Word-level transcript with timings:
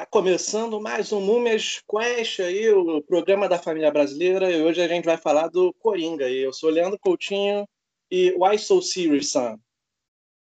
Tá 0.00 0.06
começando 0.06 0.80
mais 0.80 1.12
um 1.12 1.20
Múmias 1.20 1.82
Quest 1.86 2.40
aí, 2.40 2.70
o 2.70 3.02
programa 3.02 3.46
da 3.46 3.58
família 3.58 3.90
brasileira, 3.90 4.50
e 4.50 4.62
hoje 4.62 4.80
a 4.80 4.88
gente 4.88 5.04
vai 5.04 5.18
falar 5.18 5.48
do 5.48 5.74
Coringa. 5.74 6.26
E 6.26 6.38
eu 6.38 6.54
sou 6.54 6.70
Leandro 6.70 6.98
Coutinho 6.98 7.68
e 8.10 8.32
Why 8.32 8.58
So 8.58 8.80
Serious, 8.80 9.30
Sam? 9.30 9.60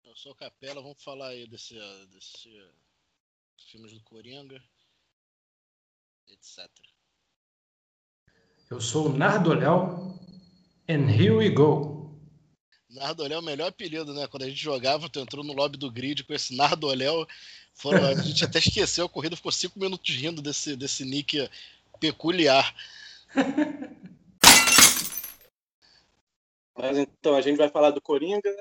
Eu 0.04 0.16
sou 0.16 0.35
Capela, 0.35 0.84
vamos 0.84 1.02
falar 1.04 1.30
aí 1.30 1.48
desse, 1.48 1.73
desse 2.12 2.63
filmes 3.71 3.91
do 3.91 4.04
Coringa, 4.04 4.63
etc. 6.27 6.70
Eu 8.70 8.79
sou 8.79 9.07
o 9.07 9.18
Nardo 9.18 9.55
Léo, 9.55 10.20
and 10.88 11.09
here 11.09 11.31
we 11.31 11.50
go. 11.50 12.00
Nardolé 12.89 13.36
é 13.36 13.38
o 13.38 13.43
melhor 13.43 13.68
apelido, 13.68 14.13
né? 14.13 14.27
Quando 14.27 14.44
a 14.44 14.50
gente 14.50 14.61
jogava, 14.61 15.08
tu 15.09 15.20
entrou 15.20 15.44
no 15.44 15.53
lobby 15.53 15.77
do 15.77 15.91
grid 15.91 16.23
com 16.23 16.34
esse 16.34 16.55
Nardoléu. 16.55 17.25
Foram, 17.79 18.05
a 18.07 18.13
gente 18.13 18.43
até 18.43 18.59
esqueceu, 18.59 19.05
a 19.05 19.09
corrida 19.09 19.38
ficou 19.38 19.53
cinco 19.53 19.79
minutos 19.79 20.13
rindo 20.13 20.41
desse, 20.41 20.75
desse 20.75 21.05
nick 21.05 21.49
peculiar. 21.97 22.75
Mas 26.77 26.97
então, 26.97 27.35
a 27.35 27.41
gente 27.41 27.55
vai 27.55 27.69
falar 27.69 27.91
do 27.91 28.02
Coringa. 28.02 28.53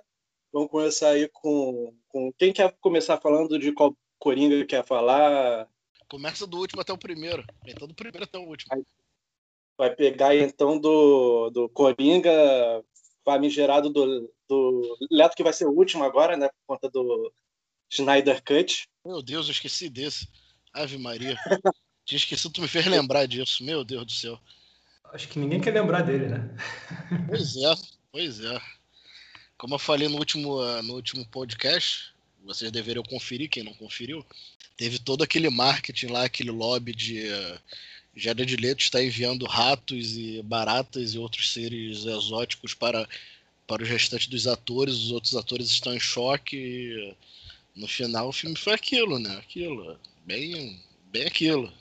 Vamos 0.53 0.71
começar 0.71 1.11
aí 1.11 1.29
com, 1.33 1.93
com. 2.09 2.33
Quem 2.35 2.53
quer 2.53 2.73
começar 2.81 3.19
falando 3.19 3.59
de 3.59 3.73
qual 3.73 3.93
Coringa 4.21 4.65
quer 4.65 4.87
falar? 4.87 5.69
Começa 6.09 6.47
do 6.47 6.57
último 6.57 6.81
até 6.81 6.93
o 6.93 6.99
primeiro. 6.99 7.45
Então, 7.67 7.89
do 7.89 7.95
primeiro 7.95 8.23
até 8.23 8.39
o 8.39 8.47
último. 8.47 8.71
Vai 9.77 9.97
pegar 9.97 10.37
então 10.37 10.79
do, 10.79 11.51
do 11.51 11.69
Coringa 11.71 12.85
famigerado 13.25 13.91
do, 13.91 14.33
do 14.49 14.97
Leto, 15.11 15.35
que 15.35 15.43
vai 15.43 15.53
ser 15.53 15.67
o 15.67 15.73
último 15.73 16.05
agora, 16.05 16.37
né? 16.37 16.49
Por 16.49 16.75
conta 16.75 16.89
do 16.89 17.33
Schneider 17.91 18.43
Cut. 18.45 18.89
Meu 19.09 19.23
Deus, 19.23 19.47
eu 19.47 19.53
esqueci 19.53 19.89
desse. 19.89 20.29
Ave 20.71 20.99
Maria. 20.99 21.35
Tinha 22.05 22.19
esquecido, 22.19 22.53
tu 22.53 22.61
me 22.61 22.69
fez 22.69 22.85
lembrar 22.85 23.25
disso. 23.27 23.65
Meu 23.65 23.83
Deus 23.83 24.05
do 24.05 24.13
céu. 24.13 24.39
Acho 25.15 25.27
que 25.29 25.39
ninguém 25.39 25.63
quer 25.63 25.73
lembrar 25.73 26.03
dele, 26.03 26.29
né? 26.29 26.55
Pois 27.27 27.57
é, 27.57 27.75
pois 28.13 28.41
é. 28.41 28.61
Como 29.57 29.77
eu 29.77 29.79
falei 29.79 30.09
no 30.09 30.19
último, 30.19 30.61
no 30.83 30.93
último 30.93 31.27
podcast, 31.27 32.13
vocês 32.45 32.71
deveriam 32.71 33.03
conferir, 33.03 33.49
quem 33.49 33.63
não 33.63 33.73
conferiu, 33.73 34.23
teve 34.77 34.99
todo 34.99 35.25
aquele 35.25 35.49
marketing 35.49 36.09
lá, 36.09 36.25
aquele 36.25 36.51
lobby 36.51 36.95
de 36.95 37.31
Jared 38.15 38.55
Leto 38.57 38.83
está 38.83 39.03
enviando 39.03 39.47
ratos 39.47 40.19
e 40.19 40.43
baratas 40.43 41.15
e 41.15 41.19
outros 41.19 41.51
seres 41.55 42.05
exóticos 42.05 42.75
para, 42.75 43.09
para 43.67 43.83
os 43.83 43.89
restantes 43.89 44.27
dos 44.29 44.47
atores, 44.47 44.97
os 44.97 45.13
outros 45.13 45.35
atores 45.35 45.71
estão 45.71 45.95
em 45.95 46.01
choque 46.01 46.57
e 46.59 47.17
no 47.79 47.87
final 47.87 48.29
o 48.29 48.33
filme 48.33 48.57
foi 48.57 48.75
aquilo, 48.75 49.19
né? 49.19 49.37
Aquilo, 49.39 49.99
bem, 50.27 50.83
bem 51.11 51.27
aquilo. 51.27 51.73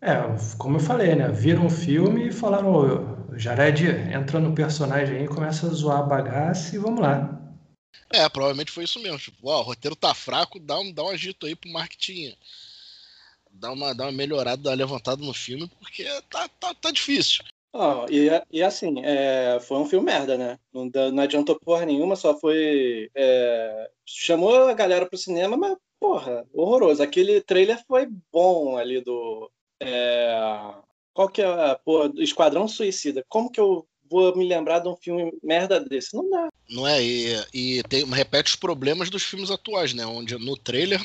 É, 0.00 0.14
como 0.56 0.76
eu 0.76 0.80
falei, 0.80 1.16
né? 1.16 1.28
Viram 1.28 1.66
o 1.66 1.70
filme 1.70 2.28
e 2.28 2.32
falaram, 2.32 2.70
o 2.70 3.36
Jared 3.36 3.84
entra 4.12 4.38
no 4.38 4.54
personagem 4.54 5.18
aí, 5.18 5.26
começa 5.26 5.66
a 5.66 5.70
zoar 5.70 5.98
a 5.98 6.02
bagaça 6.02 6.76
e 6.76 6.78
vamos 6.78 7.00
lá. 7.00 7.34
É, 8.10 8.28
provavelmente 8.28 8.70
foi 8.70 8.84
isso 8.84 9.00
mesmo. 9.00 9.18
Tipo, 9.18 9.48
ó, 9.48 9.60
o 9.60 9.64
roteiro 9.64 9.96
tá 9.96 10.14
fraco, 10.14 10.60
dá 10.60 10.78
um, 10.78 10.92
dá 10.92 11.02
um 11.02 11.08
agito 11.08 11.46
aí 11.46 11.56
pro 11.56 11.70
marketing. 11.70 12.36
Dá 13.50 13.72
uma, 13.72 13.94
dá 13.94 14.04
uma 14.04 14.12
melhorada, 14.12 14.62
dá 14.62 14.70
uma 14.70 14.76
levantada 14.76 15.22
no 15.22 15.34
filme, 15.34 15.68
porque 15.80 16.04
tá, 16.30 16.48
tá, 16.48 16.74
tá 16.74 16.90
difícil. 16.92 17.42
Oh, 17.72 18.06
e, 18.10 18.28
e 18.50 18.62
assim, 18.62 19.02
é, 19.04 19.58
foi 19.60 19.78
um 19.78 19.86
filme 19.86 20.06
merda, 20.06 20.38
né? 20.38 20.58
Não, 20.72 20.90
não 21.12 21.22
adiantou 21.22 21.58
porra 21.60 21.84
nenhuma, 21.84 22.16
só 22.16 22.38
foi. 22.38 23.10
É, 23.14 23.90
chamou 24.06 24.68
a 24.68 24.74
galera 24.74 25.06
pro 25.06 25.18
cinema, 25.18 25.56
mas, 25.56 25.76
porra, 26.00 26.46
horroroso. 26.52 27.02
Aquele 27.02 27.40
trailer 27.40 27.78
foi 27.86 28.08
bom 28.32 28.76
ali 28.76 29.00
do. 29.00 29.50
É, 29.80 30.38
qual 31.12 31.28
que 31.28 31.42
é? 31.42 31.78
Pô, 31.84 32.06
Esquadrão 32.16 32.66
Suicida. 32.66 33.24
Como 33.28 33.50
que 33.50 33.60
eu 33.60 33.86
vou 34.10 34.34
me 34.34 34.46
lembrar 34.46 34.78
de 34.78 34.88
um 34.88 34.96
filme 34.96 35.30
merda 35.42 35.78
desse? 35.78 36.14
Não 36.14 36.28
dá. 36.30 36.48
Não 36.70 36.86
é? 36.86 37.02
E, 37.02 37.44
e 37.52 37.82
tem, 37.82 38.04
repete 38.04 38.50
os 38.50 38.56
problemas 38.56 39.10
dos 39.10 39.22
filmes 39.22 39.50
atuais, 39.50 39.92
né? 39.92 40.06
Onde 40.06 40.38
no 40.38 40.56
trailer 40.56 41.00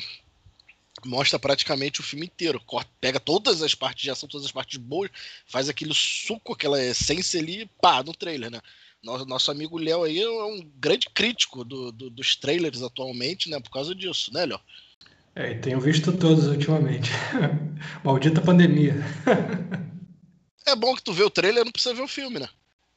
mostra 1.08 1.38
praticamente 1.38 2.00
o 2.00 2.04
filme 2.04 2.26
inteiro. 2.26 2.60
Corta, 2.64 2.90
pega 3.00 3.20
todas 3.20 3.62
as 3.62 3.74
partes 3.74 4.02
de 4.02 4.10
ação, 4.10 4.28
todas 4.28 4.46
as 4.46 4.52
partes 4.52 4.78
boas, 4.78 5.10
faz 5.46 5.68
aquele 5.68 5.94
suco, 5.94 6.52
aquela 6.52 6.82
essência 6.82 7.40
ali, 7.40 7.68
pá, 7.80 8.02
no 8.02 8.14
trailer, 8.14 8.50
né? 8.50 8.60
Nosso, 9.02 9.26
nosso 9.26 9.50
amigo 9.50 9.78
Léo 9.78 10.02
aí 10.02 10.20
é 10.20 10.28
um 10.28 10.60
grande 10.76 11.08
crítico 11.10 11.62
do, 11.62 11.92
do, 11.92 12.08
dos 12.08 12.36
trailers 12.36 12.82
atualmente, 12.82 13.50
né? 13.50 13.60
Por 13.60 13.70
causa 13.70 13.94
disso, 13.94 14.32
né, 14.32 14.46
Léo? 14.46 14.60
É, 15.34 15.54
tenho 15.54 15.80
visto 15.80 16.12
todos 16.12 16.46
ultimamente. 16.46 17.10
Maldita 18.04 18.40
pandemia. 18.40 18.94
é 20.66 20.76
bom 20.76 20.94
que 20.94 21.02
tu 21.02 21.12
vê 21.12 21.22
o 21.24 21.30
trailer 21.30 21.64
não 21.64 21.72
precisa 21.72 21.94
ver 21.94 22.02
o 22.02 22.08
filme, 22.08 22.38
né? 22.38 22.48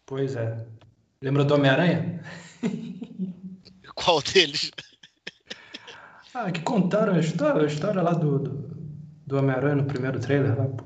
Pois 0.06 0.36
é. 0.36 0.66
Lembra 1.22 1.44
do 1.44 1.56
Homem-Aranha? 1.56 2.24
Qual 3.96 4.22
deles? 4.22 4.72
Ah, 6.34 6.52
que 6.52 6.62
contaram 6.62 7.14
a 7.14 7.20
história, 7.20 7.64
a 7.64 7.68
história 7.68 8.02
lá 8.02 8.14
do, 8.14 8.40
do, 8.40 8.52
do 9.26 9.38
Homem-Aranha 9.38 9.76
no 9.76 9.86
primeiro 9.86 10.20
trailer 10.20 10.58
lá, 10.58 10.68
pô. 10.68 10.84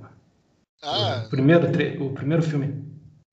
Ah. 0.82 1.24
O 1.26 1.30
primeiro, 1.30 1.68
o 2.04 2.14
primeiro 2.14 2.42
filme. 2.42 2.84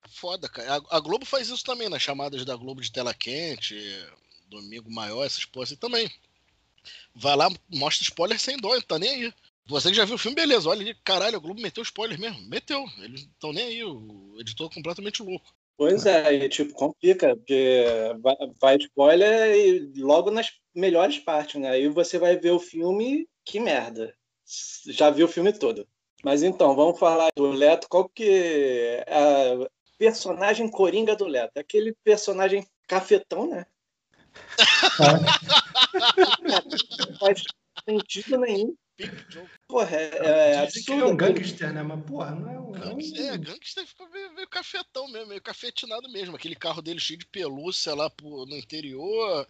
Foda, 0.08 0.48
cara. 0.48 0.76
A, 0.90 0.96
a, 0.96 1.00
Globo 1.00 1.24
faz 1.24 1.48
isso 1.48 1.64
também 1.64 1.88
nas 1.88 2.02
chamadas 2.02 2.44
da 2.44 2.56
Globo 2.56 2.80
de 2.80 2.92
tela 2.92 3.14
quente, 3.14 3.76
Domingo 4.48 4.90
Maior, 4.90 5.24
essas 5.24 5.44
porras 5.44 5.70
assim 5.70 5.80
também. 5.80 6.10
Vai 7.14 7.36
lá, 7.36 7.50
mostra 7.72 8.02
spoiler 8.02 8.38
sem 8.38 8.56
dó, 8.56 8.74
não 8.74 8.82
tá 8.82 8.98
nem 8.98 9.10
aí. 9.10 9.34
Você 9.66 9.90
que 9.90 9.96
já 9.96 10.04
viu 10.04 10.14
o 10.14 10.18
filme, 10.18 10.34
beleza. 10.34 10.68
Olha 10.68 10.80
ali, 10.80 10.94
caralho, 11.04 11.36
a 11.36 11.40
Globo 11.40 11.60
meteu 11.60 11.82
spoiler 11.82 12.18
mesmo. 12.18 12.40
Meteu. 12.48 12.84
Eles 12.98 13.22
não 13.22 13.30
estão 13.30 13.52
nem 13.52 13.64
aí. 13.64 13.84
O 13.84 14.36
editor 14.40 14.70
é 14.70 14.74
completamente 14.74 15.22
louco. 15.22 15.46
Pois 15.78 16.04
é, 16.06 16.34
e 16.34 16.48
tipo, 16.48 16.74
complica, 16.74 17.36
porque 17.36 17.84
vai, 18.20 18.34
vai 18.60 18.76
spoiler 18.78 19.56
e 19.56 19.92
logo 20.00 20.28
nas 20.28 20.50
melhores 20.74 21.20
partes, 21.20 21.60
né? 21.60 21.70
Aí 21.70 21.88
você 21.88 22.18
vai 22.18 22.36
ver 22.36 22.50
o 22.50 22.58
filme, 22.58 23.28
que 23.44 23.60
merda. 23.60 24.12
Já 24.88 25.08
viu 25.08 25.26
o 25.26 25.30
filme 25.30 25.52
todo. 25.52 25.86
Mas 26.24 26.42
então, 26.42 26.74
vamos 26.74 26.98
falar 26.98 27.30
do 27.36 27.52
Leto. 27.52 27.86
Qual 27.88 28.08
que 28.08 28.28
é 28.28 29.04
a 29.08 29.68
personagem 29.96 30.68
coringa 30.68 31.14
do 31.14 31.26
Leto? 31.26 31.58
Aquele 31.58 31.94
personagem 32.02 32.66
cafetão, 32.88 33.48
né? 33.48 33.64
Não 37.08 37.18
faz 37.20 37.44
sentido 37.88 38.36
nenhum. 38.38 38.74
Porra, 39.68 39.96
é, 39.96 40.52
é 40.54 40.58
absurdo. 40.58 41.02
é 41.02 41.06
um 41.06 41.16
gangster, 41.16 41.72
né? 41.72 41.82
Mas, 41.82 42.04
porra, 42.04 42.30
não 42.32 42.50
é 42.50 42.58
um. 42.58 42.72
Gangster, 42.72 43.32
é, 43.32 43.38
gangster 43.38 43.86
ficou 43.86 44.08
meio, 44.10 44.34
meio, 44.34 44.48
cafetão 44.48 45.08
mesmo, 45.08 45.28
meio 45.28 45.40
cafetinado 45.40 46.08
mesmo. 46.10 46.34
Aquele 46.34 46.56
carro 46.56 46.82
dele 46.82 46.98
cheio 46.98 47.18
de 47.18 47.26
pelúcia 47.26 47.94
lá 47.94 48.10
pro, 48.10 48.44
no 48.46 48.56
interior, 48.56 49.46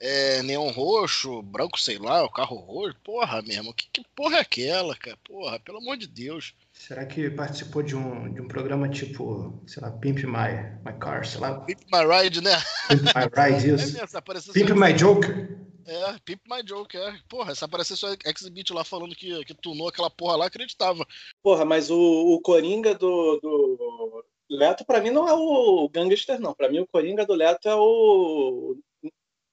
é, 0.00 0.42
neon 0.42 0.70
roxo, 0.70 1.42
branco, 1.42 1.78
sei 1.78 1.98
lá, 1.98 2.24
o 2.24 2.30
carro 2.30 2.56
roxo. 2.56 2.96
Porra, 3.04 3.42
mesmo, 3.42 3.74
que, 3.74 3.88
que 3.92 4.02
porra 4.16 4.36
é 4.36 4.40
aquela, 4.40 4.96
cara? 4.96 5.18
Porra, 5.24 5.60
pelo 5.60 5.78
amor 5.78 5.98
de 5.98 6.06
Deus. 6.06 6.54
Será 6.72 7.04
que 7.04 7.28
participou 7.28 7.82
de 7.82 7.94
um, 7.94 8.32
de 8.32 8.40
um 8.40 8.48
programa 8.48 8.88
tipo, 8.88 9.62
sei 9.66 9.82
lá, 9.82 9.90
Pimp 9.90 10.18
My, 10.18 10.80
my 10.84 10.98
Car, 10.98 11.26
sei 11.26 11.40
lá? 11.40 11.60
Pimp 11.60 11.80
My 11.92 12.22
Ride, 12.22 12.40
né? 12.40 12.56
Pimp 12.88 13.02
My 13.02 13.28
Ride, 13.34 13.74
isso. 13.74 13.98
É 14.00 14.52
Pimp 14.52 14.70
My 14.70 14.92
Joker. 14.94 15.58
É, 15.88 16.18
Pimp 16.22 16.42
My 16.46 16.60
Joke, 16.66 16.96
é. 16.98 17.18
Porra, 17.30 17.54
se 17.54 17.64
aparecesse 17.64 18.04
o 18.04 18.16
Exhibit 18.26 18.74
lá 18.74 18.84
falando 18.84 19.16
que, 19.16 19.42
que 19.46 19.54
tunou 19.54 19.88
aquela 19.88 20.10
porra 20.10 20.36
lá, 20.36 20.46
acreditava. 20.46 21.06
Porra, 21.42 21.64
mas 21.64 21.90
o, 21.90 21.98
o 21.98 22.40
Coringa 22.42 22.94
do, 22.94 23.40
do 23.40 24.24
Leto, 24.50 24.84
pra 24.84 25.00
mim, 25.00 25.10
não 25.10 25.26
é 25.26 25.32
o 25.32 25.88
gangster, 25.88 26.38
não. 26.38 26.52
Pra 26.52 26.68
mim, 26.68 26.80
o 26.80 26.86
Coringa 26.86 27.24
do 27.24 27.32
Leto 27.32 27.66
é 27.68 27.74
o 27.74 28.76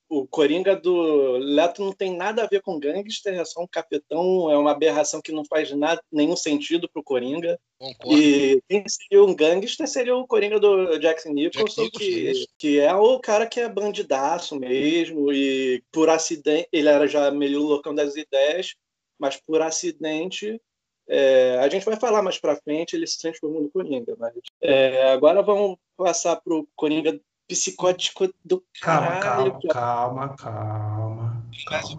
o 0.07 0.27
Coringa 0.27 0.75
do 0.75 1.37
Leto 1.37 1.83
não 1.83 1.91
tem 1.91 2.15
nada 2.15 2.43
a 2.43 2.47
ver 2.47 2.61
com 2.61 2.79
gangster, 2.79 3.33
é 3.33 3.43
só 3.43 3.61
um 3.61 3.67
capitão, 3.67 4.51
é 4.51 4.57
uma 4.57 4.71
aberração 4.71 5.21
que 5.21 5.31
não 5.31 5.43
faz 5.45 5.71
nada, 5.71 6.01
nenhum 6.11 6.35
sentido 6.35 6.89
pro 6.91 7.03
Coringa. 7.03 7.59
Concordo. 7.79 8.21
E 8.21 8.61
quem 8.69 8.83
seria 8.87 9.23
um 9.23 9.35
gangster 9.35 9.87
seria 9.87 10.15
o 10.15 10.27
Coringa 10.27 10.59
do 10.59 10.97
Jackson 10.99 11.29
Nicholson, 11.29 11.83
Jack 11.83 11.97
que, 11.97 12.45
que 12.57 12.79
é 12.79 12.93
o 12.93 13.19
cara 13.19 13.47
que 13.47 13.59
é 13.59 13.67
bandidaço 13.67 14.55
mesmo, 14.55 15.33
e 15.33 15.83
por 15.91 16.09
acidente, 16.09 16.67
ele 16.71 16.89
era 16.89 17.07
já 17.07 17.31
meio 17.31 17.59
loucão 17.61 17.93
das 17.93 18.15
ideias, 18.15 18.75
mas 19.19 19.37
por 19.37 19.61
acidente 19.61 20.61
é, 21.07 21.59
a 21.59 21.69
gente 21.69 21.85
vai 21.85 21.95
falar 21.95 22.21
mais 22.21 22.37
para 22.37 22.55
frente, 22.55 22.95
ele 22.95 23.07
se 23.07 23.19
transformou 23.19 23.61
no 23.61 23.69
Coringa. 23.69 24.15
Mas, 24.19 24.33
é, 24.61 25.11
agora 25.11 25.41
vamos 25.41 25.77
passar 25.97 26.35
para 26.37 26.53
o 26.53 26.67
Coringa 26.75 27.19
psicótico 27.47 28.33
do 28.43 28.63
caralho. 28.81 29.59
Calma, 29.59 30.35
calma, 30.35 30.35
calma. 30.35 31.43
calma. 31.67 31.95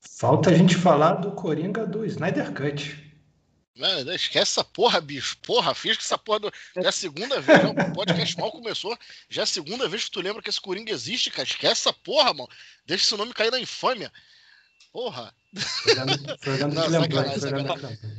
Falta 0.00 0.50
a 0.50 0.54
gente 0.54 0.76
falar 0.76 1.14
do 1.14 1.32
Coringa 1.32 1.86
do 1.86 2.04
Snyder 2.04 2.52
Cut. 2.52 3.12
Não, 3.74 4.12
esquece 4.14 4.52
essa 4.52 4.64
porra, 4.64 5.00
bicho. 5.00 5.38
Porra, 5.38 5.74
fiz 5.74 5.96
que 5.96 6.02
essa 6.02 6.18
porra. 6.18 6.40
Do... 6.40 6.52
Já 6.76 6.82
é 6.82 6.88
a 6.88 6.92
segunda 6.92 7.40
vez, 7.40 7.62
já, 7.62 7.68
o 7.70 7.92
podcast 7.94 8.38
mal 8.38 8.52
começou. 8.52 8.96
Já 9.28 9.42
é 9.42 9.44
a 9.44 9.46
segunda 9.46 9.88
vez 9.88 10.04
que 10.04 10.10
tu 10.10 10.20
lembra 10.20 10.42
que 10.42 10.50
esse 10.50 10.60
Coringa 10.60 10.92
existe, 10.92 11.30
cara. 11.30 11.48
Esquece 11.48 11.88
essa 11.88 11.92
porra, 11.92 12.34
mano. 12.34 12.48
Deixa 12.86 13.04
esse 13.04 13.16
nome 13.16 13.32
cair 13.32 13.50
na 13.50 13.60
infâmia. 13.60 14.12
Porra! 14.92 15.34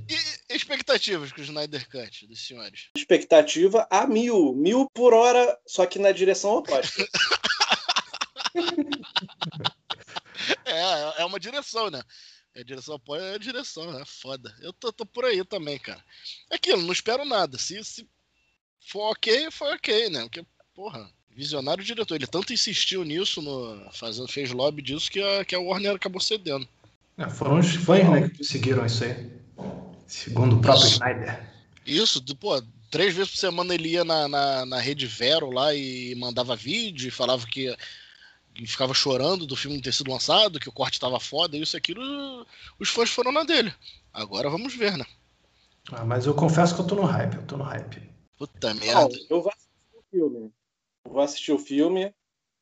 E 0.10 0.56
expectativas 0.56 1.32
com 1.32 1.42
o 1.42 1.44
Snyder 1.44 1.88
Cut 1.90 2.28
dos 2.28 2.48
senhores? 2.48 2.90
Expectativa 2.98 3.88
a 3.92 4.08
mil. 4.08 4.54
Mil 4.56 4.90
por 4.94 5.14
hora, 5.14 5.60
só 5.68 5.86
que 5.86 6.00
na 6.00 6.12
direção 6.12 6.52
oposta. 6.52 7.06
É, 10.66 11.22
é 11.22 11.26
uma 11.26 11.40
direção, 11.40 11.90
né? 11.90 12.02
É 12.56 12.64
direção 12.64 12.96
apoia 12.96 13.22
é 13.22 13.36
a 13.36 13.40
direção, 13.40 13.92
né? 13.92 14.04
Foda. 14.06 14.54
Eu 14.62 14.74
tô, 14.74 14.92
tô 14.92 15.06
por 15.06 15.26
aí 15.26 15.44
também, 15.46 15.80
cara. 15.80 16.04
É 16.52 16.56
aquilo, 16.56 16.82
não 16.82 16.92
espero 16.92 17.26
nada. 17.26 17.58
Se, 17.58 17.84
se 17.84 18.08
for 18.88 19.12
ok, 19.12 19.50
foi 19.52 19.74
ok, 19.74 20.10
né? 20.10 20.22
Porque, 20.24 20.46
porra, 20.74 21.12
visionário 21.36 21.84
diretor. 21.84 22.16
Ele 22.16 22.28
tanto 22.28 22.54
insistiu 22.54 23.04
nisso, 23.04 23.42
no, 23.42 23.90
fazendo, 23.92 24.28
fez 24.28 24.52
lobby 24.52 24.82
disso, 24.82 25.12
que 25.12 25.22
a, 25.22 25.46
que 25.46 25.56
a 25.56 25.60
Warner 25.60 25.96
acabou 25.96 26.22
cedendo. 26.22 26.68
É, 27.18 27.30
foram 27.30 27.60
os 27.60 27.74
fãs 27.76 28.10
né, 28.10 28.30
que 28.30 28.38
conseguiram 28.38 28.86
isso 28.86 29.04
aí. 29.04 29.32
Segundo 30.08 30.58
o 30.58 30.62
próprio 30.62 30.86
Isso. 30.86 30.94
Snyder. 30.96 31.44
Isso, 31.86 32.22
do- 32.22 32.36
pô, 32.36 32.62
três 32.90 33.14
vezes 33.14 33.32
por 33.32 33.38
semana 33.38 33.74
ele 33.74 33.90
ia 33.90 34.04
na, 34.04 34.28
na, 34.28 34.66
na 34.66 34.80
rede 34.80 35.06
Vero 35.06 35.50
lá 35.52 35.74
e 35.74 36.16
mandava 36.16 36.56
vídeo 36.56 37.08
e 37.08 37.12
falava 37.12 37.46
que, 37.46 37.76
que 38.54 38.66
ficava 38.66 38.94
chorando 38.94 39.46
do 39.46 39.56
filme 39.56 39.76
não 39.78 39.84
ter 39.84 39.94
sido 39.94 40.12
lançado, 40.12 40.60
que 40.60 40.70
o 40.70 40.74
corte 40.74 41.00
tava 41.00 41.20
foda, 41.20 41.58
isso 41.58 41.76
e 41.76 41.78
aquilo. 41.78 42.48
Os 42.80 42.90
fãs 42.90 43.10
foram 43.10 43.32
na 43.32 43.44
dele. 43.44 43.74
Agora 44.14 44.50
vamos 44.50 44.76
ver, 44.76 44.98
né? 44.98 45.06
Ah, 45.92 46.06
mas 46.06 46.26
eu 46.26 46.34
confesso 46.34 46.74
que 46.76 46.82
eu 46.82 46.88
tô 46.88 46.96
no 46.96 47.04
hype, 47.04 47.36
eu 47.36 47.44
tô 47.44 47.58
no 47.58 47.64
hype. 47.64 48.02
Puta 48.38 48.74
merda. 48.74 49.16
eu 49.30 49.42
vou 49.42 49.52
assistir 49.52 49.98
o 49.98 50.04
filme. 50.10 50.52
Vou 51.14 51.22
assistir 51.22 51.52
o 51.52 51.60
filme. 51.60 52.14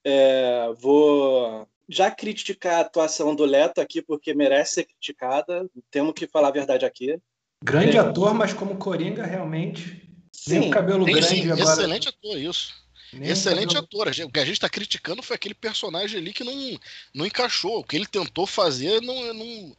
é, 0.04 0.68
vou 0.80 1.68
já 1.88 2.10
criticar 2.10 2.74
a 2.76 2.82
atuação 2.82 3.36
do 3.36 3.46
Leto 3.46 3.80
aqui, 3.80 4.02
porque 4.02 4.34
merece 4.34 4.74
ser 4.76 4.84
criticada. 4.86 5.70
Temos 5.92 6.14
que 6.14 6.26
falar 6.28 6.48
a 6.48 6.52
verdade 6.52 6.86
aqui. 6.86 7.20
Grande 7.64 7.98
É. 7.98 8.00
ator, 8.00 8.34
mas 8.34 8.52
como 8.52 8.78
Coringa, 8.78 9.24
realmente. 9.24 10.02
Nem 10.48 10.64
Sim, 10.64 10.68
o 10.70 10.72
cabelo 10.72 11.06
Sim, 11.06 11.12
grande 11.12 11.28
sim, 11.28 11.52
agora. 11.52 11.62
excelente 11.72 12.10
ator, 12.10 12.36
isso. 12.38 12.74
nem 13.14 13.30
Excelente 13.30 13.76
cabelo- 13.76 13.86
ator. 13.86 14.08
O 14.26 14.32
que 14.32 14.40
a 14.40 14.46
gente 14.46 14.60
tá 14.60 14.68
criticando 14.70 15.22
foi 15.22 15.36
aquele 15.36 15.54
personagem 15.54 16.20
ali 16.20 16.34
que 16.34 16.44
não, 16.44 16.80
não 17.14 17.26
encaixou. 17.28 17.78
O 17.80 17.84
que 17.84 17.96
ele 17.96 18.08
tentou 18.08 18.48
fazer 18.48 19.02
não, 19.02 19.34
não. 19.36 19.76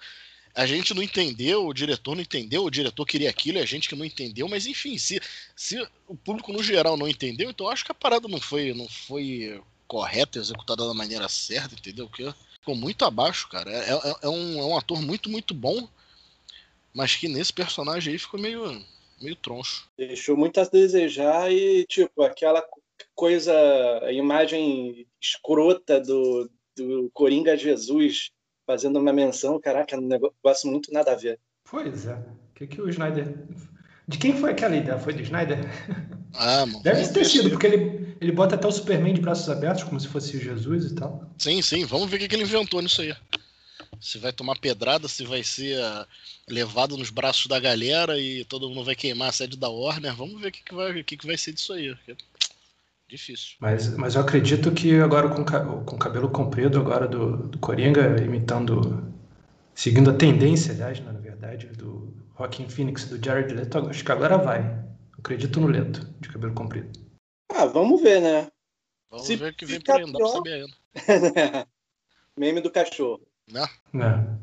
A 0.55 0.67
gente 0.67 0.93
não 0.93 1.03
entendeu, 1.03 1.67
o 1.67 1.73
diretor 1.73 2.15
não 2.15 2.23
entendeu, 2.23 2.65
o 2.65 2.71
diretor 2.71 3.07
queria 3.07 3.31
aquilo 3.31 3.59
e 3.59 3.63
a 3.63 3.67
gente 3.67 3.89
que 3.89 3.97
não 3.97 4.05
entendeu, 4.05 4.47
mas 4.49 4.67
enfim, 4.67 4.99
se, 4.99 5.21
se 5.57 5.81
o 6.07 6.15
público 6.15 6.53
no 6.53 6.63
geral 6.63 6.97
não 6.97 7.09
entendeu, 7.09 7.49
então 7.51 7.69
acho 7.69 7.85
que 7.85 7.93
a 7.93 7.95
parada 7.95 8.29
não 8.29 8.39
foi, 8.39 8.75
não 8.75 8.87
foi 8.87 9.63
correta, 9.87 10.39
executada 10.39 10.87
da 10.87 10.93
maneira 10.95 11.29
certa, 11.29 11.75
entendeu? 11.75 12.07
Porque 12.07 12.33
ficou 12.61 12.75
muito 12.75 13.05
abaixo, 13.05 13.49
cara. 13.49 13.71
É, 13.71 13.91
é- 13.93 14.17
é 14.23 14.29
um, 14.29 14.59
é 14.59 14.65
um 14.65 14.77
ator 14.77 15.01
muito, 15.01 15.31
muito 15.31 15.55
bom, 15.55 15.89
mas 16.95 17.17
que 17.17 17.29
nesse 17.29 17.53
personagem 17.53 18.13
aí 18.13 18.19
ficou 18.19 18.39
meio, 18.39 18.83
meio 19.21 19.37
troncho. 19.37 19.89
Deixou 19.97 20.37
muito 20.37 20.61
a 20.61 20.65
desejar 20.65 21.51
e, 21.51 21.87
tipo, 21.87 22.23
aquela 22.23 22.63
coisa, 23.15 23.53
a 24.03 24.13
imagem 24.13 25.07
escrota 25.21 26.01
do, 26.01 26.51
do 26.77 27.11
Coringa 27.13 27.57
Jesus 27.57 28.31
fazendo 28.67 28.99
uma 28.99 29.13
menção, 29.13 29.61
caraca, 29.61 29.97
um 29.97 30.07
negócio 30.07 30.71
muito 30.71 30.93
nada 30.93 31.13
a 31.13 31.17
ver. 31.17 31.39
Pois 31.65 32.07
é. 32.07 32.15
O 32.15 32.55
que, 32.55 32.67
que 32.67 32.81
o 32.81 32.89
Snyder. 32.89 33.35
De 34.07 34.19
quem 34.19 34.37
foi 34.37 34.51
aquela 34.51 34.77
ideia? 34.77 34.99
Foi 34.99 35.13
do 35.13 35.23
Snyder? 35.23 35.59
Ah, 36.35 36.67
mano. 36.67 36.83
Deve 36.85 37.07
ter 37.09 37.25
sido, 37.25 37.51
porque 37.51 37.67
ele, 37.67 38.17
ele 38.21 38.33
bota 38.33 38.55
até 38.55 38.67
o 38.67 38.73
Superman 38.73 39.15
de 39.15 39.21
braços 39.21 39.49
abertos, 39.49 39.85
como 39.85 40.01
se 40.01 40.09
fosse 40.09 40.39
Jesus 40.39 40.91
e 40.91 40.95
tal. 40.95 41.31
Sim, 41.39 41.63
sim, 41.63 41.85
vamos 41.85 42.11
ver 42.11 42.17
o 42.17 42.19
que, 42.21 42.29
que 42.29 42.35
ele 42.35 42.45
inventou 42.45 42.83
nisso 42.83 43.03
aí. 43.03 43.15
Se 44.01 44.19
vai 44.19 44.33
tomar 44.33 44.59
pedrada, 44.59 45.07
se 45.07 45.25
vai 45.25 45.45
ser 45.45 45.81
ah, 45.81 46.07
levado 46.49 46.97
nos 46.97 47.11
braços 47.11 47.47
da 47.47 47.61
galera 47.61 48.19
e 48.19 48.45
todo 48.45 48.69
mundo 48.69 48.85
vai 48.85 48.97
queimar 48.97 49.29
a 49.29 49.33
sede 49.33 49.57
da 49.57 49.69
Warner. 49.69 50.15
Vamos 50.15 50.41
ver 50.41 50.49
o 50.49 50.53
que, 50.53 50.63
que, 50.63 50.75
vai, 50.75 51.01
o 51.01 51.05
que, 51.05 51.17
que 51.17 51.27
vai 51.27 51.39
ser 51.39 51.53
disso 51.53 51.73
aí. 51.73 51.97
Difícil. 53.13 53.57
Mas, 53.61 53.95
mas 53.95 54.15
eu 54.15 54.23
acredito 54.23 54.73
que 54.73 54.99
agora 54.99 55.29
com, 55.29 55.45
com 55.45 55.97
o 55.97 55.99
cabelo 55.99 56.31
comprido 56.31 56.81
agora 56.81 57.07
do, 57.07 57.47
do 57.47 57.59
Coringa, 57.59 58.19
imitando. 58.25 59.13
Seguindo 59.75 60.09
a 60.09 60.15
tendência, 60.15 60.73
aliás, 60.73 60.99
né, 61.01 61.13
na 61.13 61.21
verdade, 61.21 61.67
do 61.67 62.17
Joaquin 62.39 62.67
Phoenix 62.71 63.03
e 63.03 63.11
do 63.11 63.23
Jared 63.23 63.53
Leto, 63.53 63.87
acho 63.87 64.03
que 64.03 64.11
agora 64.11 64.39
vai. 64.39 64.63
Eu 64.63 65.19
acredito 65.19 65.61
no 65.61 65.67
Leto, 65.67 66.09
de 66.21 66.31
cabelo 66.31 66.55
comprido. 66.55 66.91
Ah, 67.51 67.67
vamos 67.67 68.01
ver, 68.01 68.23
né? 68.23 68.51
Vamos 69.11 69.27
Se 69.27 69.37
ver 69.37 69.53
o 69.53 69.57
que 69.57 69.67
vem 69.67 69.79
por 69.79 69.95
aí, 69.95 70.07
não 70.07 70.13
dá 70.13 70.19
pra 70.19 70.29
saber 70.29 70.53
ainda. 70.55 70.75
Meme 72.35 72.63
do 72.63 72.71
cachorro. 72.71 73.21
Né? 73.53 73.67
Né? 73.93 74.39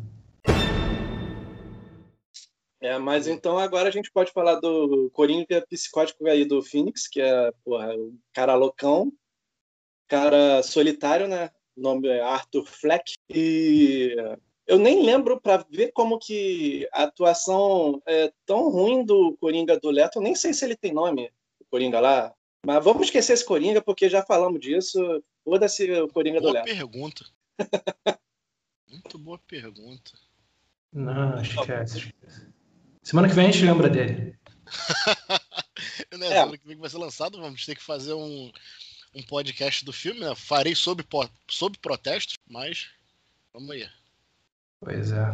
É, 2.82 2.98
mas 2.98 3.28
então 3.28 3.58
agora 3.58 3.90
a 3.90 3.92
gente 3.92 4.10
pode 4.12 4.32
falar 4.32 4.56
do 4.56 5.10
Coringa 5.12 5.66
psicótico 5.70 6.26
aí 6.28 6.46
do 6.46 6.62
Phoenix, 6.62 7.08
que 7.08 7.20
é, 7.20 7.52
porra, 7.64 7.94
o 7.96 8.14
cara 8.34 8.56
loucão, 8.56 9.12
cara 10.08 10.64
solitário, 10.64 11.28
né? 11.28 11.50
O 11.76 11.82
nome 11.82 12.08
é 12.08 12.22
Arthur 12.22 12.66
Fleck. 12.66 13.14
E 13.30 14.16
eu 14.66 14.80
nem 14.80 15.04
lembro 15.04 15.42
para 15.42 15.66
ver 15.70 15.92
como 15.92 16.18
que 16.18 16.88
a 16.94 17.04
atuação 17.04 18.02
é 18.06 18.32
tão 18.46 18.70
ruim 18.70 19.04
do 19.04 19.36
Coringa 19.42 19.78
do 19.78 19.90
Leto. 19.90 20.18
Eu 20.20 20.22
nem 20.22 20.36
sei 20.36 20.54
se 20.54 20.64
ele 20.64 20.76
tem 20.76 20.94
nome, 20.94 21.30
o 21.60 21.66
Coringa 21.66 22.00
lá. 22.00 22.34
Mas 22.66 22.84
vamos 22.84 23.04
esquecer 23.04 23.34
esse 23.34 23.46
Coringa, 23.46 23.82
porque 23.82 24.10
já 24.10 24.24
falamos 24.24 24.60
disso. 24.60 25.24
Foda-se 25.44 25.92
o 25.92 26.08
Coringa 26.08 26.40
do 26.40 26.44
Boa 26.44 26.54
Leto. 26.54 26.66
pergunta. 26.66 27.26
Muito 28.88 29.20
boa 29.20 29.40
pergunta. 29.48 30.12
Não, 30.92 31.40
esquece, 31.42 31.98
esquece. 32.00 32.59
Semana 33.10 33.28
que 33.28 33.34
vem 33.34 33.48
a 33.48 33.52
gente 33.52 33.66
lembra 33.66 33.90
dele. 33.90 34.36
Né, 36.16 36.28
É. 36.28 36.30
Semana 36.30 36.58
que 36.58 36.68
vem 36.68 36.76
que 36.76 36.82
vai 36.82 36.90
ser 36.90 36.98
lançado, 36.98 37.42
vamos 37.42 37.66
ter 37.66 37.76
que 37.76 37.82
fazer 37.84 38.14
um, 38.14 38.52
um 39.16 39.24
podcast 39.24 39.84
do 39.84 39.92
filme. 39.92 40.20
Né? 40.20 40.36
Farei 40.36 40.76
sob, 40.76 41.04
sob 41.50 41.78
protesto, 41.80 42.36
mas 42.48 42.90
vamos 43.52 43.72
aí. 43.72 43.88
Pois 44.80 45.12
é. 45.12 45.26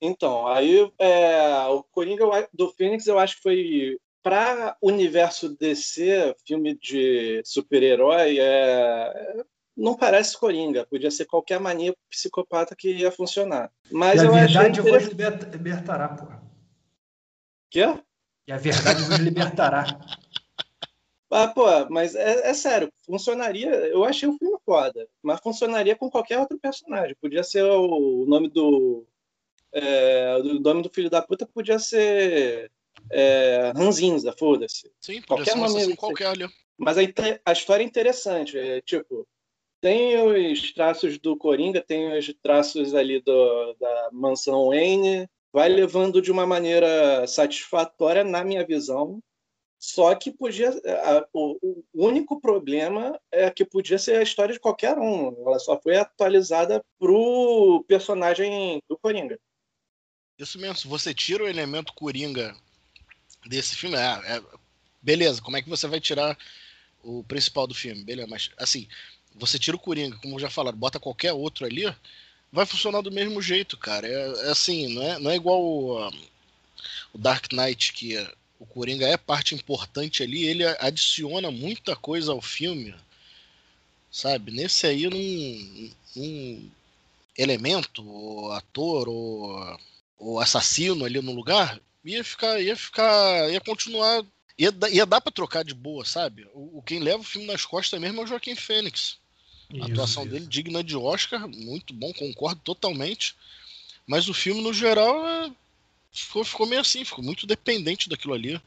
Então, 0.00 0.46
aí 0.46 0.90
é, 0.98 1.66
o 1.66 1.82
Coringa 1.82 2.24
do 2.54 2.70
Phoenix 2.70 3.06
eu 3.06 3.18
acho 3.18 3.36
que 3.36 3.42
foi 3.42 3.98
para 4.22 4.76
o 4.80 4.88
universo 4.88 5.56
DC, 5.58 6.34
filme 6.46 6.78
de 6.80 7.42
super-herói, 7.44 8.38
é, 8.40 9.42
não 9.76 9.94
parece 9.96 10.38
Coringa, 10.38 10.86
podia 10.86 11.10
ser 11.10 11.26
qualquer 11.26 11.60
mania 11.60 11.94
psicopata 12.08 12.74
que 12.74 12.92
ia 12.92 13.10
funcionar. 13.12 13.70
Mas 13.90 14.22
e 14.22 14.24
a 14.24 14.28
eu 14.28 14.34
achei 14.34 14.46
verdade 14.46 14.80
interessante. 14.80 15.08
liberta- 15.10 15.48
libertará, 15.50 16.08
porra. 16.08 16.37
Quê? 17.70 17.84
E 18.46 18.52
a 18.52 18.56
verdade 18.56 19.02
vos 19.04 19.18
libertará. 19.18 19.84
Ah, 21.30 21.46
pô, 21.46 21.66
mas 21.90 22.14
é, 22.14 22.48
é 22.48 22.54
sério, 22.54 22.90
funcionaria. 23.04 23.68
Eu 23.68 24.02
achei 24.02 24.26
o 24.26 24.38
filme 24.38 24.56
foda, 24.64 25.06
mas 25.22 25.40
funcionaria 25.40 25.94
com 25.94 26.10
qualquer 26.10 26.38
outro 26.38 26.58
personagem. 26.58 27.14
Podia 27.20 27.42
ser 27.44 27.64
o, 27.64 28.22
o 28.22 28.26
nome 28.26 28.48
do. 28.48 29.04
É, 29.70 30.38
o 30.42 30.58
nome 30.58 30.80
do 30.80 30.88
filho 30.88 31.10
da 31.10 31.20
puta 31.20 31.44
podia 31.44 31.78
ser 31.78 32.72
é, 33.10 33.72
Ranzinza, 33.76 34.34
foda-se. 34.38 34.90
Sim, 35.00 35.20
podia 35.20 35.26
Qualquer 35.26 35.50
ser 35.52 35.58
nome 35.58 35.96
qualquer 35.96 36.26
ali. 36.28 36.48
Mas 36.78 36.96
a, 36.96 37.02
a 37.44 37.52
história 37.52 37.82
é 37.82 37.86
interessante. 37.86 38.58
É, 38.58 38.80
tipo, 38.80 39.28
tem 39.80 40.16
os 40.22 40.72
traços 40.72 41.18
do 41.18 41.36
Coringa, 41.36 41.82
tem 41.82 42.16
os 42.16 42.32
traços 42.42 42.94
ali 42.94 43.20
do, 43.20 43.74
da 43.74 44.08
mansão 44.12 44.68
Wayne. 44.68 45.28
Vai 45.52 45.68
levando 45.68 46.20
de 46.20 46.30
uma 46.30 46.46
maneira 46.46 47.26
satisfatória, 47.26 48.22
na 48.24 48.44
minha 48.44 48.66
visão. 48.66 49.22
Só 49.80 50.14
que 50.14 50.30
podia. 50.32 50.70
a- 50.70 51.26
o, 51.32 51.84
o 51.94 52.06
único 52.06 52.40
problema 52.40 53.18
é 53.30 53.50
que 53.50 53.64
podia 53.64 53.98
ser 53.98 54.16
a 54.16 54.22
história 54.22 54.52
de 54.52 54.60
qualquer 54.60 54.98
um. 54.98 55.28
Ela 55.46 55.58
só 55.58 55.80
foi 55.80 55.96
atualizada 55.96 56.84
pro 56.98 57.84
personagem 57.86 58.82
do 58.88 58.98
Coringa. 58.98 59.38
Isso 60.38 60.58
mesmo, 60.58 60.88
você 60.90 61.12
tira 61.12 61.44
o 61.44 61.48
elemento 61.48 61.92
coringa 61.94 62.54
desse 63.46 63.76
filme, 63.76 63.96
é, 63.96 64.36
é- 64.36 64.42
beleza, 65.02 65.42
como 65.42 65.56
é 65.56 65.62
que 65.62 65.68
você 65.68 65.88
vai 65.88 66.00
tirar 66.00 66.36
o 67.02 67.24
principal 67.24 67.66
do 67.66 67.74
filme? 67.74 68.04
Beleza, 68.04 68.28
mas 68.28 68.50
assim, 68.56 68.88
você 69.34 69.58
tira 69.58 69.76
o 69.76 69.80
coringa, 69.80 70.16
como 70.18 70.38
já 70.38 70.50
falaram, 70.50 70.78
bota 70.78 71.00
qualquer 71.00 71.32
outro 71.32 71.64
ali, 71.66 71.84
vai 72.52 72.66
funcionar 72.66 73.00
do 73.02 73.10
mesmo 73.12 73.40
jeito, 73.40 73.76
cara. 73.76 74.06
É, 74.06 74.46
é 74.46 74.50
assim, 74.50 74.94
não 74.94 75.02
é, 75.02 75.18
não 75.18 75.30
é 75.30 75.36
igual 75.36 75.62
o, 75.62 75.98
ah, 75.98 76.10
o 77.12 77.18
Dark 77.18 77.52
Knight, 77.52 77.92
que 77.92 78.16
o 78.58 78.66
coringa 78.66 79.06
é 79.06 79.16
parte 79.16 79.54
importante 79.54 80.22
ali, 80.22 80.44
ele 80.44 80.64
adiciona 80.64 81.50
muita 81.50 81.94
coisa 81.94 82.32
ao 82.32 82.42
filme, 82.42 82.94
sabe? 84.10 84.50
Nesse 84.50 84.86
aí, 84.86 85.08
num, 85.08 85.90
num 86.16 86.70
elemento, 87.36 88.06
ou 88.06 88.52
ator, 88.52 89.08
ou 89.08 89.78
o 90.18 90.40
assassino 90.40 91.04
ali 91.04 91.20
no 91.20 91.32
lugar, 91.32 91.80
ia 92.04 92.24
ficar, 92.24 92.60
ia 92.60 92.76
ficar, 92.76 93.50
ia 93.50 93.60
continuar, 93.60 94.24
ia, 94.58 94.72
ia 94.90 95.06
dar 95.06 95.20
pra 95.20 95.30
trocar 95.30 95.64
de 95.64 95.74
boa, 95.74 96.04
sabe? 96.04 96.48
O 96.52 96.82
quem 96.82 96.98
leva 96.98 97.20
o 97.20 97.24
filme 97.24 97.46
nas 97.46 97.64
costas 97.64 98.00
mesmo 98.00 98.20
é 98.20 98.24
o 98.24 98.26
Joaquim 98.26 98.56
Fênix. 98.56 99.18
A 99.80 99.86
atuação 99.86 100.22
isso. 100.22 100.32
dele 100.32 100.46
digna 100.46 100.82
de 100.82 100.96
Oscar, 100.96 101.46
muito 101.48 101.92
bom, 101.92 102.12
concordo 102.12 102.60
totalmente. 102.62 103.36
Mas 104.06 104.28
o 104.28 104.34
filme, 104.34 104.62
no 104.62 104.72
geral, 104.72 105.26
é... 105.26 105.50
ficou, 106.10 106.44
ficou 106.44 106.66
meio 106.66 106.80
assim, 106.80 107.04
ficou 107.04 107.22
muito 107.22 107.46
dependente 107.46 108.08
daquilo 108.08 108.34
ali. 108.34 108.60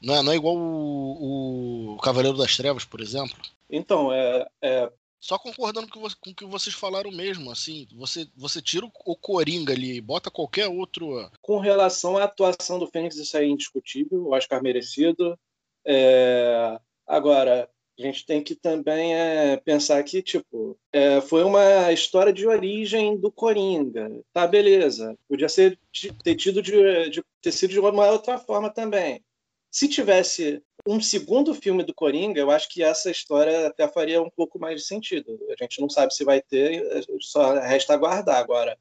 Não 0.00 0.14
é, 0.14 0.22
não 0.22 0.32
é 0.32 0.36
igual 0.36 0.56
o, 0.56 1.94
o 1.94 1.98
Cavaleiro 1.98 2.36
das 2.36 2.56
Trevas, 2.56 2.84
por 2.84 3.00
exemplo. 3.00 3.36
Então, 3.70 4.12
é, 4.12 4.46
é 4.60 4.92
só 5.26 5.38
concordando 5.38 5.88
com, 5.88 6.00
com 6.00 6.30
o 6.30 6.34
que 6.34 6.44
vocês 6.44 6.74
falaram 6.74 7.10
mesmo, 7.10 7.50
assim, 7.50 7.88
você, 7.96 8.28
você 8.36 8.62
tira 8.62 8.86
o 8.86 9.16
Coringa 9.16 9.72
ali 9.72 9.96
e 9.96 10.00
bota 10.00 10.30
qualquer 10.30 10.68
outro. 10.68 11.30
Com 11.40 11.58
relação 11.58 12.16
à 12.16 12.24
atuação 12.24 12.78
do 12.78 12.86
Fênix, 12.86 13.16
isso 13.16 13.36
é 13.36 13.44
indiscutível, 13.44 14.22
o 14.22 14.34
Oscar 14.34 14.62
merecido. 14.62 15.36
É... 15.84 16.78
Agora, 17.06 17.68
a 17.98 18.02
gente 18.02 18.26
tem 18.26 18.42
que 18.42 18.54
também 18.54 19.14
é, 19.14 19.56
pensar 19.56 20.02
que, 20.02 20.22
tipo, 20.22 20.78
é, 20.92 21.20
foi 21.20 21.42
uma 21.44 21.92
história 21.92 22.32
de 22.32 22.46
origem 22.46 23.18
do 23.18 23.32
Coringa. 23.32 24.10
Tá, 24.32 24.46
beleza. 24.46 25.16
Podia 25.28 25.48
ser, 25.48 25.78
ter 26.22 26.34
tido 26.34 26.60
de, 26.60 27.10
de 27.10 27.22
ter 27.40 27.52
sido 27.52 27.70
de 27.70 27.80
uma 27.80 28.10
outra 28.10 28.38
forma 28.38 28.68
também. 28.70 29.24
Se 29.70 29.88
tivesse 29.88 30.62
um 30.86 31.00
segundo 31.00 31.54
filme 31.54 31.82
do 31.82 31.94
Coringa, 31.94 32.40
eu 32.40 32.50
acho 32.50 32.68
que 32.68 32.82
essa 32.82 33.10
história 33.10 33.66
até 33.66 33.88
faria 33.88 34.22
um 34.22 34.30
pouco 34.30 34.58
mais 34.58 34.80
de 34.80 34.86
sentido. 34.86 35.38
A 35.50 35.64
gente 35.64 35.80
não 35.80 35.88
sabe 35.88 36.14
se 36.14 36.24
vai 36.24 36.40
ter, 36.40 37.04
só 37.20 37.54
resta 37.58 37.94
aguardar. 37.94 38.36
Agora, 38.36 38.78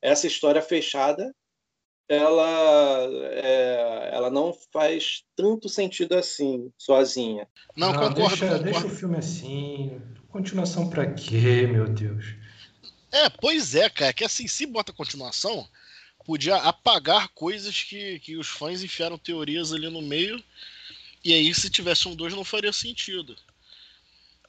essa 0.00 0.26
história 0.26 0.62
fechada, 0.62 1.34
ela, 2.08 3.08
é, 3.32 4.10
ela 4.12 4.30
não 4.30 4.56
faz 4.72 5.24
tanto 5.36 5.68
sentido 5.68 6.16
assim, 6.16 6.72
sozinha. 6.78 7.46
Não, 7.76 7.92
não 7.92 7.98
concordo, 7.98 8.14
deixa, 8.14 8.46
concordo. 8.46 8.64
Deixa 8.64 8.86
o 8.86 8.90
filme 8.90 9.18
assim. 9.18 10.00
Continuação 10.28 10.88
para 10.88 11.12
quê, 11.12 11.66
meu 11.66 11.86
Deus? 11.88 12.24
É, 13.12 13.28
pois 13.28 13.74
é, 13.74 13.88
cara. 13.90 14.12
Que 14.12 14.24
assim, 14.24 14.46
se 14.46 14.64
bota 14.66 14.92
continuação, 14.92 15.68
podia 16.24 16.56
apagar 16.56 17.28
coisas 17.28 17.82
que, 17.82 18.18
que 18.20 18.36
os 18.36 18.48
fãs 18.48 18.82
enfiaram 18.82 19.18
teorias 19.18 19.72
ali 19.72 19.90
no 19.90 20.02
meio. 20.02 20.42
E 21.24 21.32
aí, 21.32 21.54
se 21.54 21.68
tivesse 21.68 22.08
um 22.08 22.14
2, 22.14 22.34
não 22.34 22.44
faria 22.44 22.72
sentido. 22.72 23.36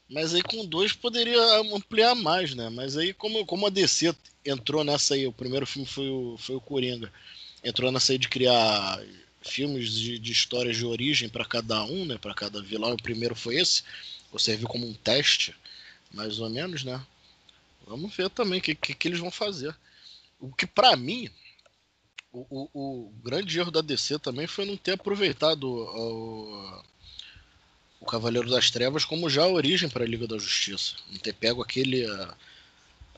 Mas 0.09 0.33
aí 0.33 0.41
com 0.41 0.65
dois 0.65 0.91
poderia 0.91 1.39
ampliar 1.73 2.15
mais, 2.15 2.55
né? 2.55 2.67
Mas 2.69 2.97
aí, 2.97 3.13
como, 3.13 3.45
como 3.45 3.67
a 3.67 3.69
DC 3.69 4.15
entrou 4.43 4.83
nessa 4.83 5.13
aí, 5.13 5.27
o 5.27 5.33
primeiro 5.33 5.67
filme 5.67 5.87
foi 5.87 6.09
o, 6.09 6.35
foi 6.37 6.55
o 6.55 6.61
Coringa, 6.61 7.11
entrou 7.63 7.91
nessa 7.91 8.11
aí 8.11 8.17
de 8.17 8.29
criar 8.29 8.99
filmes 9.41 9.91
de, 9.91 10.19
de 10.19 10.31
histórias 10.31 10.77
de 10.77 10.85
origem 10.85 11.29
para 11.29 11.45
cada 11.45 11.83
um, 11.83 12.05
né? 12.05 12.17
Para 12.17 12.33
cada 12.33 12.61
vilão. 12.61 12.93
O 12.93 13.01
primeiro 13.01 13.35
foi 13.35 13.55
esse, 13.55 13.83
ou 14.31 14.39
serviu 14.39 14.67
como 14.67 14.87
um 14.87 14.93
teste, 14.93 15.55
mais 16.11 16.39
ou 16.39 16.49
menos, 16.49 16.83
né? 16.83 17.01
Vamos 17.87 18.15
ver 18.15 18.29
também 18.29 18.59
o 18.59 18.61
que, 18.61 18.75
que, 18.75 18.93
que, 18.93 19.07
eles 19.07 19.19
vão 19.19 19.31
fazer. 19.31 19.75
O 20.39 20.53
que 20.53 20.67
para 20.67 20.95
mim 20.95 21.29
o, 22.31 22.45
o, 22.49 22.69
o, 22.73 23.13
grande 23.23 23.57
erro 23.57 23.71
da 23.71 23.81
DC 23.81 24.19
também 24.19 24.45
foi 24.45 24.65
não 24.65 24.77
ter 24.77 24.91
aproveitado 24.91 25.63
o, 25.63 26.83
o 27.99 28.05
Cavaleiro 28.05 28.49
das 28.49 28.69
Trevas 28.69 29.03
como 29.03 29.29
já 29.29 29.43
a 29.43 29.47
origem 29.47 29.89
para 29.89 30.03
a 30.03 30.07
Liga 30.07 30.27
da 30.27 30.37
Justiça. 30.37 30.95
Não 31.09 31.17
ter 31.17 31.33
pego 31.33 31.63
aquele, 31.63 32.05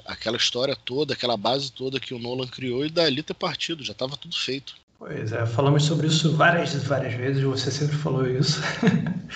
aquela 0.06 0.38
história 0.38 0.76
toda, 0.76 1.14
aquela 1.14 1.38
base 1.38 1.72
toda 1.72 2.00
que 2.00 2.14
o 2.14 2.20
Nolan 2.20 2.48
criou 2.48 2.86
e 2.86 2.90
dali 2.90 3.24
ter 3.24 3.34
partido. 3.34 3.84
Já 3.84 3.94
estava 3.94 4.18
tudo 4.18 4.36
feito. 4.36 4.76
Pois 4.98 5.32
é, 5.32 5.46
falamos 5.46 5.84
sobre 5.84 6.08
isso 6.08 6.36
várias, 6.36 6.76
várias 6.84 7.16
vezes, 7.16 7.44
você 7.44 7.72
sempre 7.72 7.98
falou 7.98 8.28
isso. 8.28 8.62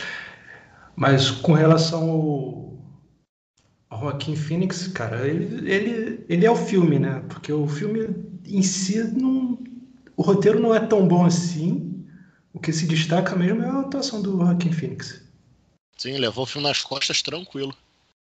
Mas 0.95 1.31
com 1.31 1.53
relação 1.53 2.09
ao, 2.09 3.99
Joaquim 3.99 4.35
Phoenix, 4.35 4.87
cara, 4.87 5.27
ele, 5.27 5.69
ele, 5.69 6.25
ele 6.29 6.45
é 6.45 6.51
o 6.51 6.55
filme, 6.55 6.99
né? 6.99 7.23
Porque 7.29 7.51
o 7.51 7.67
filme 7.67 8.07
em 8.45 8.61
si 8.61 9.03
não, 9.03 9.57
o 10.15 10.21
roteiro 10.21 10.59
não 10.59 10.73
é 10.73 10.79
tão 10.79 11.07
bom 11.07 11.25
assim. 11.25 12.05
O 12.53 12.59
que 12.59 12.71
se 12.71 12.87
destaca 12.87 13.35
mesmo 13.35 13.63
é 13.63 13.69
a 13.69 13.79
atuação 13.79 14.21
do 14.21 14.37
Joaquin 14.37 14.71
Phoenix. 14.71 15.21
Sim, 15.97 16.17
levou 16.17 16.43
o 16.43 16.47
filme 16.47 16.67
nas 16.67 16.81
costas 16.81 17.21
tranquilo. 17.21 17.75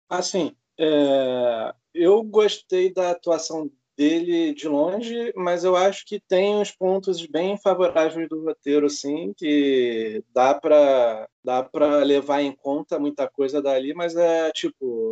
Assim, 0.10 0.54
é... 0.80 1.74
eu 1.94 2.24
gostei 2.24 2.94
da 2.94 3.12
atuação 3.12 3.70
dele 3.98 4.54
de 4.54 4.68
longe, 4.68 5.34
mas 5.36 5.64
eu 5.64 5.76
acho 5.76 6.06
que 6.06 6.20
tem 6.20 6.56
uns 6.56 6.72
pontos 6.72 7.26
bem 7.26 7.58
favoráveis 7.58 8.30
do 8.30 8.44
roteiro, 8.44 8.86
assim, 8.86 9.34
que 9.36 10.24
dá 10.32 10.54
para 10.54 11.28
dá 11.44 11.64
para 11.64 12.04
levar 12.04 12.42
em 12.42 12.52
conta 12.52 13.00
muita 13.00 13.28
coisa 13.28 13.62
dali, 13.62 13.94
mas 13.96 14.16
é 14.16 14.52
tipo 14.52 15.12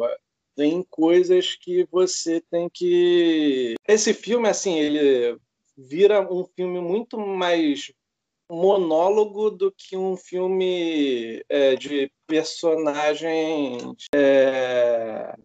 tem 0.55 0.85
coisas 0.89 1.55
que 1.55 1.85
você 1.91 2.41
tem 2.49 2.69
que 2.71 3.75
esse 3.87 4.13
filme 4.13 4.47
assim 4.47 4.77
ele 4.79 5.37
vira 5.77 6.21
um 6.31 6.45
filme 6.55 6.79
muito 6.79 7.17
mais 7.17 7.91
monólogo 8.49 9.49
do 9.49 9.73
que 9.75 9.97
um 9.97 10.15
filme 10.15 11.43
é, 11.49 11.75
de 11.75 12.09
personagens 12.27 13.83
é, 14.13 15.35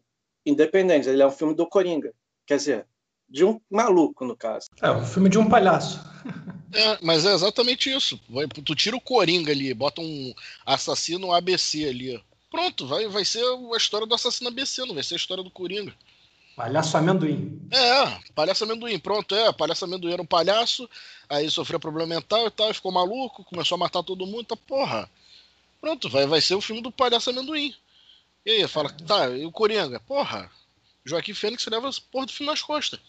independentes. 0.45 1.09
Ele 1.09 1.23
é 1.23 1.27
um 1.27 1.31
filme 1.31 1.55
do 1.55 1.67
Coringa, 1.67 2.13
quer 2.47 2.57
dizer, 2.57 2.87
de 3.29 3.45
um 3.45 3.61
maluco, 3.71 4.25
no 4.25 4.37
caso. 4.37 4.67
É, 4.83 4.91
um 4.91 5.05
filme 5.05 5.29
de 5.29 5.39
um 5.39 5.49
palhaço. 5.49 6.01
É, 6.73 6.99
mas 7.03 7.27
é 7.27 7.35
exatamente 7.35 7.91
isso. 7.91 8.17
Tu 8.65 8.75
tira 8.77 8.95
o 8.95 9.01
Coringa 9.01 9.51
ali, 9.51 9.75
bota 9.75 10.01
um 10.01 10.33
assassino 10.65 11.33
ABC 11.33 11.85
ali. 11.89 12.23
Pronto, 12.49 12.87
vai, 12.87 13.09
vai 13.09 13.25
ser 13.25 13.43
a 13.43 13.77
história 13.77 14.07
do 14.07 14.15
assassino 14.15 14.51
ABC, 14.51 14.85
não 14.85 14.95
vai 14.95 15.03
ser 15.03 15.15
a 15.15 15.17
história 15.17 15.43
do 15.43 15.51
Coringa. 15.51 15.93
Palhaço 16.55 16.97
amendoim. 16.97 17.61
É, 17.73 18.21
palhaço 18.35 18.65
amendoim, 18.65 18.99
pronto, 18.99 19.35
é. 19.35 19.53
Palhaço 19.53 19.85
amendoim 19.85 20.13
era 20.13 20.23
um 20.23 20.27
palhaço, 20.27 20.89
aí 21.29 21.51
sofreu 21.51 21.81
problema 21.81 22.15
mental 22.15 22.47
e 22.47 22.51
tal, 22.51 22.73
ficou 22.73 22.93
maluco, 22.93 23.43
começou 23.45 23.75
a 23.77 23.79
matar 23.79 24.03
todo 24.03 24.27
mundo, 24.27 24.45
tá 24.45 24.57
porra. 24.57 25.11
Pronto, 25.81 26.09
vai, 26.09 26.27
vai 26.27 26.41
ser 26.41 26.55
o 26.55 26.61
filme 26.61 26.83
do 26.83 26.93
palhaço 26.93 27.31
amendoim. 27.31 27.75
E 28.45 28.51
aí, 28.51 28.69
fala, 28.69 28.91
tá, 28.91 29.29
e 29.29 29.45
o 29.45 29.53
Coringa? 29.53 30.01
Porra, 30.01 30.51
Joaquim 31.05 31.35
Fênix 31.35 31.67
leva 31.67 31.89
as 31.89 31.99
porra 31.99 32.27
do 32.27 32.33
filme 32.33 32.51
nas 32.51 32.63
costas. 32.63 33.01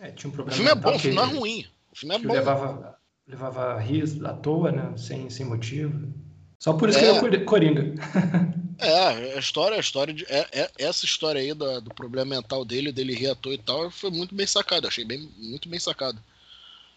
É, 0.00 0.10
tinha 0.10 0.30
um 0.30 0.34
problema. 0.34 0.52
O 0.52 0.56
filme 0.56 0.70
é 0.70 0.74
bom, 0.74 0.96
o 0.96 0.98
filme 0.98 1.16
não 1.16 1.24
é 1.24 1.26
ruim. 1.26 1.66
O 1.92 1.96
filme 1.96 2.14
é 2.14 2.18
bom. 2.18 2.32
Levava, 2.32 2.98
levava 3.26 3.78
riso 3.78 4.26
à 4.26 4.32
toa, 4.32 4.72
né? 4.72 4.92
Sem, 4.96 5.28
sem 5.30 5.46
motivo. 5.46 6.12
Só 6.58 6.72
por 6.72 6.88
isso 6.88 6.98
é. 6.98 7.18
que 7.20 7.26
ele 7.26 7.36
é 7.36 7.40
Coringa. 7.40 7.94
É, 8.78 9.36
a 9.36 9.38
história, 9.38 9.76
a 9.76 9.80
história 9.80 10.12
de, 10.12 10.24
é, 10.28 10.48
é, 10.52 10.70
essa 10.80 11.04
história 11.04 11.40
aí 11.40 11.54
do, 11.54 11.80
do 11.80 11.94
problema 11.94 12.34
mental 12.34 12.64
dele, 12.64 12.90
dele 12.90 13.14
rir 13.14 13.28
à 13.28 13.34
toa 13.34 13.54
e 13.54 13.58
tal, 13.58 13.88
foi 13.88 14.10
muito 14.10 14.34
bem 14.34 14.46
sacado, 14.46 14.88
achei 14.88 15.04
bem, 15.04 15.30
muito 15.38 15.68
bem 15.68 15.78
sacado. 15.78 16.18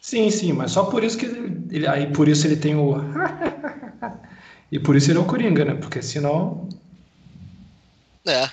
Sim, 0.01 0.29
sim, 0.31 0.53
mas 0.53 0.71
só 0.71 0.85
por 0.85 1.03
isso 1.03 1.17
que 1.17 1.25
ele, 1.25 1.85
aí 1.87 2.11
por 2.11 2.27
isso 2.27 2.47
ele 2.47 2.55
tem 2.55 2.75
o 2.75 2.95
e 4.71 4.79
por 4.79 4.95
isso 4.95 5.11
ele 5.11 5.19
é 5.19 5.21
o 5.21 5.25
Coringa, 5.25 5.65
né? 5.65 5.75
Porque 5.75 6.01
senão 6.01 6.67
é, 8.27 8.51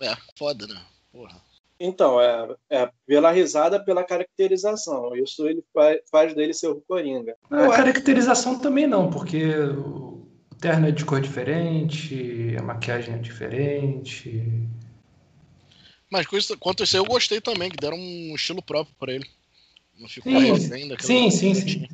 é, 0.00 0.16
foda, 0.36 0.66
né? 0.66 0.80
Porra. 1.12 1.40
Então, 1.78 2.20
é, 2.20 2.54
é 2.70 2.90
pela 3.06 3.32
risada, 3.32 3.84
pela 3.84 4.04
caracterização. 4.04 5.16
Isso 5.16 5.48
ele 5.48 5.64
faz, 5.74 6.00
faz 6.10 6.34
dele 6.34 6.54
ser 6.54 6.68
o 6.68 6.80
Coringa. 6.80 7.36
a 7.50 7.68
caracterização 7.70 8.58
também 8.58 8.86
não, 8.86 9.10
porque 9.10 9.42
terno 10.60 10.86
é 10.86 10.92
de 10.92 11.04
cor 11.04 11.20
diferente, 11.20 12.54
a 12.56 12.62
maquiagem 12.62 13.16
é 13.16 13.18
diferente. 13.18 14.40
Mas 16.08 16.24
quanto 16.60 16.82
a 16.82 16.84
isso 16.84 16.96
eu 16.96 17.04
gostei 17.04 17.40
também, 17.40 17.68
que 17.68 17.76
deram 17.76 17.96
um 17.96 18.34
estilo 18.36 18.62
próprio 18.62 18.94
para 18.96 19.12
ele. 19.12 19.26
Não 19.98 20.08
ficou 20.08 20.32
sim, 20.32 20.52
refém 20.52 20.88
sim, 21.00 21.30
sim, 21.30 21.54
sim, 21.54 21.88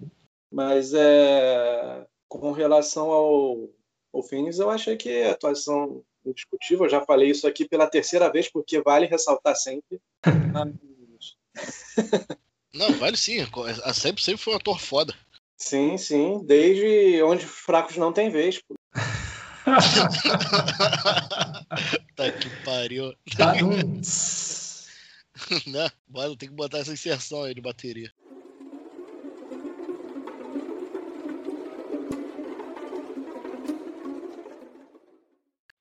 Mas 0.53 0.93
é, 0.93 2.07
com 2.29 2.53
relação 2.53 3.11
ao, 3.11 3.71
ao 4.13 4.23
Phoenix, 4.23 4.59
eu 4.59 4.69
achei 4.69 4.97
que 4.97 5.23
a 5.23 5.33
atuação 5.33 6.03
indiscutível, 6.31 6.87
eu 6.87 6.91
já 6.91 7.01
falei 7.01 7.31
isso 7.31 7.47
aqui 7.47 7.69
pela 7.69 7.87
terceira 7.87 8.31
vez, 8.31 8.49
porque 8.49 8.81
vale 8.81 9.07
ressaltar 9.07 9.57
sempre. 9.57 10.01
Não, 12.75 12.93
vale 12.95 13.17
sim. 13.17 13.47
A 13.83 13.93
sempre, 13.93 14.23
sempre 14.23 14.43
foi 14.43 14.53
um 14.53 14.57
ator 14.57 14.81
foda. 14.81 15.15
Sim, 15.57 15.99
sim. 15.99 16.41
Desde 16.45 17.21
onde 17.23 17.45
fracos 17.45 17.97
não 17.97 18.13
tem 18.13 18.31
vez. 18.31 18.63
Pô. 18.63 18.77
tá 22.15 22.31
que 22.31 22.49
pariu. 22.65 23.13
Tá 23.37 23.55
né? 25.67 25.91
Bora, 26.07 26.37
tem 26.37 26.49
que 26.49 26.55
botar 26.55 26.79
essa 26.79 26.93
inserção 26.93 27.43
aí 27.43 27.55
de 27.55 27.61
bateria. 27.61 28.13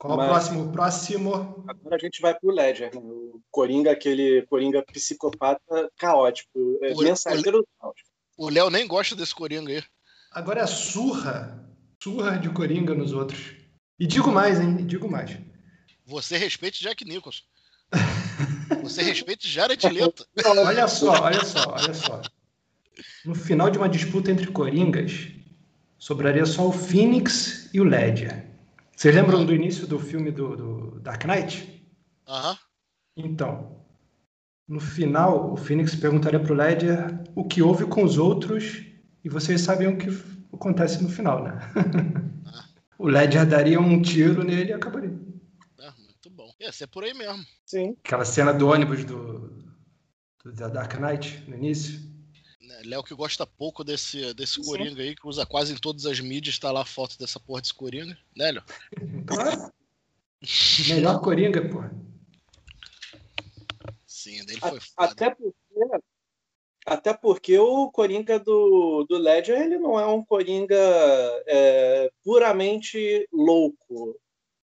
Qual 0.08 0.18
Mas... 0.18 0.26
o 0.26 0.30
próximo? 0.30 0.72
Próximo. 0.72 1.66
Agora 1.68 1.96
a 1.98 2.00
gente 2.00 2.22
vai 2.22 2.34
pro 2.34 2.50
Ledger, 2.50 2.96
né? 2.96 3.02
o 3.04 3.42
Coringa, 3.52 3.92
aquele 3.92 4.44
Coringa 4.44 4.82
psicopata 4.84 5.92
caótico, 5.98 6.80
é, 6.82 6.94
o, 6.94 7.00
mensageiro 7.00 7.60
do 7.60 7.68
caos. 7.80 8.02
O 8.38 8.50
Léo 8.50 8.70
nem 8.70 8.88
gosta 8.88 9.16
desse 9.16 9.36
Coringa 9.36 9.72
aí. 9.72 9.84
Agora 10.32 10.62
é 10.62 10.68
surra. 10.68 11.62
Surra 12.02 12.38
de 12.38 12.50
Coringa 12.50 12.94
nos 12.94 13.12
outros. 13.12 13.54
E 14.00 14.08
digo 14.08 14.32
mais, 14.32 14.62
hein? 14.62 14.78
E 14.80 14.84
digo 14.84 15.10
mais. 15.10 15.38
Você 16.06 16.38
respeite 16.38 16.82
Jack 16.82 17.04
Nicholson. 17.04 17.44
Você 18.84 19.02
respeita 19.02 19.46
o 19.46 19.50
Jared 19.50 19.86
Leto. 19.90 20.26
olha 20.46 20.88
só, 20.88 21.24
olha 21.24 21.44
só, 21.44 21.70
olha 21.72 21.94
só. 21.94 22.22
No 23.26 23.36
final 23.36 23.70
de 23.70 23.78
uma 23.78 23.90
disputa 23.90 24.32
entre 24.32 24.48
Coringas, 24.48 25.28
sobraria 25.98 26.46
só 26.46 26.68
o 26.68 26.72
Phoenix 26.72 27.70
e 27.74 27.82
o 27.82 27.84
Ledger. 27.84 28.47
Vocês 28.98 29.14
lembram 29.14 29.46
do 29.46 29.54
início 29.54 29.86
do 29.86 30.00
filme 30.00 30.32
do, 30.32 30.56
do 30.56 31.00
Dark 31.02 31.24
Knight? 31.24 31.88
Aham. 32.28 32.58
Então, 33.16 33.86
no 34.68 34.80
final, 34.80 35.54
o 35.54 35.56
Phoenix 35.56 35.94
perguntaria 35.94 36.40
pro 36.40 36.56
Ledger 36.56 37.22
o 37.36 37.46
que 37.48 37.62
houve 37.62 37.86
com 37.86 38.04
os 38.04 38.18
outros 38.18 38.84
e 39.24 39.30
vocês 39.30 39.62
sabem 39.62 39.88
o 39.88 40.00
que 40.00 40.10
acontece 40.52 41.04
no 41.04 41.10
final, 41.10 41.44
né? 41.44 41.60
o 42.98 43.08
Ledger 43.08 43.46
daria 43.46 43.80
um 43.80 44.02
tiro 44.02 44.44
nele 44.44 44.72
e 44.72 44.74
acabaria. 44.74 45.16
Ah, 45.80 45.94
muito 46.00 46.32
bom. 46.32 46.52
Ia 46.60 46.72
ser 46.72 46.88
por 46.88 47.04
aí 47.04 47.14
mesmo. 47.14 47.46
Sim. 47.68 47.96
Aquela 48.04 48.26
cena 48.26 48.52
do 48.52 48.68
ônibus 48.68 49.06
do, 49.06 49.64
do 50.44 50.52
da 50.54 50.70
Dark 50.70 50.96
Knight 50.96 51.48
no 51.48 51.56
início. 51.56 52.02
Né, 52.68 52.82
Léo 52.84 53.02
que 53.02 53.16
gosta 53.16 53.48
pouco 53.48 53.82
desse, 53.82 54.34
desse 54.34 54.56
Sim. 54.56 54.64
Coringa 54.64 55.02
aí, 55.02 55.16
que 55.16 55.26
usa 55.26 55.46
quase 55.46 55.74
em 55.74 55.78
todas 55.78 56.06
as 56.06 56.20
mídias, 56.20 56.60
tá 56.60 56.70
lá 56.70 56.82
a 56.82 56.86
foto 56.86 57.18
dessa 57.18 57.40
porra 57.40 57.62
desse 57.62 57.74
Coringa. 57.74 58.18
Né, 58.36 58.52
Léo? 58.52 58.64
Claro. 59.26 59.72
Melhor 60.90 61.22
Coringa, 61.22 61.62
pô. 61.70 61.80
Sim, 64.06 64.46
dele 64.46 64.60
A- 64.62 64.70
foi 64.70 64.80
foda. 64.82 65.12
Até 65.12 65.30
porque, 65.30 66.02
até 66.86 67.14
porque 67.14 67.58
o 67.58 67.90
Coringa 67.90 68.38
do, 68.38 69.06
do 69.08 69.18
Ledger 69.18 69.62
ele 69.62 69.78
não 69.80 69.98
é 69.98 70.06
um 70.06 70.24
Coringa 70.24 70.76
é, 71.48 72.12
puramente 72.22 73.30
louco. 73.32 74.20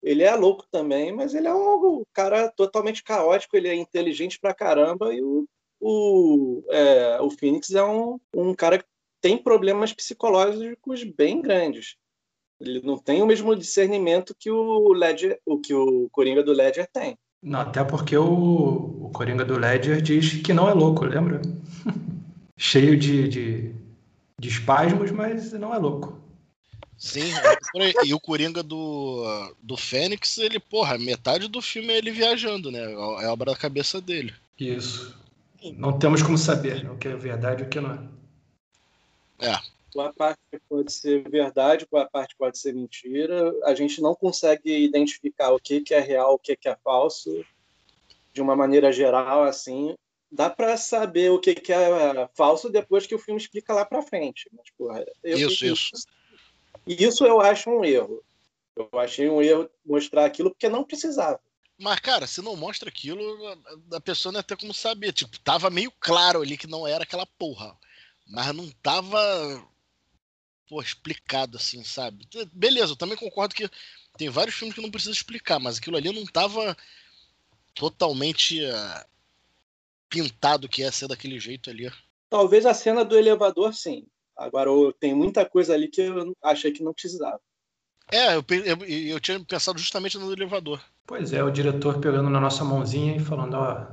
Ele 0.02 0.24
é 0.24 0.34
louco 0.36 0.66
também, 0.72 1.12
mas 1.12 1.34
ele 1.34 1.50
é 1.50 1.54
um 1.54 2.04
cara 2.14 2.50
totalmente 2.50 3.04
caótico, 3.04 3.58
ele 3.58 3.68
é 3.68 3.76
inteligente 3.76 4.40
pra 4.40 4.54
caramba 4.54 5.14
e 5.14 5.22
o, 5.22 5.46
o, 5.80 6.64
é, 6.70 7.20
o 7.22 7.30
Phoenix 7.30 7.72
é 7.72 7.84
um, 7.84 8.20
um 8.34 8.54
cara 8.54 8.80
que 8.80 8.86
tem 9.22 9.38
problemas 9.38 9.94
psicológicos 9.94 11.04
bem 11.04 11.42
grandes. 11.42 11.96
Ele 12.60 12.82
não 12.82 12.98
tem 12.98 13.22
o 13.22 13.26
mesmo 13.26 13.56
discernimento 13.56 14.36
que 14.38 14.52
o 14.52 14.92
Ledger, 14.92 15.40
o 15.46 15.60
que 15.60 15.74
o 15.74 16.10
Coringa 16.12 16.44
do 16.44 16.52
Ledger 16.52 16.88
tem. 16.92 17.18
Não, 17.42 17.62
até 17.62 17.84
porque 17.84 18.18
o, 18.18 19.06
o 19.06 19.12
Coringa 19.14 19.46
do 19.46 19.58
Ledger 19.58 20.02
diz 20.02 20.42
que 20.42 20.54
não 20.54 20.70
é 20.70 20.74
louco, 20.74 21.06
lembra? 21.06 21.42
Cheio 22.58 22.98
de, 22.98 23.30
de, 23.30 23.76
de 24.38 24.50
espasmos, 24.50 25.12
mas 25.12 25.54
não 25.54 25.74
é 25.74 25.78
louco. 25.78 26.20
Sim, 26.98 27.32
é 27.78 28.06
e 28.06 28.14
o 28.14 28.20
Coringa 28.20 28.62
do, 28.62 29.24
do 29.64 29.78
Fênix, 29.78 30.38
ele, 30.38 30.60
porra, 30.60 30.98
metade 30.98 31.48
do 31.48 31.62
filme 31.62 31.94
é 31.94 31.98
ele 31.98 32.12
viajando, 32.12 32.70
né? 32.70 32.92
É 32.92 33.28
obra 33.30 33.54
da 33.54 33.58
cabeça 33.58 34.02
dele. 34.02 34.34
Isso. 34.60 35.18
Não 35.78 35.98
temos 35.98 36.22
como 36.22 36.38
saber 36.38 36.90
o 36.90 36.98
que 36.98 37.08
é 37.08 37.16
verdade 37.16 37.64
e 37.64 37.66
o 37.66 37.70
que 37.70 37.80
não 37.80 37.92
é. 37.92 39.48
É, 39.52 39.58
Uma 39.96 40.14
parte 40.14 40.40
pode 40.68 40.92
ser 40.92 41.28
verdade, 41.30 41.88
uma 41.92 42.06
parte 42.10 42.36
pode 42.38 42.58
ser 42.58 42.74
mentira. 42.74 43.54
A 43.64 43.74
gente 43.74 44.02
não 44.02 44.14
consegue 44.16 44.84
identificar 44.84 45.52
o 45.52 45.60
que, 45.60 45.82
que 45.82 45.94
é 45.94 46.00
real, 46.00 46.34
o 46.34 46.40
que, 46.40 46.56
que 46.56 46.68
é 46.70 46.76
falso, 46.84 47.46
de 48.34 48.42
uma 48.42 48.56
maneira 48.56 48.92
geral, 48.92 49.44
assim. 49.44 49.96
Dá 50.32 50.50
para 50.50 50.78
saber 50.78 51.32
o 51.32 51.40
que, 51.40 51.56
que 51.56 51.74
é 51.74 52.30
falso 52.36 52.70
depois 52.70 53.08
que 53.08 53.16
o 53.16 53.20
filme 53.20 53.40
explica 53.42 53.74
lá 53.74 53.84
para 53.84 54.02
frente. 54.02 54.50
Mas, 54.56 54.70
porra, 54.78 55.06
eu- 55.24 55.38
Isso, 55.38 55.66
isso. 55.66 55.92
Isso 56.86 57.26
eu 57.26 57.42
acho 57.42 57.70
um 57.70 57.84
erro. 57.84 58.24
Eu 58.76 58.88
achei 59.00 59.28
um 59.30 59.42
erro 59.42 59.70
mostrar 59.86 60.26
aquilo 60.26 60.52
porque 60.52 60.70
não 60.70 60.84
precisava. 60.84 61.40
Mas, 61.80 62.00
cara, 62.02 62.28
se 62.28 62.42
não 62.42 62.56
mostra 62.58 62.90
aquilo, 62.90 63.24
a- 63.94 64.02
pessoa 64.02 64.32
não 64.34 64.40
ia 64.40 64.44
ter 64.44 64.58
como 64.58 64.74
saber. 64.74 65.14
Tipo, 65.14 65.40
tava 65.40 65.70
meio 65.70 65.92
claro 66.00 66.42
ali 66.42 66.58
que 66.58 66.68
não 66.68 66.86
era 66.86 67.04
aquela 67.04 67.26
porra. 67.26 67.76
Mas 68.28 68.54
não 68.54 68.70
tava. 68.84 69.18
Pô, 70.68 70.82
explicado 70.82 71.58
assim, 71.58 71.84
sabe? 71.84 72.28
Beleza, 72.54 72.92
eu 72.92 72.96
também 72.98 73.18
concordo 73.18 73.56
que 73.56 73.68
tem 74.18 74.30
vários 74.30 74.56
filmes 74.56 74.76
que 74.76 74.82
não 74.82 74.92
precisa 74.92 75.14
explicar, 75.14 75.58
mas 75.60 75.78
aquilo 75.78 75.98
ali 75.98 76.12
não 76.12 76.26
tava 76.26 76.78
totalmente 77.74 78.64
eh, 78.64 79.06
pintado 80.10 80.70
que 80.70 80.82
ia 80.82 80.92
ser 80.92 81.08
daquele 81.08 81.40
jeito 81.40 81.70
ali. 81.70 81.92
Talvez 82.30 82.66
a 82.66 82.74
cena 82.74 83.04
do 83.04 83.18
elevador, 83.18 83.74
sim. 83.74 84.06
Agora, 84.36 84.70
tem 85.00 85.14
muita 85.16 85.48
coisa 85.50 85.74
ali 85.74 85.88
que 85.88 86.02
eu 86.02 86.36
achei 86.44 86.72
que 86.72 86.84
não 86.84 86.94
precisava. 86.94 87.42
É, 88.12 88.36
eu, 88.36 88.46
eu, 88.50 88.86
eu 88.86 89.20
tinha 89.20 89.40
pensado 89.40 89.78
justamente 89.80 90.18
no 90.18 90.32
elevador. 90.32 90.82
Pois 91.06 91.34
é, 91.34 91.44
o 91.44 91.52
diretor 91.52 92.00
pegando 92.00 92.30
na 92.30 92.40
nossa 92.40 92.64
mãozinha 92.64 93.16
e 93.16 93.20
falando, 93.20 93.56
ó, 93.56 93.86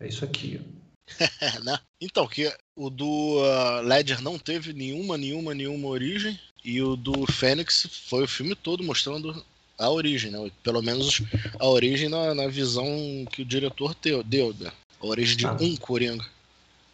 é 0.00 0.08
isso 0.08 0.24
aqui. 0.24 0.60
Né? 1.64 1.78
Então, 2.00 2.26
que 2.26 2.52
o 2.76 2.90
do 2.90 3.42
ah, 3.42 3.80
Ledger 3.80 4.20
não 4.22 4.38
teve 4.38 4.72
nenhuma, 4.72 5.16
nenhuma, 5.16 5.54
nenhuma 5.54 5.88
origem. 5.88 6.38
E 6.64 6.82
o 6.82 6.96
do 6.96 7.26
Fênix 7.30 8.04
foi 8.08 8.24
o 8.24 8.28
filme 8.28 8.54
todo 8.54 8.84
mostrando 8.84 9.42
a 9.78 9.90
origem, 9.90 10.30
né? 10.30 10.50
Pelo 10.62 10.82
menos 10.82 11.22
a 11.58 11.66
origem 11.66 12.08
na, 12.08 12.34
na 12.34 12.48
visão 12.48 12.84
que 13.30 13.42
o 13.42 13.44
diretor 13.44 13.94
teu, 13.94 14.22
deu, 14.22 14.54
né? 14.58 14.70
A 15.00 15.06
origem 15.06 15.36
de 15.36 15.46
Ah. 15.46 15.56
um 15.60 15.76
Coringa. 15.76 16.24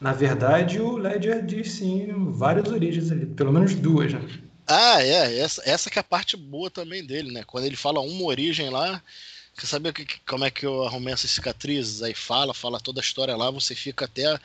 Na 0.00 0.12
verdade, 0.12 0.80
o 0.80 0.96
Ledger 0.96 1.44
diz 1.44 1.72
sim 1.72 2.06
várias 2.32 2.68
origens 2.68 3.10
ali, 3.10 3.26
pelo 3.26 3.52
menos 3.52 3.74
duas, 3.74 4.12
né? 4.12 4.20
Ah, 4.66 5.02
é, 5.02 5.38
essa, 5.38 5.62
essa 5.66 5.90
que 5.90 5.98
é 5.98 6.00
a 6.00 6.04
parte 6.04 6.36
boa 6.36 6.70
também 6.70 7.04
dele, 7.04 7.30
né? 7.32 7.44
Quando 7.44 7.64
ele 7.64 7.76
fala 7.76 8.00
uma 8.00 8.24
origem 8.24 8.70
lá, 8.70 9.02
quer 9.56 9.66
saber 9.66 9.92
que- 9.92 10.06
como 10.26 10.44
é 10.44 10.50
que 10.50 10.64
eu 10.64 10.84
arrumei 10.84 11.12
essas 11.14 11.30
cicatrizes? 11.30 12.02
Aí 12.02 12.14
fala, 12.14 12.54
fala 12.54 12.80
toda 12.80 13.00
a 13.00 13.02
história 13.04 13.36
lá, 13.36 13.50
você 13.50 13.74
fica 13.74 14.06
até. 14.06 14.38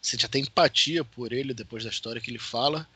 Sente 0.00 0.24
até 0.26 0.38
empatia 0.38 1.04
por 1.04 1.32
ele 1.32 1.52
depois 1.52 1.84
da 1.84 1.90
história 1.90 2.20
que 2.20 2.30
ele 2.30 2.38
fala. 2.38 2.86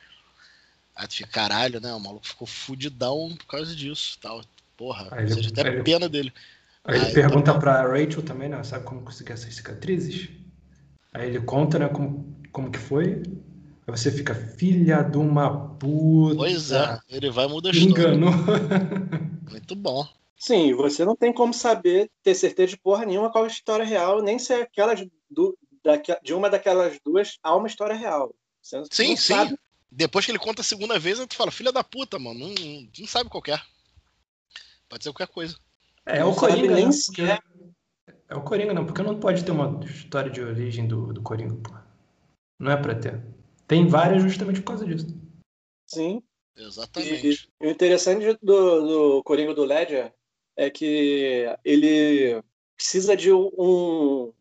Aí 0.95 1.07
tu 1.07 1.15
fica, 1.17 1.31
caralho, 1.31 1.81
né? 1.81 1.93
O 1.93 2.01
maluco 2.01 2.27
ficou 2.27 2.47
fudidão 2.47 3.35
por 3.37 3.47
causa 3.47 3.75
disso 3.75 4.19
tal. 4.21 4.43
Porra, 4.77 5.09
Aí 5.11 5.25
ele- 5.31 5.47
até 5.49 5.61
ele- 5.63 5.83
pena 5.83 6.09
dele. 6.09 6.33
Aí 6.85 6.97
ele 6.99 7.13
pergunta 7.13 7.59
pra 7.59 7.83
Rachel 7.83 8.23
também, 8.23 8.49
né? 8.49 8.63
Sabe 8.65 8.85
como 8.85 9.03
conseguir 9.03 9.33
essas 9.33 9.55
cicatrizes? 9.55 10.29
Aí 11.13 11.29
ele 11.29 11.41
conta, 11.41 11.79
né, 11.79 11.89
como, 11.89 12.37
como 12.53 12.71
que 12.71 12.79
foi. 12.79 13.23
Aí 13.91 13.99
você 13.99 14.11
fica, 14.11 14.35
filha 14.35 15.03
de 15.03 15.17
uma 15.19 15.69
puta. 15.77 16.37
Pois 16.37 16.71
é, 16.73 16.99
ele 17.09 17.31
vai 17.31 17.47
mudar 17.47 17.71
a 17.71 17.73
história. 17.73 18.15
Enganou. 18.15 18.31
Muito 19.51 19.75
bom. 19.75 20.07
Sim, 20.37 20.75
você 20.75 21.05
não 21.05 21.15
tem 21.17 21.33
como 21.33 21.53
saber, 21.53 22.11
ter 22.23 22.35
certeza 22.35 22.69
de 22.71 22.79
porra 22.79 23.05
nenhuma 23.05 23.31
qual 23.31 23.45
é 23.45 23.49
a 23.49 23.51
história 23.51 23.85
real, 23.85 24.23
nem 24.23 24.39
se 24.39 24.55
aquelas 24.55 25.05
du, 25.31 25.57
daque- 25.85 26.19
de 26.23 26.33
uma 26.33 26.49
daquelas 26.49 26.99
duas 27.05 27.39
há 27.43 27.55
uma 27.55 27.67
história 27.67 27.95
real. 27.95 28.35
Você 28.63 28.79
não 28.79 28.85
Sim, 28.91 29.17
sim. 29.17 29.35
sabe. 29.35 29.59
Depois 29.93 30.25
que 30.25 30.31
ele 30.31 30.39
conta 30.39 30.63
a 30.63 30.65
segunda 30.65 30.99
vez, 30.99 31.19
tu 31.27 31.35
fala, 31.35 31.51
filha 31.51 31.73
da 31.73 31.83
puta, 31.83 32.19
mano, 32.19 32.39
não, 32.39 32.49
não, 32.49 32.89
não 33.01 33.07
sabe 33.07 33.29
qual 33.29 33.43
é. 33.49 33.61
Pode 34.89 35.05
ser 35.05 35.11
qualquer 35.11 35.29
coisa. 35.33 35.57
É, 36.07 36.19
é 36.19 36.21
Não 36.21 36.31
o 36.31 36.37
Coringa, 36.37 36.75
nem 36.75 36.87
né? 36.89 36.93
Porque... 37.07 37.23
é. 37.23 37.39
É 38.29 38.35
o 38.37 38.43
Coringa, 38.43 38.73
não, 38.73 38.87
porque 38.87 39.03
não 39.03 39.19
pode 39.19 39.45
ter 39.45 39.51
uma 39.51 39.85
história 39.85 40.31
de 40.31 40.41
origem 40.41 40.87
do, 40.87 41.13
do 41.13 41.21
Coringa, 41.21 41.55
pô. 41.57 41.75
Não 42.59 42.71
é 42.71 42.77
pra 42.77 42.95
ter. 42.95 43.21
Tem 43.71 43.87
várias 43.87 44.25
justamente 44.25 44.61
por 44.63 44.67
causa 44.67 44.85
disso. 44.85 45.07
Sim. 45.87 46.21
Exatamente. 46.57 47.49
E 47.61 47.69
o 47.69 47.71
interessante 47.71 48.37
do, 48.43 48.81
do 49.17 49.23
Coringa 49.23 49.55
do 49.55 49.63
Ledger 49.63 50.13
é 50.57 50.69
que 50.69 51.47
ele 51.65 52.43
precisa 52.77 53.17
de 53.17 53.33
um 53.33 54.33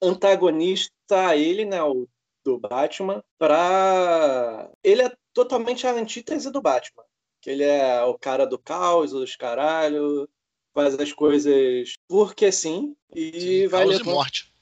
antagonista 0.00 0.92
a 1.10 1.36
ele, 1.36 1.64
né, 1.64 1.82
o 1.82 2.08
do 2.44 2.60
Batman, 2.60 3.24
para 3.36 4.70
ele 4.84 5.02
é 5.02 5.12
totalmente 5.34 5.84
a 5.88 5.92
antítese 5.92 6.48
do 6.52 6.62
Batman, 6.62 7.02
que 7.40 7.50
ele 7.50 7.64
é 7.64 8.00
o 8.04 8.16
cara 8.16 8.46
do 8.46 8.56
caos, 8.56 9.10
dos 9.10 9.34
caralho, 9.34 10.28
faz 10.72 10.94
as 10.94 11.12
coisas 11.12 11.94
porque 12.06 12.52
sim 12.52 12.94
e 13.12 13.32
Sim, 13.32 13.66
vai 13.66 13.82
caos 13.82 13.96
e 13.96 13.98
levando 13.98 14.14
morte. 14.14 14.54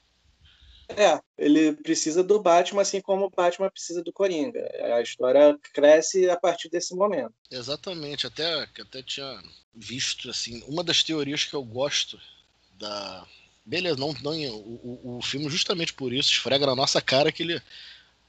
É, 0.97 1.19
ele 1.37 1.73
precisa 1.73 2.23
do 2.23 2.41
Batman, 2.41 2.81
assim 2.81 3.01
como 3.01 3.25
o 3.25 3.29
Batman 3.29 3.69
precisa 3.69 4.03
do 4.03 4.11
Coringa. 4.11 4.67
A 4.95 5.01
história 5.01 5.57
cresce 5.73 6.29
a 6.29 6.37
partir 6.37 6.69
desse 6.69 6.95
momento. 6.95 7.33
Exatamente, 7.51 8.27
até 8.27 8.67
que 8.67 8.81
até 8.81 9.01
tinha 9.01 9.41
visto 9.73 10.29
assim, 10.29 10.63
uma 10.67 10.83
das 10.83 11.03
teorias 11.03 11.43
que 11.43 11.53
eu 11.53 11.63
gosto 11.63 12.19
da 12.77 13.25
beleza, 13.65 13.97
não, 13.97 14.13
não 14.23 14.33
o, 14.33 15.17
o, 15.17 15.21
filme 15.21 15.47
justamente 15.47 15.93
por 15.93 16.11
isso 16.11 16.31
esfrega 16.31 16.65
na 16.65 16.75
nossa 16.75 16.99
cara 16.99 17.31
que 17.31 17.43
ele 17.43 17.61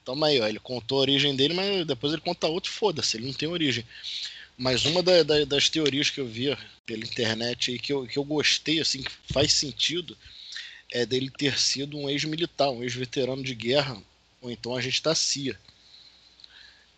toma 0.05 0.27
aí, 0.27 0.39
ó, 0.39 0.47
ele 0.47 0.59
contou 0.59 0.99
a 0.99 1.01
origem 1.01 1.35
dele, 1.35 1.53
mas 1.53 1.85
depois 1.85 2.13
ele 2.13 2.21
conta 2.21 2.47
outro, 2.47 2.71
foda-se, 2.71 3.17
ele 3.17 3.25
não 3.25 3.33
tem 3.33 3.49
origem. 3.49 3.83
Mas 4.55 4.85
uma 4.85 5.01
da- 5.01 5.23
da- 5.23 5.45
das 5.45 5.69
teorias 5.69 6.09
que 6.09 6.19
eu 6.19 6.27
via 6.27 6.57
pela 6.85 7.03
internet 7.03 7.71
e 7.71 7.79
que 7.79 7.91
eu, 7.91 8.05
que 8.05 8.17
eu 8.17 8.23
gostei, 8.23 8.79
assim, 8.79 9.01
que 9.01 9.11
faz 9.33 9.53
sentido, 9.53 10.15
é 10.91 11.05
dele 11.05 11.29
ter 11.29 11.57
sido 11.57 11.97
um 11.97 12.09
ex-militar, 12.09 12.69
um 12.69 12.83
ex-veterano 12.83 13.41
de 13.41 13.55
guerra, 13.55 14.01
ou 14.41 14.51
então 14.51 14.75
agente 14.75 15.01
da 15.01 15.15
CIA. 15.15 15.57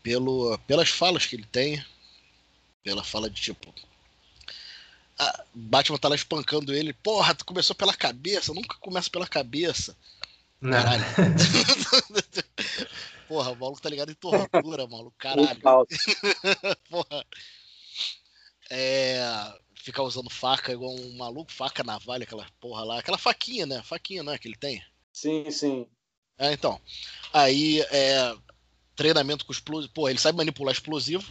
Pelo, 0.01 0.57
pelas 0.59 0.89
falas 0.89 1.25
que 1.25 1.35
ele 1.35 1.45
tem, 1.45 1.83
pela 2.83 3.03
fala 3.03 3.29
de 3.29 3.41
tipo. 3.41 3.73
a 5.17 5.43
Batman 5.53 5.97
tá 5.97 6.09
lá 6.09 6.15
espancando 6.15 6.73
ele. 6.73 6.93
Porra, 6.93 7.35
tu 7.35 7.45
começou 7.45 7.75
pela 7.75 7.93
cabeça, 7.93 8.53
nunca 8.53 8.75
começa 8.79 9.09
pela 9.09 9.27
cabeça. 9.27 9.95
Caralho. 10.59 11.05
Porra, 13.27 13.51
o 13.51 13.55
maluco 13.55 13.81
tá 13.81 13.89
ligado 13.89 14.11
em 14.11 14.15
tortura, 14.15 14.87
maluco. 14.87 15.15
Caralho. 15.17 15.61
Porra. 16.89 17.25
É. 18.69 19.53
Ficar 19.83 20.03
usando 20.03 20.29
faca 20.29 20.71
igual 20.71 20.95
um 20.95 21.17
maluco, 21.17 21.51
faca 21.51 21.83
navalha, 21.83 22.23
aquela 22.23 22.47
porra 22.61 22.85
lá. 22.85 22.99
Aquela 22.99 23.17
faquinha, 23.17 23.65
né? 23.65 23.83
Faquinha, 23.83 24.23
né? 24.23 24.37
Que 24.37 24.47
ele 24.47 24.55
tem. 24.55 24.81
Sim, 25.11 25.51
sim. 25.51 25.85
É, 26.37 26.53
então. 26.53 26.79
Aí, 27.33 27.81
é. 27.91 28.33
Treinamento 28.95 29.45
com 29.45 29.51
explosivo. 29.51 29.91
Pô, 29.93 30.07
ele 30.07 30.19
sabe 30.19 30.37
manipular 30.37 30.71
explosivo. 30.73 31.29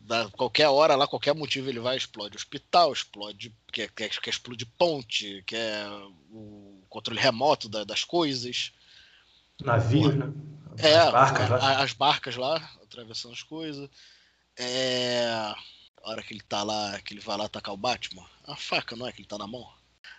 Da, 0.00 0.28
qualquer 0.30 0.66
hora 0.68 0.96
lá, 0.96 1.06
qualquer 1.06 1.32
motivo 1.32 1.68
ele 1.68 1.78
vai, 1.78 1.96
explode 1.96 2.36
hospital, 2.36 2.92
explode. 2.92 3.54
Quer, 3.72 3.88
quer, 3.92 4.08
quer 4.08 4.30
explodir 4.30 4.66
ponte, 4.76 5.44
quer 5.46 5.86
o 6.32 6.82
controle 6.88 7.20
remoto 7.20 7.68
da- 7.68 7.84
das 7.84 8.02
coisas. 8.02 8.72
Navios, 9.62 10.16
né? 10.16 10.26
É, 10.78 10.96
As 10.96 11.12
barcas 11.12 11.50
a- 11.52 11.56
lá. 11.56 11.82
as 11.82 11.92
barcas 11.92 12.36
lá, 12.36 12.56
atravessando 12.82 13.32
as 13.32 13.44
coisas. 13.44 13.88
É. 14.58 15.54
A 16.02 16.10
hora 16.10 16.22
que 16.22 16.32
ele 16.32 16.42
tá 16.42 16.62
lá, 16.62 17.00
que 17.00 17.14
ele 17.14 17.20
vai 17.20 17.36
lá 17.36 17.44
atacar 17.46 17.74
o 17.74 17.76
Batman. 17.78 18.24
A 18.46 18.56
faca, 18.56 18.94
não 18.94 19.06
é? 19.06 19.12
Que 19.12 19.20
ele 19.20 19.28
tá 19.28 19.36
na 19.38 19.46
mão. 19.46 19.68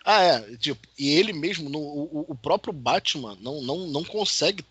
Ah, 0.04 0.22
é. 0.22 0.56
Tipo, 0.56 0.86
e 0.98 1.10
ele 1.10 1.32
mesmo, 1.32 1.68
no, 1.68 1.78
o, 1.78 2.26
o 2.28 2.34
próprio 2.34 2.72
Batman 2.72 3.36
não, 3.40 3.62
não, 3.62 3.86
não 3.86 4.04
consegue 4.04 4.64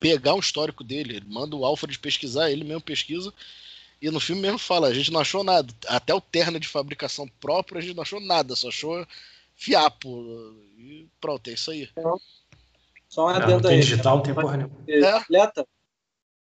pegar 0.00 0.34
o 0.34 0.40
histórico 0.40 0.82
dele. 0.82 1.16
Ele 1.16 1.26
manda 1.28 1.54
o 1.56 1.64
Alfred 1.64 1.98
pesquisar, 1.98 2.50
ele 2.50 2.64
mesmo 2.64 2.80
pesquisa. 2.80 3.32
E 4.00 4.10
no 4.10 4.20
filme 4.20 4.40
mesmo 4.42 4.58
fala, 4.58 4.86
a 4.88 4.94
gente 4.94 5.10
não 5.10 5.20
achou 5.20 5.42
nada. 5.42 5.72
Até 5.86 6.14
o 6.14 6.20
terno 6.20 6.58
de 6.60 6.68
fabricação 6.68 7.28
próprio, 7.40 7.78
a 7.78 7.80
gente 7.80 7.94
não 7.94 8.02
achou 8.02 8.20
nada, 8.20 8.54
só 8.54 8.68
achou 8.68 9.06
fiapo. 9.56 10.54
E 10.78 11.08
pronto, 11.20 11.48
é 11.50 11.54
isso 11.54 11.70
aí. 11.70 11.90
Só 13.08 13.26
um 13.26 13.32
Não, 13.32 13.38
não 13.38 13.44
adendo 13.44 13.68
tem 13.68 13.76
aí. 13.76 13.80
digital, 13.80 14.16
não 14.16 14.22
tem 14.22 14.34
porra 14.34 14.56
nenhuma. 14.56 14.76
É. 14.86 15.00
É. 15.00 15.10
Atleta? 15.12 15.66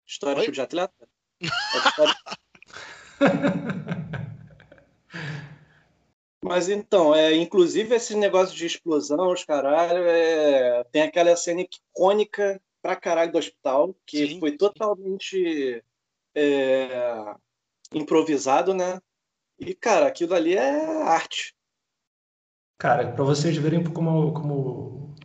Histórico 0.08 0.42
Oi? 0.42 0.52
de 0.52 0.62
atleta? 0.62 0.94
É 2.53 2.53
Mas 6.44 6.68
então, 6.68 7.16
é, 7.16 7.34
inclusive 7.36 7.96
esse 7.96 8.16
negócio 8.16 8.56
de 8.56 8.66
explosão, 8.66 9.32
os 9.32 9.46
caralho, 9.46 10.04
é, 10.06 10.84
tem 10.92 11.04
aquela 11.04 11.36
cena 11.38 11.62
icônica 11.62 12.62
pra 12.82 12.98
caralho 12.98 13.32
do 13.32 13.38
hospital, 13.38 13.96
que 14.06 14.28
Sim, 14.28 14.40
foi 14.42 14.52
sim. 14.52 14.58
totalmente 14.58 15.82
é, 16.36 17.34
improvisado, 17.94 18.74
né? 18.74 19.00
E, 19.58 19.74
cara, 19.74 20.08
aquilo 20.08 20.34
ali 20.34 20.56
é 20.56 21.04
arte. 21.04 21.56
Cara, 22.78 23.14
pra 23.14 23.24
vocês 23.24 23.56
verem 23.56 23.82
como, 23.82 24.34
como 24.34 25.16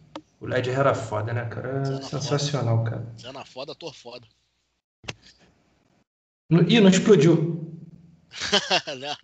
o 0.41 0.47
Ledger 0.47 0.79
era 0.79 0.95
foda, 0.95 1.33
né, 1.33 1.47
cara? 1.47 1.83
É 1.83 2.03
sensacional, 2.03 2.85
cara. 2.85 3.13
Cena 3.17 3.45
foda, 3.45 3.73
ator 3.73 3.93
foda. 3.93 4.25
No- 6.49 6.63
Ih, 6.63 6.81
não 6.81 6.91
explodiu. 6.91 7.77
Né? 8.99 9.17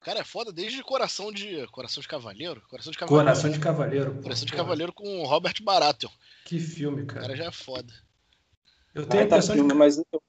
o 0.00 0.04
cara 0.04 0.20
é 0.20 0.24
foda 0.24 0.52
desde 0.52 0.82
coração 0.82 1.32
de. 1.32 1.66
Coração 1.68 2.00
de 2.00 2.08
Cavaleiro? 2.08 2.60
Coração 2.68 2.92
de 2.92 2.98
Cavaleiro. 2.98 3.24
Coração 3.26 3.50
de 3.50 3.58
Cavaleiro. 3.58 4.14
pô. 4.14 4.22
Coração 4.22 4.44
de 4.46 4.52
Porra, 4.52 4.62
Cavaleiro 4.64 4.92
com 4.92 5.20
o 5.22 5.26
Robert 5.26 5.54
Baratheon. 5.62 6.10
Que 6.44 6.58
filme, 6.60 7.02
O 7.02 7.06
cara 7.06 7.22
cara. 7.22 7.36
já 7.36 7.44
é 7.46 7.50
foda. 7.50 7.92
Eu 8.94 9.06
tenho 9.06 9.22
a 9.22 9.26
Baita 9.26 9.36
impressão 9.36 9.54
filme, 9.56 9.70
de 9.72 9.74
mas 9.78 9.96
eu- 9.98 10.22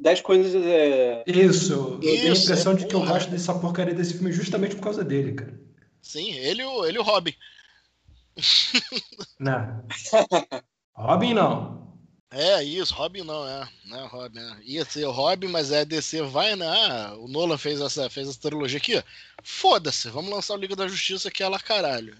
dez 0.00 0.20
coisas 0.20 0.54
é, 0.54 1.24
Isso, 1.26 1.72
eu 1.72 2.00
tenho 2.00 2.30
a 2.30 2.32
Isso, 2.32 2.42
impressão 2.44 2.72
é 2.72 2.76
de 2.76 2.86
que 2.86 2.94
eu 2.94 3.04
gosto 3.06 3.30
dessa 3.30 3.54
porcaria 3.58 3.94
desse 3.94 4.14
filme 4.14 4.32
justamente 4.32 4.76
por 4.76 4.82
causa 4.82 5.02
dele, 5.04 5.32
cara. 5.34 5.58
Sim, 6.02 6.32
ele 6.32 6.62
e 6.62 6.64
o, 6.64 6.84
ele 6.84 6.98
o 6.98 7.02
Robin. 7.02 7.34
Não. 9.40 9.84
Robin 10.94 11.34
não. 11.34 11.87
É, 12.30 12.62
isso, 12.62 12.94
Robin 12.94 13.22
não, 13.22 13.46
é. 13.46 13.68
Não 13.86 14.04
é 14.04 14.06
Robin, 14.06 14.38
é. 14.38 14.58
Ia 14.64 14.84
ser 14.84 15.06
o 15.06 15.10
Robin, 15.10 15.48
mas 15.48 15.72
é 15.72 15.84
DC 15.84 16.22
vai, 16.22 16.54
né? 16.56 16.66
Ah, 16.66 17.14
o 17.16 17.26
Nolan 17.26 17.56
fez 17.56 17.80
essa, 17.80 18.10
fez 18.10 18.28
essa 18.28 18.40
trilogia 18.40 18.78
aqui. 18.78 19.02
Foda-se, 19.42 20.10
vamos 20.10 20.30
lançar 20.30 20.54
o 20.54 20.58
Liga 20.58 20.76
da 20.76 20.86
Justiça 20.86 21.30
que 21.30 21.42
é 21.42 21.48
lá 21.48 21.58
caralho. 21.58 22.16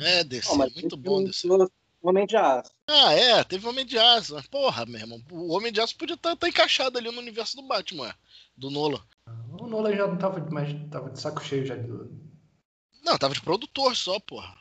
É, 0.00 0.24
DC, 0.24 0.56
Não, 0.56 0.68
muito 0.70 0.96
bom 0.96 1.22
DC. 1.24 1.46
foi 1.46 1.68
Homem 2.02 2.26
de 2.26 2.36
Aço. 2.36 2.72
Ah, 2.88 3.12
é, 3.12 3.44
teve 3.44 3.68
Homem 3.68 3.84
de 3.84 3.98
Aço. 3.98 4.34
Mas, 4.34 4.46
porra, 4.46 4.86
meu 4.86 5.00
irmão, 5.00 5.22
o 5.30 5.52
Homem 5.52 5.72
de 5.72 5.80
Aço 5.80 5.96
podia 5.96 6.14
estar 6.14 6.36
encaixado 6.48 6.98
ali 6.98 7.10
no 7.10 7.20
universo 7.20 7.56
do 7.56 7.62
Batman, 7.62 8.08
é, 8.08 8.14
do 8.56 8.70
Nolan. 8.70 9.02
O 9.60 9.66
Nolan 9.66 9.94
já 9.94 10.06
não 10.06 10.16
tava 10.16 10.40
mais. 10.50 10.74
tava 10.90 11.10
de 11.10 11.20
saco 11.20 11.44
cheio 11.44 11.66
já 11.66 11.76
do. 11.76 12.10
Não, 13.04 13.16
tava 13.16 13.34
de 13.34 13.42
produtor 13.42 13.94
só, 13.96 14.18
porra. 14.18 14.54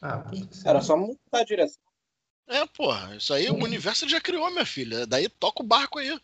Ah. 0.00 0.24
Era 0.64 0.80
só 0.80 0.96
mudar 0.96 1.18
a 1.32 1.44
direção. 1.44 1.80
É, 2.52 2.66
porra, 2.66 3.16
isso 3.16 3.32
aí 3.32 3.48
o 3.48 3.54
universo 3.54 4.06
já 4.06 4.20
criou, 4.20 4.50
minha 4.50 4.66
filha. 4.66 5.06
Daí 5.06 5.26
toca 5.26 5.62
o 5.62 5.66
barco 5.66 5.98
aí. 5.98 6.20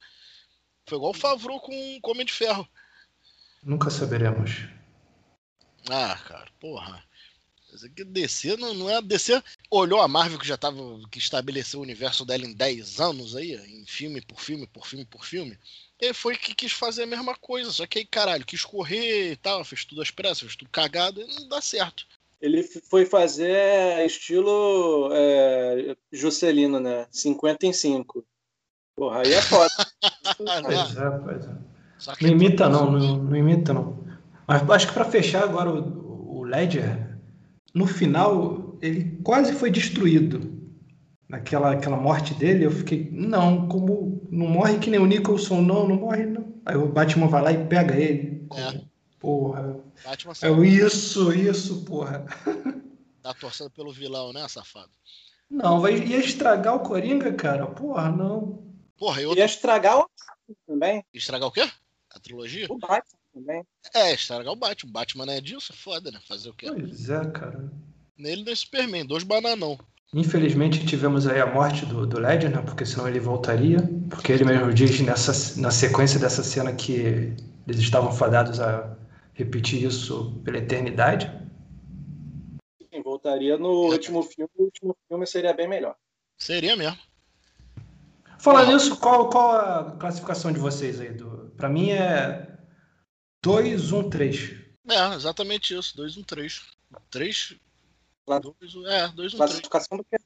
Foi 0.87 0.99
igual 0.99 1.12
o 1.12 1.14
Favreau 1.14 1.59
com 1.59 2.01
com 2.03 2.11
Homem 2.11 2.27
de 2.27 2.33
Ferro. 2.33 2.69
Nunca 3.62 3.88
saberemos. 3.88 4.51
Ah, 5.88 6.17
cara, 6.17 6.51
porra. 6.61 7.03
Isso 7.73 7.87
aqui 7.87 8.05
DC 8.05 8.57
não, 8.59 8.75
não 8.75 8.91
é 8.91 9.01
DC. 9.01 9.43
Olhou 9.71 10.03
a 10.03 10.09
Marvel 10.09 10.38
que 10.38 10.47
já 10.47 10.59
tava. 10.59 10.79
que 11.11 11.19
estabeleceu 11.19 11.81
o 11.81 11.83
universo 11.83 12.27
dela 12.27 12.45
em 12.45 12.53
10 12.53 13.01
anos 13.01 13.35
aí, 13.35 13.55
em 13.55 13.87
filme 13.87 14.21
por 14.21 14.41
filme, 14.41 14.67
por 14.67 14.87
filme 14.87 15.07
por 15.07 15.25
filme. 15.25 15.59
E 15.99 16.12
foi 16.12 16.37
que 16.37 16.55
quis 16.55 16.73
fazer 16.73 17.05
a 17.05 17.07
mesma 17.07 17.35
coisa. 17.35 17.73
Só 17.73 17.87
que 17.87 18.01
aí, 18.01 18.05
caralho, 18.05 18.45
quis 18.45 18.64
correr 18.64 19.33
e 19.33 19.37
tal, 19.37 19.64
fez 19.64 19.85
tudo 19.85 20.03
às 20.03 20.11
pressas, 20.11 20.41
fez 20.41 20.57
tudo 20.57 20.71
cagado, 20.71 21.23
e 21.23 21.27
não 21.27 21.49
dá 21.49 21.62
certo. 21.62 22.07
Ele 22.40 22.62
foi 22.62 23.05
fazer 23.05 24.05
estilo 24.07 25.11
é, 25.12 25.96
Juscelino, 26.12 26.79
né? 26.79 27.07
50 27.11 27.66
em 27.66 27.72
5. 27.72 28.24
Porra, 28.96 29.22
aí 29.22 29.33
é 29.33 29.42
foda. 29.42 29.70
Pois 30.38 30.96
é, 30.96 31.11
pois 31.24 31.46
é. 31.46 31.55
Só 31.98 32.14
que 32.14 32.24
Não 32.24 32.33
imita 32.33 32.68
não, 32.68 32.90
não, 32.90 33.16
não 33.16 33.37
imita 33.37 33.72
não. 33.72 34.05
Mas 34.46 34.68
acho 34.70 34.88
que 34.88 34.94
pra 34.94 35.05
fechar 35.05 35.42
agora 35.42 35.70
o, 35.70 36.38
o 36.38 36.42
Ledger, 36.44 37.18
no 37.74 37.87
final 37.87 38.77
ele 38.81 39.18
quase 39.22 39.53
foi 39.53 39.70
destruído. 39.70 40.57
Naquela 41.29 41.72
aquela 41.72 41.96
morte 41.96 42.35
dele, 42.35 42.64
eu 42.64 42.70
fiquei, 42.70 43.09
não, 43.12 43.68
como 43.68 44.27
não 44.31 44.46
morre 44.46 44.79
que 44.79 44.90
nem 44.90 45.01
o 45.01 45.07
Nicholson, 45.07 45.61
não, 45.61 45.87
não 45.87 45.96
morre 45.96 46.24
não. 46.24 46.55
Aí 46.64 46.77
o 46.77 46.87
Batman 46.87 47.27
vai 47.27 47.42
lá 47.42 47.53
e 47.53 47.66
pega 47.66 47.96
ele. 47.96 48.46
É. 48.55 48.81
Porra. 49.19 49.81
Batman 50.05 50.33
É 50.43 50.51
o 50.51 50.65
isso, 50.65 51.33
isso, 51.33 51.85
porra. 51.85 52.25
tá 53.23 53.35
torcendo 53.35 53.71
pelo 53.71 53.93
vilão, 53.93 54.33
né, 54.33 54.47
safado? 54.49 54.91
Não, 55.51 55.81
vai, 55.81 55.99
ia 55.99 56.19
estragar 56.19 56.77
o 56.77 56.81
Coringa, 56.81 57.33
cara. 57.33 57.67
Porra, 57.67 58.11
não. 58.11 58.63
Porra, 58.97 59.23
e 59.23 59.25
Ia 59.25 59.45
estragar 59.45 59.99
o 59.99 60.07
também. 60.67 61.05
Estragar 61.13 61.49
o 61.49 61.53
quê? 61.53 61.69
A 62.15 62.21
trilogia? 62.21 62.67
O 62.69 62.79
Batman 62.79 63.19
também. 63.33 63.65
É, 63.95 64.13
estragar 64.13 64.53
o 64.53 64.57
Batman. 64.57 64.91
O 64.91 64.93
Batman 64.93 65.27
não 65.27 65.33
é 65.33 65.41
disso, 65.41 65.73
é 65.73 65.77
foda, 65.77 66.11
né? 66.11 66.19
Fazer 66.27 66.51
o 66.51 66.55
quê? 66.55 66.67
Pois 66.69 67.09
é, 67.09 67.31
cara. 67.31 67.73
Nele 68.17 68.45
não 68.45 68.53
é 68.53 68.55
Superman, 68.55 69.07
dois 69.07 69.23
bananão. 69.23 69.79
Infelizmente 70.13 70.87
tivemos 70.87 71.27
aí 71.27 71.41
a 71.41 71.47
morte 71.47 71.85
do, 71.87 72.07
do 72.07 72.19
Ledger, 72.19 72.51
né? 72.51 72.63
Porque 72.63 72.85
senão 72.85 73.09
ele 73.09 73.21
voltaria. 73.21 73.79
Porque 74.09 74.33
ele 74.33 74.45
mesmo 74.45 74.73
diz 74.73 75.01
nessa, 75.01 75.61
na 75.61 75.71
sequência 75.71 76.19
dessa 76.19 76.43
cena 76.43 76.73
que 76.73 77.35
eles 77.67 77.81
estavam 77.81 78.11
fadados 78.11 78.59
a 78.59 78.98
repetir 79.42 79.85
isso 79.85 80.33
pela 80.44 80.59
eternidade. 80.59 81.27
Sim, 82.92 83.03
voltaria 83.03 83.57
no 83.57 83.68
último 83.92 84.20
filme. 84.24 84.51
O 84.57 84.64
último 84.64 84.96
filme 85.07 85.27
seria 85.29 85.53
bem 85.55 85.68
melhor. 85.68 85.94
Seria 86.37 86.77
mesmo. 86.77 86.98
Falando 88.40 88.70
Ah. 88.70 88.72
nisso, 88.74 88.96
qual, 88.98 89.31
qual 89.31 89.51
a 89.53 89.92
classificação 89.92 90.53
de 90.53 90.59
vocês 90.59 91.01
aí? 91.01 91.12
Do, 91.12 91.53
pra 91.57 91.68
mim 91.68 91.90
é 91.90 92.59
2, 93.42 93.92
1, 93.92 94.11
3. 94.11 94.57
É, 94.88 95.14
exatamente 95.14 95.72
isso. 95.77 95.96
2, 95.96 96.16
1, 96.16 96.24
3. 96.24 96.62
3. 97.09 97.55
Lá- 98.27 98.40
2, 98.40 98.57
é, 98.87 99.09
2, 99.09 99.35
1, 99.35 99.37
3. 99.37 99.37
Classificação 99.37 99.98
do 99.98 100.05
que? 100.05 100.16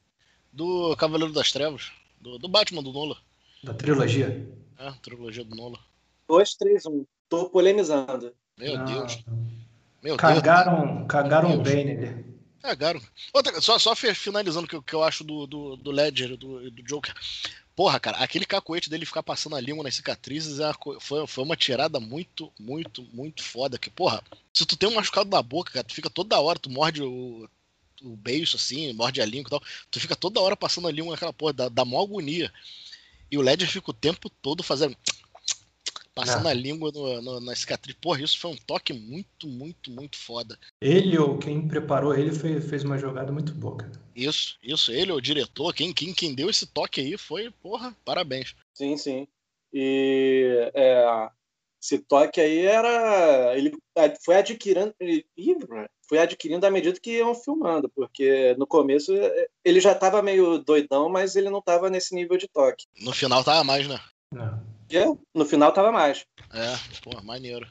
Do 0.50 0.96
Cavaleiro 0.96 1.32
das 1.34 1.52
Trevas. 1.52 1.92
Do, 2.18 2.38
do 2.38 2.48
Batman 2.48 2.82
do 2.82 2.92
Nola. 2.92 3.16
Da 3.62 3.74
trilogia. 3.74 4.48
É, 4.78 4.90
trilogia 5.02 5.44
do 5.44 5.54
Nola. 5.54 5.78
2, 6.28 6.54
3, 6.54 6.86
1. 6.86 7.04
Tô 7.28 7.48
polemizando. 7.50 8.34
Meu 8.58 8.76
Não, 8.78 8.84
Deus. 8.84 9.24
Meu 10.02 10.16
Deus. 10.16 10.20
Cagaram, 10.20 11.06
cagaram 11.06 11.48
Meu 11.50 11.58
Deus. 11.62 11.74
bem 11.74 11.84
nele. 11.84 12.24
Cagaram. 12.60 13.00
Outra, 13.32 13.60
só, 13.60 13.78
só 13.78 13.94
finalizando 13.96 14.66
o 14.66 14.68
que, 14.68 14.76
eu- 14.76 14.82
que 14.82 14.94
eu 14.94 15.02
acho 15.02 15.24
do, 15.24 15.46
do, 15.46 15.76
do 15.76 15.90
Ledger, 15.90 16.36
do, 16.36 16.70
do 16.70 16.82
Joker. 16.82 17.12
Porra, 17.74 17.98
cara, 17.98 18.18
aquele 18.18 18.44
cacoete 18.44 18.90
dele 18.90 19.06
ficar 19.06 19.22
passando 19.22 19.56
a 19.56 19.60
língua 19.60 19.82
nas 19.82 19.94
cicatrizes 19.96 20.60
é 20.60 20.72
co- 20.74 21.00
foi, 21.00 21.26
foi 21.26 21.42
uma 21.42 21.56
tirada 21.56 21.98
muito, 21.98 22.52
muito, 22.60 23.02
muito 23.12 23.42
foda. 23.42 23.78
Que, 23.78 23.90
porra, 23.90 24.22
se 24.52 24.64
tu 24.66 24.76
tem 24.76 24.88
um 24.88 24.94
machucado 24.94 25.30
na 25.30 25.42
boca, 25.42 25.72
cara, 25.72 25.84
tu 25.84 25.94
fica 25.94 26.10
toda 26.10 26.38
hora, 26.38 26.58
tu 26.58 26.70
morde 26.70 27.02
o, 27.02 27.48
o 28.02 28.16
beijo 28.16 28.56
assim, 28.56 28.92
morde 28.92 29.20
a 29.22 29.26
língua 29.26 29.48
e 29.48 29.50
tal, 29.50 29.62
tu 29.90 29.98
fica 29.98 30.14
toda 30.14 30.40
hora 30.40 30.54
passando 30.56 30.86
a 30.86 30.92
língua 30.92 31.12
naquela 31.12 31.32
porra, 31.32 31.52
dá, 31.54 31.68
dá 31.68 31.84
mó 31.84 32.02
agonia. 32.02 32.52
E 33.30 33.38
o 33.38 33.40
Ledger 33.42 33.68
fica 33.68 33.90
o 33.90 33.94
tempo 33.94 34.28
todo 34.28 34.62
fazendo. 34.62 34.94
Passando 36.14 36.46
a 36.46 36.52
língua 36.52 36.90
no, 36.92 37.22
no, 37.22 37.40
na 37.40 37.54
cicatriz. 37.54 37.96
Porra, 38.00 38.22
isso 38.22 38.38
foi 38.38 38.50
um 38.50 38.56
toque 38.56 38.92
muito, 38.92 39.48
muito, 39.48 39.90
muito 39.90 40.16
foda. 40.16 40.58
Ele 40.80 41.18
ou 41.18 41.38
quem 41.38 41.66
preparou 41.66 42.14
ele 42.14 42.32
fez, 42.32 42.68
fez 42.68 42.84
uma 42.84 42.98
jogada 42.98 43.32
muito 43.32 43.54
boa, 43.54 43.78
cara. 43.78 43.92
Isso, 44.14 44.58
isso. 44.62 44.92
Ele, 44.92 45.12
o 45.12 45.20
diretor, 45.20 45.72
quem, 45.72 45.92
quem, 45.92 46.12
quem 46.12 46.34
deu 46.34 46.50
esse 46.50 46.66
toque 46.66 47.00
aí 47.00 47.16
foi, 47.16 47.50
porra, 47.62 47.96
parabéns. 48.04 48.54
Sim, 48.74 48.96
sim. 48.96 49.26
E 49.72 50.70
é, 50.74 51.30
esse 51.82 51.98
toque 51.98 52.40
aí 52.40 52.66
era. 52.66 53.56
Ele 53.56 53.72
foi 54.22 54.36
adquirindo. 54.36 54.94
Foi 56.08 56.18
adquirindo 56.18 56.66
à 56.66 56.70
medida 56.70 57.00
que 57.00 57.18
iam 57.18 57.34
filmando, 57.34 57.88
porque 57.88 58.54
no 58.58 58.66
começo 58.66 59.12
ele 59.64 59.80
já 59.80 59.92
estava 59.92 60.20
meio 60.20 60.58
doidão, 60.58 61.08
mas 61.08 61.36
ele 61.36 61.48
não 61.48 61.60
estava 61.60 61.88
nesse 61.88 62.14
nível 62.14 62.36
de 62.36 62.46
toque. 62.46 62.84
No 63.00 63.12
final 63.12 63.42
tava 63.42 63.64
mais, 63.64 63.88
né? 63.88 63.98
Não. 64.30 64.71
No 65.34 65.44
final 65.44 65.72
tava 65.72 65.92
mais. 65.92 66.24
É, 66.52 66.74
pô, 67.02 67.20
maneiro. 67.22 67.66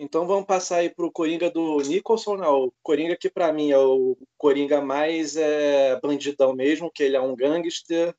Então 0.00 0.26
vamos 0.26 0.46
passar 0.46 0.76
aí 0.76 0.90
pro 0.90 1.10
Coringa 1.10 1.50
do 1.50 1.80
Nicholson, 1.80 2.36
né? 2.36 2.46
O 2.46 2.72
Coringa 2.82 3.16
que 3.16 3.28
para 3.28 3.52
mim 3.52 3.70
é 3.70 3.78
o 3.78 4.16
Coringa 4.36 4.80
mais 4.80 5.36
é, 5.36 5.98
bandidão 6.00 6.54
mesmo, 6.54 6.90
que 6.90 7.02
ele 7.02 7.16
é 7.16 7.20
um 7.20 7.34
gangster, 7.34 8.14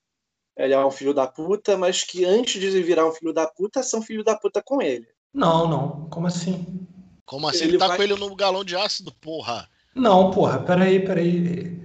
ele 0.58 0.74
é 0.74 0.86
um 0.86 0.92
filho 0.92 1.14
da 1.14 1.26
puta, 1.26 1.78
mas 1.78 2.04
que 2.04 2.26
antes 2.26 2.60
de 2.60 2.84
virar 2.84 3.08
um 3.08 3.14
filho 3.14 3.32
da 3.32 3.48
puta, 3.48 3.82
são 3.82 4.02
filho 4.02 4.26
da 4.26 4.36
puta 4.36 4.62
com 4.62 4.82
ele. 4.82 5.08
Não, 5.34 5.68
não. 5.70 6.10
Como 6.10 6.28
assim? 6.28 6.86
Como 7.26 7.48
assim? 7.48 7.64
Ele, 7.64 7.72
ele 7.72 7.78
tá 7.78 7.88
vai... 7.88 7.98
com 7.98 8.04
ele 8.04 8.16
no 8.16 8.36
galão 8.36 8.66
de 8.66 8.76
ácido, 8.76 9.14
porra. 9.22 9.70
Não, 9.96 10.32
porra, 10.32 10.60
peraí, 10.60 11.00
peraí. 11.00 11.80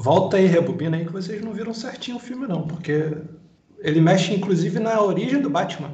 Volta 0.00 0.36
aí, 0.36 0.46
rebobina 0.46 0.96
aí 0.96 1.04
que 1.04 1.10
vocês 1.10 1.42
não 1.42 1.52
viram 1.52 1.74
certinho 1.74 2.18
o 2.18 2.20
filme, 2.20 2.46
não, 2.46 2.64
porque 2.64 3.20
ele 3.80 4.00
mexe 4.00 4.32
inclusive 4.32 4.78
na 4.78 5.02
origem 5.02 5.42
do 5.42 5.50
Batman. 5.50 5.92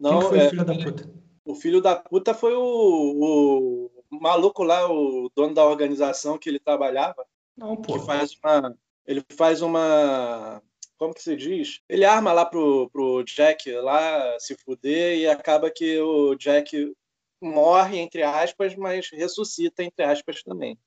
Não, 0.00 0.20
Quem 0.20 0.28
foi 0.28 0.38
é, 0.38 0.46
o 0.46 0.50
filho 0.50 0.64
da 0.64 0.74
puta? 0.74 1.10
O 1.44 1.54
filho 1.56 1.80
da 1.80 1.96
puta 1.96 2.32
foi 2.32 2.54
o, 2.54 2.62
o 2.62 4.20
maluco 4.20 4.62
lá, 4.62 4.88
o 4.88 5.28
dono 5.34 5.52
da 5.52 5.66
organização 5.66 6.38
que 6.38 6.48
ele 6.48 6.60
trabalhava. 6.60 7.26
Não, 7.56 7.74
pô. 7.74 7.94
Que 7.94 8.06
faz 8.06 8.36
uma, 8.40 8.78
ele 9.04 9.20
faz 9.36 9.62
uma. 9.62 10.62
Como 10.96 11.12
que 11.12 11.20
se 11.20 11.34
diz? 11.34 11.80
Ele 11.88 12.04
arma 12.04 12.32
lá 12.32 12.46
pro, 12.46 12.88
pro 12.90 13.24
Jack 13.24 13.68
lá 13.72 14.38
se 14.38 14.54
fuder 14.64 15.18
e 15.18 15.26
acaba 15.26 15.72
que 15.72 15.98
o 15.98 16.36
Jack 16.36 16.94
morre, 17.42 17.98
entre 17.98 18.22
aspas, 18.22 18.76
mas 18.76 19.10
ressuscita, 19.10 19.82
entre 19.82 20.04
aspas, 20.04 20.40
também. 20.44 20.78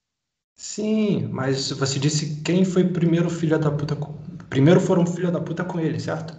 Sim, 0.57 1.27
mas 1.27 1.69
você 1.71 1.99
disse 1.99 2.41
quem 2.41 2.65
foi 2.65 2.83
primeiro 2.83 3.29
filho 3.29 3.59
da 3.59 3.69
puta 3.69 3.95
com... 3.95 4.13
Primeiro 4.49 4.79
foram 4.81 5.05
filho 5.05 5.31
da 5.31 5.39
puta 5.39 5.63
com 5.63 5.79
ele, 5.79 5.99
certo? 5.99 6.35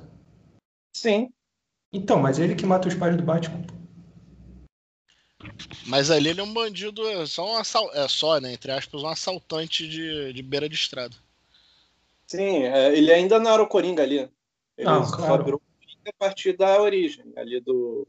Sim. 0.93 1.33
Então, 1.93 2.19
mas 2.19 2.41
ele 2.41 2.57
que 2.57 2.67
mata 2.67 2.89
os 2.89 2.95
pais 2.95 3.17
do 3.17 3.23
Batman. 3.23 3.65
Mas 5.87 6.11
ali 6.11 6.31
ele 6.31 6.41
é 6.41 6.43
um 6.43 6.53
bandido, 6.53 7.07
é 7.09 7.25
só 7.27 7.49
um 7.49 7.57
assal... 7.57 7.89
é 7.95 8.09
só, 8.09 8.41
né, 8.41 8.53
entre 8.53 8.73
aspas, 8.73 9.03
um 9.03 9.09
assaltante 9.09 9.89
de, 9.89 10.33
de 10.33 10.43
beira 10.43 10.69
de 10.69 10.75
estrada. 10.75 11.15
Sim, 12.27 12.65
é, 12.65 12.97
ele 12.97 13.13
ainda 13.13 13.39
não 13.39 13.53
era 13.53 13.63
o 13.63 13.69
Coringa 13.69 14.03
ali. 14.03 14.29
Ele 14.77 14.85
não, 14.85 15.05
só 15.05 15.17
claro. 15.17 15.45
virou 15.45 15.61
Coringa 15.61 16.11
a 16.11 16.19
partir 16.19 16.57
da 16.57 16.83
origem 16.83 17.33
ali 17.37 17.61
do. 17.61 18.07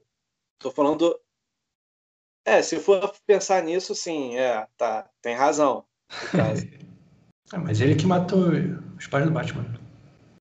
Tô 0.58 0.72
falando. 0.72 1.18
É, 2.44 2.62
se 2.62 2.80
for 2.80 3.14
pensar 3.26 3.64
nisso, 3.64 3.94
sim, 3.94 4.36
é, 4.36 4.68
tá, 4.76 5.10
tem 5.22 5.36
razão. 5.36 5.86
é, 7.54 7.58
mas 7.58 7.82
ele 7.82 7.96
que 7.96 8.06
matou 8.06 8.50
os 8.98 9.08
pais 9.08 9.26
do 9.26 9.32
Batman. 9.32 9.80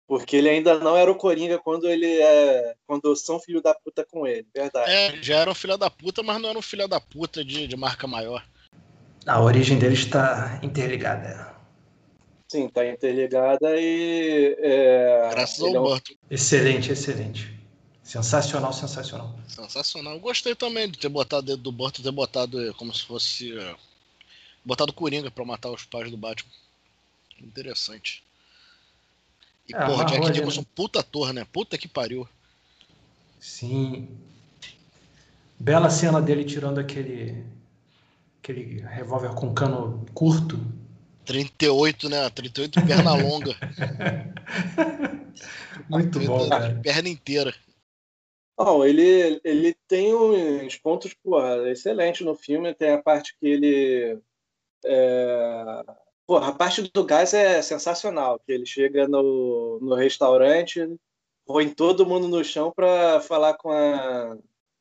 Porque 0.07 0.37
ele 0.37 0.49
ainda 0.49 0.79
não 0.79 0.97
era 0.97 1.13
o 1.13 1.15
Coringa 1.15 1.59
quando 1.59 1.87
ele 1.87 2.07
é. 2.07 2.75
Quando 2.87 3.15
são 3.15 3.39
filho 3.39 3.61
da 3.61 3.75
puta 3.75 4.07
com 4.11 4.27
ele, 4.27 4.47
verdade. 4.55 4.91
É, 4.91 5.23
já 5.23 5.37
era 5.37 5.51
um 5.51 5.55
filho 5.55 5.77
da 5.77 5.91
puta, 5.91 6.23
mas 6.23 6.41
não 6.41 6.49
era 6.49 6.59
um 6.59 6.63
filho 6.63 6.89
da 6.89 6.99
puta 6.99 7.45
de, 7.45 7.67
de 7.67 7.77
marca 7.77 8.07
maior. 8.07 8.43
A 9.27 9.43
origem 9.43 9.79
dele 9.79 9.93
está 9.93 10.59
interligada. 10.63 11.55
Sim, 12.49 12.67
está 12.67 12.87
interligada 12.87 13.79
e. 13.79 14.57
É, 14.59 15.29
Graças 15.31 15.61
ao 15.61 15.75
é 15.75 15.81
um... 15.81 15.99
Excelente, 16.31 16.91
excelente. 16.91 17.59
Sensacional, 18.03 18.73
sensacional. 18.73 19.39
Sensacional. 19.47 20.15
Eu 20.15 20.21
gostei 20.21 20.55
também 20.55 20.91
de 20.91 20.99
ter 20.99 21.11
botado 21.11 21.43
dentro 21.49 21.63
do 21.63 21.71
Burton, 21.71 22.03
ter 22.03 22.11
botado 22.11 22.75
como 22.79 22.95
se 22.95 23.05
fosse. 23.05 23.53
Botado 24.69 24.93
Coringa 24.93 25.31
para 25.31 25.47
matar 25.47 25.71
os 25.71 25.87
pais 25.87 26.11
do 26.11 26.17
Batman. 26.19 26.53
Interessante. 27.41 28.23
E, 29.67 29.75
é, 29.75 29.87
porra, 29.87 30.05
Jack 30.05 30.31
Nicholson, 30.31 30.61
né? 30.61 30.67
puta 30.75 31.01
ator, 31.01 31.33
né? 31.33 31.47
Puta 31.51 31.79
que 31.79 31.89
pariu. 31.89 32.29
Sim. 33.41 34.07
Bela 35.59 35.89
cena 35.89 36.21
dele 36.21 36.45
tirando 36.45 36.79
aquele. 36.79 37.47
aquele 38.43 38.83
revólver 38.83 39.35
com 39.35 39.55
cano 39.55 40.05
curto. 40.13 40.61
38, 41.25 42.11
né? 42.11 42.29
38 42.29 42.83
perna 42.87 43.15
longa. 43.17 43.57
Muito 45.89 46.21
bom, 46.21 46.47
cara. 46.47 46.79
Perna 46.83 47.09
inteira. 47.09 47.55
Não, 48.59 48.85
ele, 48.85 49.41
ele 49.43 49.75
tem 49.89 50.15
uns 50.15 50.77
pontos 50.77 51.15
porra, 51.15 51.71
excelentes 51.71 52.27
no 52.27 52.35
filme. 52.35 52.75
Tem 52.75 52.91
a 52.91 53.03
parte 53.03 53.35
que 53.41 53.47
ele. 53.47 54.21
É 54.85 55.83
Porra, 56.29 56.49
a 56.49 56.53
parte 56.53 56.83
do 56.83 57.05
gás 57.05 57.33
é 57.33 57.63
sensacional, 57.63 58.39
que 58.39 58.53
ele 58.53 58.67
chega 58.67 59.09
no, 59.09 59.79
no 59.81 59.95
restaurante, 59.95 60.87
põe 61.47 61.71
todo 61.71 62.05
mundo 62.05 62.29
no 62.29 62.45
chão 62.45 62.71
para 62.71 63.19
falar 63.23 63.55
com 63.55 63.73
a 63.73 64.37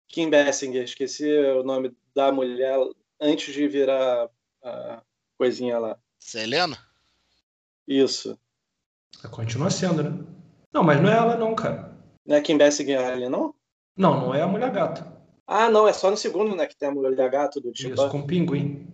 Kim 0.09 0.29
Basinger, 0.29 0.83
esqueci 0.83 1.25
o 1.25 1.63
nome 1.63 1.95
da 2.13 2.33
mulher 2.33 2.77
antes 3.17 3.53
de 3.53 3.65
virar 3.65 4.29
a 4.61 5.01
coisinha 5.37 5.79
lá. 5.79 5.97
Selena? 6.19 6.77
Isso. 7.87 8.37
Continua 9.31 9.69
sendo, 9.69 10.03
né? 10.03 10.19
Não, 10.73 10.83
mas 10.83 11.01
não 11.01 11.09
é 11.09 11.15
ela 11.15 11.37
não, 11.37 11.55
cara. 11.55 11.95
Não 12.25 12.35
é 12.35 12.41
Kim 12.41 12.57
Basinger 12.57 12.99
ali, 12.99 13.29
não? 13.29 13.55
Não, 13.95 14.19
não 14.19 14.35
é 14.35 14.41
a 14.41 14.47
Mulher 14.47 14.71
Gato. 14.71 15.01
Ah, 15.47 15.69
não, 15.69 15.87
é 15.87 15.93
só 15.93 16.11
no 16.11 16.17
segundo, 16.17 16.57
né, 16.57 16.67
que 16.67 16.75
tem 16.75 16.89
a 16.89 16.93
Mulher 16.93 17.29
Gato 17.29 17.61
do 17.61 17.71
Tim 17.71 17.93
Isso, 17.93 18.09
com 18.09 18.19
o 18.19 18.27
Pinguim. 18.27 18.85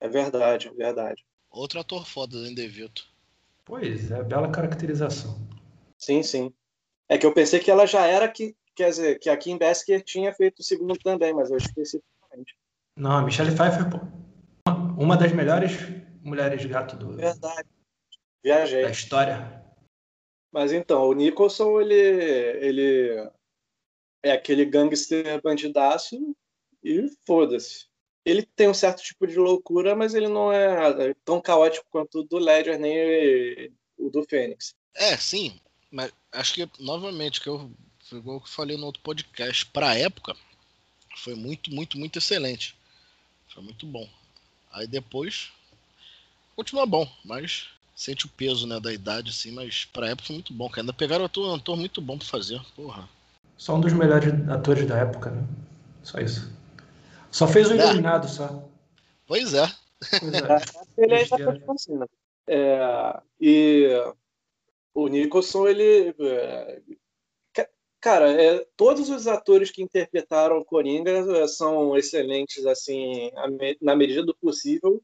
É 0.00 0.08
verdade, 0.08 0.68
é 0.68 0.72
verdade. 0.72 1.24
Outro 1.50 1.78
ator 1.78 2.06
foda 2.06 2.36
do 2.40 2.54
DeVito. 2.54 3.06
Pois 3.64 4.10
é, 4.10 4.22
bela 4.22 4.50
caracterização. 4.50 5.38
Sim, 5.98 6.22
sim. 6.22 6.52
É 7.08 7.18
que 7.18 7.26
eu 7.26 7.34
pensei 7.34 7.60
que 7.60 7.70
ela 7.70 7.86
já 7.86 8.06
era 8.06 8.26
que, 8.28 8.56
quer 8.74 8.88
dizer, 8.88 9.18
que 9.18 9.28
a 9.28 9.36
Kim 9.36 9.58
Basinger 9.58 10.02
tinha 10.02 10.32
feito 10.32 10.60
o 10.60 10.62
segundo 10.62 10.96
também, 10.98 11.34
mas 11.34 11.50
eu 11.50 11.58
esqueci 11.58 12.00
totalmente. 12.00 12.56
Não, 12.96 13.12
a 13.12 13.22
Michelle 13.22 13.54
Pfeiffer, 13.54 13.90
pô. 13.90 13.98
Uma 14.96 15.16
das 15.16 15.32
melhores 15.32 15.72
mulheres 16.22 16.64
gato 16.64 16.96
do 16.96 17.16
Verdade. 17.16 17.68
Viajei. 18.42 18.82
da 18.84 18.90
história. 18.90 19.62
Mas 20.50 20.72
então, 20.72 21.08
o 21.08 21.12
Nicholson, 21.12 21.80
ele, 21.80 21.94
ele 21.94 23.30
é 24.22 24.32
aquele 24.32 24.64
gangster 24.64 25.40
bandidaço 25.42 26.16
e 26.82 27.08
foda-se 27.26 27.89
ele 28.24 28.42
tem 28.42 28.68
um 28.68 28.74
certo 28.74 29.02
tipo 29.02 29.26
de 29.26 29.36
loucura, 29.38 29.94
mas 29.94 30.14
ele 30.14 30.28
não 30.28 30.52
é 30.52 31.14
tão 31.24 31.40
caótico 31.40 31.86
quanto 31.90 32.20
o 32.20 32.24
do 32.24 32.38
Ledger, 32.38 32.78
nem 32.78 33.72
o 33.98 34.10
do 34.10 34.22
Fênix. 34.24 34.74
É, 34.94 35.16
sim. 35.16 35.58
Mas 35.90 36.12
acho 36.32 36.54
que, 36.54 36.68
novamente, 36.78 37.40
que 37.40 37.48
eu, 37.48 37.70
igual 38.12 38.40
que 38.40 38.46
eu 38.46 38.52
falei 38.52 38.76
no 38.76 38.86
outro 38.86 39.02
podcast, 39.02 39.66
pra 39.66 39.96
época, 39.96 40.36
foi 41.16 41.34
muito, 41.34 41.72
muito, 41.72 41.98
muito 41.98 42.18
excelente. 42.18 42.76
Foi 43.52 43.62
muito 43.62 43.86
bom. 43.86 44.08
Aí 44.72 44.86
depois, 44.86 45.50
continua 46.54 46.86
bom, 46.86 47.10
mas 47.24 47.68
sente 47.94 48.24
o 48.26 48.30
peso 48.30 48.66
né, 48.66 48.78
da 48.78 48.92
idade, 48.92 49.30
assim, 49.30 49.50
mas 49.50 49.84
pra 49.84 50.08
época 50.08 50.28
foi 50.28 50.36
muito 50.36 50.52
bom. 50.52 50.68
Cara. 50.68 50.82
Ainda 50.82 50.92
pegaram 50.92 51.22
um 51.22 51.26
ator, 51.26 51.50
um 51.50 51.54
ator 51.54 51.76
muito 51.76 52.00
bom 52.00 52.16
pra 52.16 52.26
fazer, 52.26 52.60
porra. 52.76 53.08
Só 53.56 53.76
um 53.76 53.80
dos 53.80 53.92
melhores 53.92 54.32
atores 54.48 54.86
da 54.86 54.98
época, 54.98 55.30
né? 55.30 55.44
Só 56.02 56.18
isso. 56.18 56.50
Só 57.30 57.46
fez 57.46 57.70
o 57.70 57.74
Iluminado, 57.74 58.26
é. 58.26 58.30
só. 58.30 58.68
Pois 59.26 59.54
é. 59.54 59.66
Pois 60.18 60.34
é. 60.34 60.40
Ele 60.98 61.14
ainda 61.14 61.60
tá 61.60 61.72
assim, 61.72 61.98
É, 62.48 63.20
e 63.40 63.88
o 64.94 65.08
Nicholson, 65.08 65.68
ele. 65.68 66.14
É, 66.18 66.80
cara, 68.00 68.30
é, 68.30 68.66
todos 68.76 69.08
os 69.08 69.26
atores 69.26 69.70
que 69.70 69.82
interpretaram 69.82 70.64
Coringa 70.64 71.10
é, 71.10 71.46
são 71.46 71.96
excelentes, 71.96 72.66
assim, 72.66 73.30
na 73.80 73.94
medida 73.94 74.24
do 74.24 74.34
possível, 74.34 75.02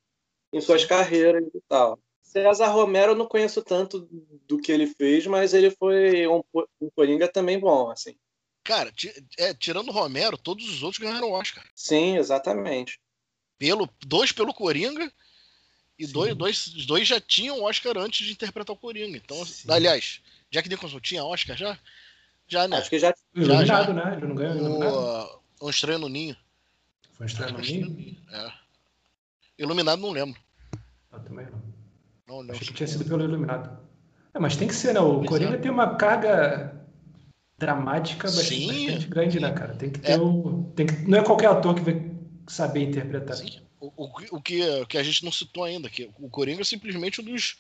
em 0.52 0.60
suas 0.60 0.84
carreiras 0.84 1.44
e 1.54 1.60
tal. 1.68 1.98
César 2.22 2.68
Romero 2.68 3.12
eu 3.12 3.16
não 3.16 3.26
conheço 3.26 3.62
tanto 3.62 4.08
do 4.46 4.58
que 4.58 4.72
ele 4.72 4.86
fez, 4.86 5.26
mas 5.26 5.54
ele 5.54 5.70
foi 5.70 6.26
um, 6.26 6.42
um 6.80 6.90
Coringa 6.90 7.28
também 7.28 7.58
bom, 7.58 7.90
assim. 7.90 8.16
Cara, 8.66 8.92
é, 9.38 9.55
tirando 9.55 9.90
o 9.90 9.92
Romero, 9.92 10.37
todos 10.37 10.68
os 10.68 10.83
outros 10.83 11.00
ganharam 11.00 11.31
Oscar. 11.31 11.64
Sim, 11.72 12.16
exatamente. 12.16 12.98
Pelo, 13.57 13.88
dois 14.05 14.33
pelo 14.33 14.52
Coringa 14.52 15.11
e 15.96 16.05
dois, 16.07 16.35
dois, 16.35 16.66
dois 16.85 17.07
já 17.07 17.20
tinham 17.20 17.62
Oscar 17.62 17.96
antes 17.96 18.26
de 18.26 18.33
interpretar 18.33 18.74
o 18.74 18.79
Coringa. 18.79 19.16
Então, 19.16 19.44
Sim. 19.46 19.70
aliás, 19.70 20.20
Jack 20.50 20.68
Nicholson 20.68 20.98
tinha 20.98 21.24
Oscar 21.24 21.57
já? 21.57 21.79
Já, 22.48 22.66
né? 22.66 22.79
Acho 22.79 22.90
que 22.90 22.98
já. 22.98 23.14
Iluminado, 23.33 23.66
já, 23.66 23.92
né? 23.92 24.16
Ele 24.16 24.26
não 24.26 24.35
ganhou. 24.35 25.40
O, 25.61 25.66
um 25.66 25.70
Estranho 25.70 26.00
no 26.00 26.09
Ninho. 26.09 26.37
Foi 27.12 27.24
um 27.24 27.29
Estranho 27.29 27.52
no 27.52 27.61
Ninho? 27.61 28.16
É. 28.33 28.52
Iluminado 29.59 30.02
não 30.02 30.11
lembro. 30.11 30.40
Eu 31.12 31.20
também 31.20 31.46
não. 32.26 32.42
Não. 32.42 32.52
Achei 32.52 32.66
que 32.66 32.74
tinha 32.74 32.87
sido 32.88 33.05
pelo 33.05 33.22
Iluminado. 33.22 33.79
É, 34.35 34.40
mas 34.40 34.57
tem 34.57 34.66
que 34.66 34.74
ser, 34.74 34.92
né? 34.92 35.00
O 35.00 35.24
Coringa 35.24 35.57
tem 35.57 35.70
uma 35.70 35.94
carga 35.96 36.86
dramática 37.58 38.28
bastante, 38.28 38.66
bastante 38.66 39.06
grande, 39.06 39.40
né, 39.40 39.52
cara? 39.52 39.74
Tem 39.74 39.90
que 39.90 40.00
ter 40.00 40.12
é. 40.12 40.18
o. 40.18 40.70
Tem 40.74 40.86
que... 40.86 41.08
Não 41.08 41.18
é 41.18 41.24
qualquer 41.24 41.48
ator 41.48 41.74
que 41.74 41.80
vai 41.80 42.10
saber 42.46 42.82
interpretar. 42.82 43.36
Sim. 43.36 43.60
O, 43.80 43.92
o, 43.96 44.10
o, 44.32 44.42
que, 44.42 44.62
o 44.62 44.86
que 44.86 44.98
a 44.98 45.02
gente 45.02 45.24
não 45.24 45.32
citou 45.32 45.64
ainda, 45.64 45.88
que 45.88 46.10
o 46.18 46.28
Coringa 46.28 46.62
é 46.62 46.64
simplesmente 46.64 47.20
um 47.20 47.24
dos 47.24 47.58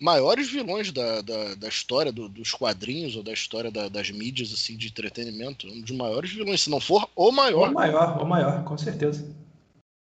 maiores 0.00 0.50
vilões 0.50 0.90
da, 0.90 1.20
da, 1.20 1.54
da 1.54 1.68
história 1.68 2.10
do, 2.10 2.28
dos 2.28 2.52
quadrinhos 2.52 3.16
ou 3.16 3.22
da 3.22 3.32
história 3.32 3.70
da, 3.70 3.88
das 3.88 4.10
mídias 4.10 4.52
assim 4.52 4.76
de 4.76 4.88
entretenimento. 4.88 5.66
Um 5.68 5.80
dos 5.80 5.92
maiores 5.92 6.32
vilões, 6.32 6.62
se 6.62 6.70
não 6.70 6.80
for 6.80 7.08
o 7.14 7.30
maior. 7.30 7.70
O 7.70 7.74
maior, 7.74 8.22
o 8.22 8.26
maior, 8.26 8.64
com 8.64 8.76
certeza. 8.76 9.34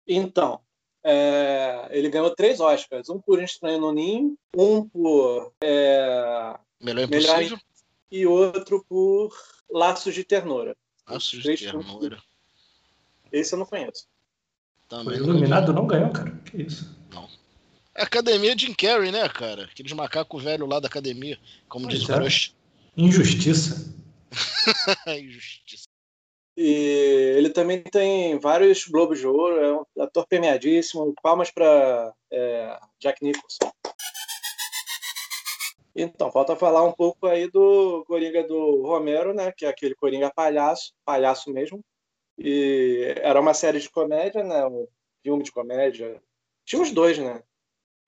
Então, 0.07 0.59
é, 1.03 1.87
ele 1.91 2.09
ganhou 2.09 2.35
três 2.35 2.59
Oscars. 2.59 3.09
Um 3.09 3.19
por 3.19 3.41
Estranho 3.41 3.79
no 3.79 3.91
Ninho, 3.91 4.35
um 4.55 4.87
por... 4.87 5.53
É, 5.63 6.55
Melhor 6.81 7.03
Impossível. 7.03 7.37
Melhor, 7.37 7.59
e 8.11 8.25
outro 8.27 8.85
por 8.87 9.33
Laços 9.69 10.13
de 10.13 10.23
Ternura. 10.23 10.75
Laços 11.07 11.41
de 11.41 11.57
Ternura. 11.57 12.21
Esse 13.31 13.53
eu 13.53 13.59
não 13.59 13.65
conheço. 13.65 14.07
Também 14.89 15.19
o 15.21 15.23
Iluminado 15.23 15.71
não 15.71 15.87
ganhou, 15.87 16.11
cara. 16.11 16.31
Que 16.45 16.63
isso? 16.63 16.93
Não. 17.11 17.29
É 17.95 18.03
academia 18.03 18.57
Jim 18.57 18.73
Carrey, 18.73 19.11
né, 19.11 19.27
cara? 19.29 19.63
Aqueles 19.63 19.93
macacos 19.93 20.43
velhos 20.43 20.67
lá 20.67 20.79
da 20.79 20.87
academia, 20.87 21.39
como 21.69 21.85
pois 21.85 21.99
diz 21.99 22.09
o 22.09 22.11
é. 22.11 22.15
Crush. 22.17 22.53
Injustiça. 22.97 23.93
Injustiça. 25.07 25.87
E 26.57 27.35
ele 27.37 27.49
também 27.49 27.81
tem 27.81 28.37
vários 28.37 28.85
Globos 28.85 29.19
de 29.19 29.27
Ouro, 29.27 29.57
é 29.57 29.73
um 29.73 30.03
ator 30.03 30.27
premiadíssimo. 30.27 31.13
Palmas 31.23 31.49
para 31.49 32.13
é, 32.29 32.77
Jack 32.99 33.23
Nicholson. 33.23 33.71
Então, 35.95 36.31
falta 36.31 36.55
falar 36.55 36.83
um 36.83 36.91
pouco 36.93 37.27
aí 37.27 37.49
do 37.49 38.03
Coringa 38.07 38.47
do 38.47 38.81
Romero, 38.83 39.33
né? 39.33 39.51
Que 39.51 39.65
é 39.65 39.69
aquele 39.69 39.95
Coringa 39.95 40.31
palhaço, 40.33 40.93
palhaço 41.05 41.51
mesmo. 41.51 41.83
E 42.37 43.13
era 43.21 43.39
uma 43.39 43.53
série 43.53 43.79
de 43.79 43.89
comédia, 43.89 44.43
né? 44.43 44.65
Um 44.65 44.87
filme 45.21 45.43
de 45.43 45.51
comédia. 45.51 46.21
Tinha 46.65 46.81
os 46.81 46.91
dois, 46.91 47.17
né? 47.17 47.41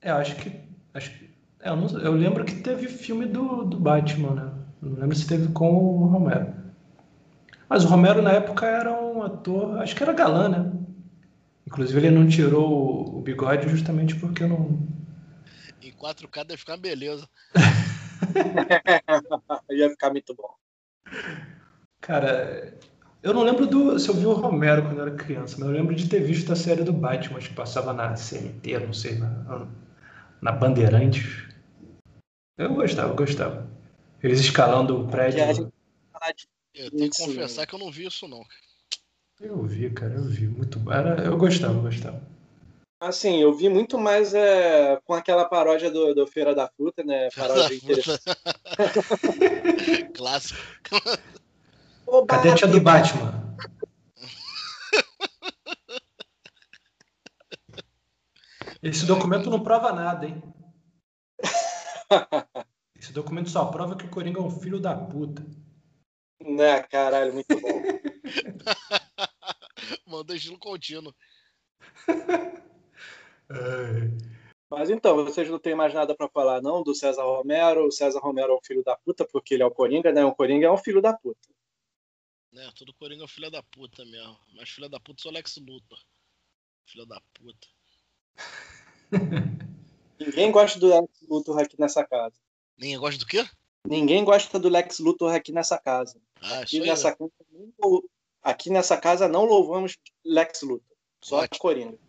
É, 0.02 0.12
acho 0.12 0.36
que. 0.38 0.52
Acho 0.94 1.12
que 1.12 1.34
é, 1.60 1.70
eu, 1.70 1.76
não, 1.76 2.00
eu, 2.00 2.12
lembro 2.12 2.44
que 2.44 2.56
teve 2.56 2.88
filme 2.88 3.26
do, 3.26 3.64
do 3.64 3.80
Batman, 3.80 4.36
né? 4.36 4.52
Não 4.82 5.00
lembro 5.00 5.16
se 5.16 5.28
teve 5.28 5.52
com 5.54 5.72
o 5.72 6.06
Romero. 6.08 6.54
Mas 7.70 7.86
o 7.86 7.88
Romero 7.88 8.22
na 8.22 8.34
época 8.34 8.66
era 8.66 8.92
um 8.94 9.24
ator, 9.24 9.82
acho 9.82 9.96
que 9.96 10.04
era 10.04 10.14
galã, 10.14 10.50
né? 10.50 10.72
Inclusive 11.66 12.00
ele 12.00 12.12
não 12.12 12.28
tirou 12.28 13.18
o 13.18 13.22
bigode 13.22 13.70
justamente 13.70 14.16
porque 14.16 14.46
não, 14.46 14.78
em 15.88 15.92
4K 15.92 16.46
deve 16.46 16.58
ficar 16.58 16.78
beleza. 16.78 17.28
Ia 19.70 19.90
ficar 19.90 20.10
muito 20.10 20.34
bom. 20.34 20.56
Cara, 22.02 22.78
eu 23.22 23.34
não 23.34 23.44
lembro 23.44 23.66
do, 23.66 23.98
se 23.98 24.10
eu 24.10 24.16
vi 24.16 24.26
o 24.26 24.34
Romero 24.34 24.84
quando 24.84 24.98
eu 24.98 25.08
era 25.08 25.16
criança, 25.16 25.56
mas 25.58 25.68
eu 25.68 25.74
lembro 25.74 25.96
de 25.96 26.10
ter 26.10 26.22
visto 26.22 26.52
a 26.52 26.56
série 26.56 26.84
do 26.84 26.92
Batman, 26.92 27.40
que 27.40 27.54
passava 27.54 27.94
na 27.94 28.16
CNT, 28.16 28.80
não 28.80 28.94
sei, 28.94 29.18
na, 29.18 29.68
na 30.42 30.52
Bandeirantes. 30.52 31.44
Eu 32.58 32.74
gostava, 32.74 33.10
eu 33.10 33.16
gostava. 33.16 33.70
Eles 34.22 34.40
escalando 34.40 35.02
o 35.02 35.08
prédio. 35.08 35.72
Eu 36.74 36.92
tenho 36.92 37.10
que 37.10 37.18
confessar 37.18 37.68
que 37.68 37.74
eu 37.74 37.80
não 37.80 37.92
vi 37.92 38.06
isso, 38.06 38.28
não. 38.28 38.44
Eu 39.40 39.64
vi, 39.64 39.90
cara, 39.90 40.14
eu 40.14 40.24
vi. 40.24 40.48
Muito. 40.48 40.80
Era, 40.92 41.24
eu 41.24 41.38
gostava, 41.38 41.74
eu 41.74 41.82
gostava. 41.82 42.22
Assim, 43.04 43.42
eu 43.42 43.54
vi 43.54 43.68
muito 43.68 44.00
mais 44.00 44.34
é, 44.34 44.98
com 45.04 45.14
aquela 45.14 45.44
paródia 45.44 45.92
do, 45.92 46.16
do 46.16 46.26
Feira 46.26 46.56
da 46.56 46.70
Fruta, 46.70 47.04
né? 47.04 47.28
Paródia 47.36 47.76
interessante. 47.76 48.24
Clássico. 50.16 50.62
Cadê 52.30 52.52
a 52.52 52.56
tia 52.56 52.66
do 52.66 52.80
Batman? 52.80 53.58
Esse 58.82 59.06
documento 59.06 59.50
não 59.50 59.62
prova 59.62 59.92
nada, 59.92 60.26
hein? 60.26 60.42
Esse 62.98 63.12
documento 63.12 63.50
só 63.50 63.66
prova 63.66 63.98
que 63.98 64.06
o 64.06 64.10
Coringa 64.10 64.40
é 64.40 64.44
um 64.44 64.50
filho 64.50 64.80
da 64.80 64.96
puta. 64.96 65.46
Né, 66.40 66.82
caralho, 66.84 67.34
muito 67.34 67.60
bom. 67.60 67.82
Manda 70.08 70.38
estilo 70.38 70.58
contínuo. 70.58 71.14
Mas 74.70 74.90
então, 74.90 75.24
vocês 75.24 75.50
não 75.50 75.60
têm 75.60 75.76
mais 75.76 75.94
nada 75.94 76.16
para 76.16 76.28
falar, 76.28 76.62
não, 76.62 76.82
do 76.82 76.96
César 76.96 77.24
Romero? 77.24 77.88
O 77.88 77.92
César 77.92 78.20
Romero 78.20 78.54
é 78.54 78.56
um 78.56 78.64
filho 78.64 78.84
da 78.84 78.98
puta 78.98 79.24
porque 79.26 79.54
ele 79.54 79.64
é 79.64 79.66
o 79.66 79.72
Coringa, 79.72 80.12
né? 80.12 80.26
O 80.26 80.34
Coringa 80.34 80.66
é 80.66 80.72
um 80.72 80.78
filho 80.78 81.02
da 81.02 81.14
puta. 81.14 81.50
Né, 82.52 82.72
todo 82.78 82.94
Coringa 82.94 83.24
é 83.24 83.26
um 83.26 83.28
filho 83.28 83.52
da 83.52 83.62
puta 83.64 84.04
mesmo. 84.06 84.38
Mas 84.56 84.70
filho 84.70 84.90
da 84.90 85.00
puta 85.00 85.22
sou 85.22 85.32
o 85.32 85.34
Lex 85.34 85.58
Luthor. 85.58 86.00
Filho 86.86 87.06
da 87.06 87.22
puta. 87.34 87.68
Ninguém 90.20 90.52
gosta 90.52 90.80
do 90.80 90.88
Lex 90.88 91.08
Luthor 91.30 91.60
aqui 91.60 91.80
nessa 91.80 92.04
casa. 92.04 92.36
Ninguém 92.78 92.98
gosta 92.98 93.20
do 93.20 93.26
quê? 93.26 93.48
Ninguém 93.86 94.24
gosta 94.24 94.60
do 94.60 94.70
Lex 94.70 95.00
Luthor 95.00 95.34
aqui 95.34 95.52
nessa 95.52 95.78
casa. 95.78 96.20
Ah, 96.42 96.60
aqui, 96.60 96.80
nessa 96.80 97.16
casa, 97.16 97.32
aqui 98.42 98.70
nessa 98.70 98.98
casa 98.98 99.28
não 99.28 99.46
louvamos 99.46 99.98
Lex 100.26 100.62
Luthor. 100.62 100.98
Só 101.22 101.38
Ótimo. 101.38 101.60
Coringa. 101.60 102.00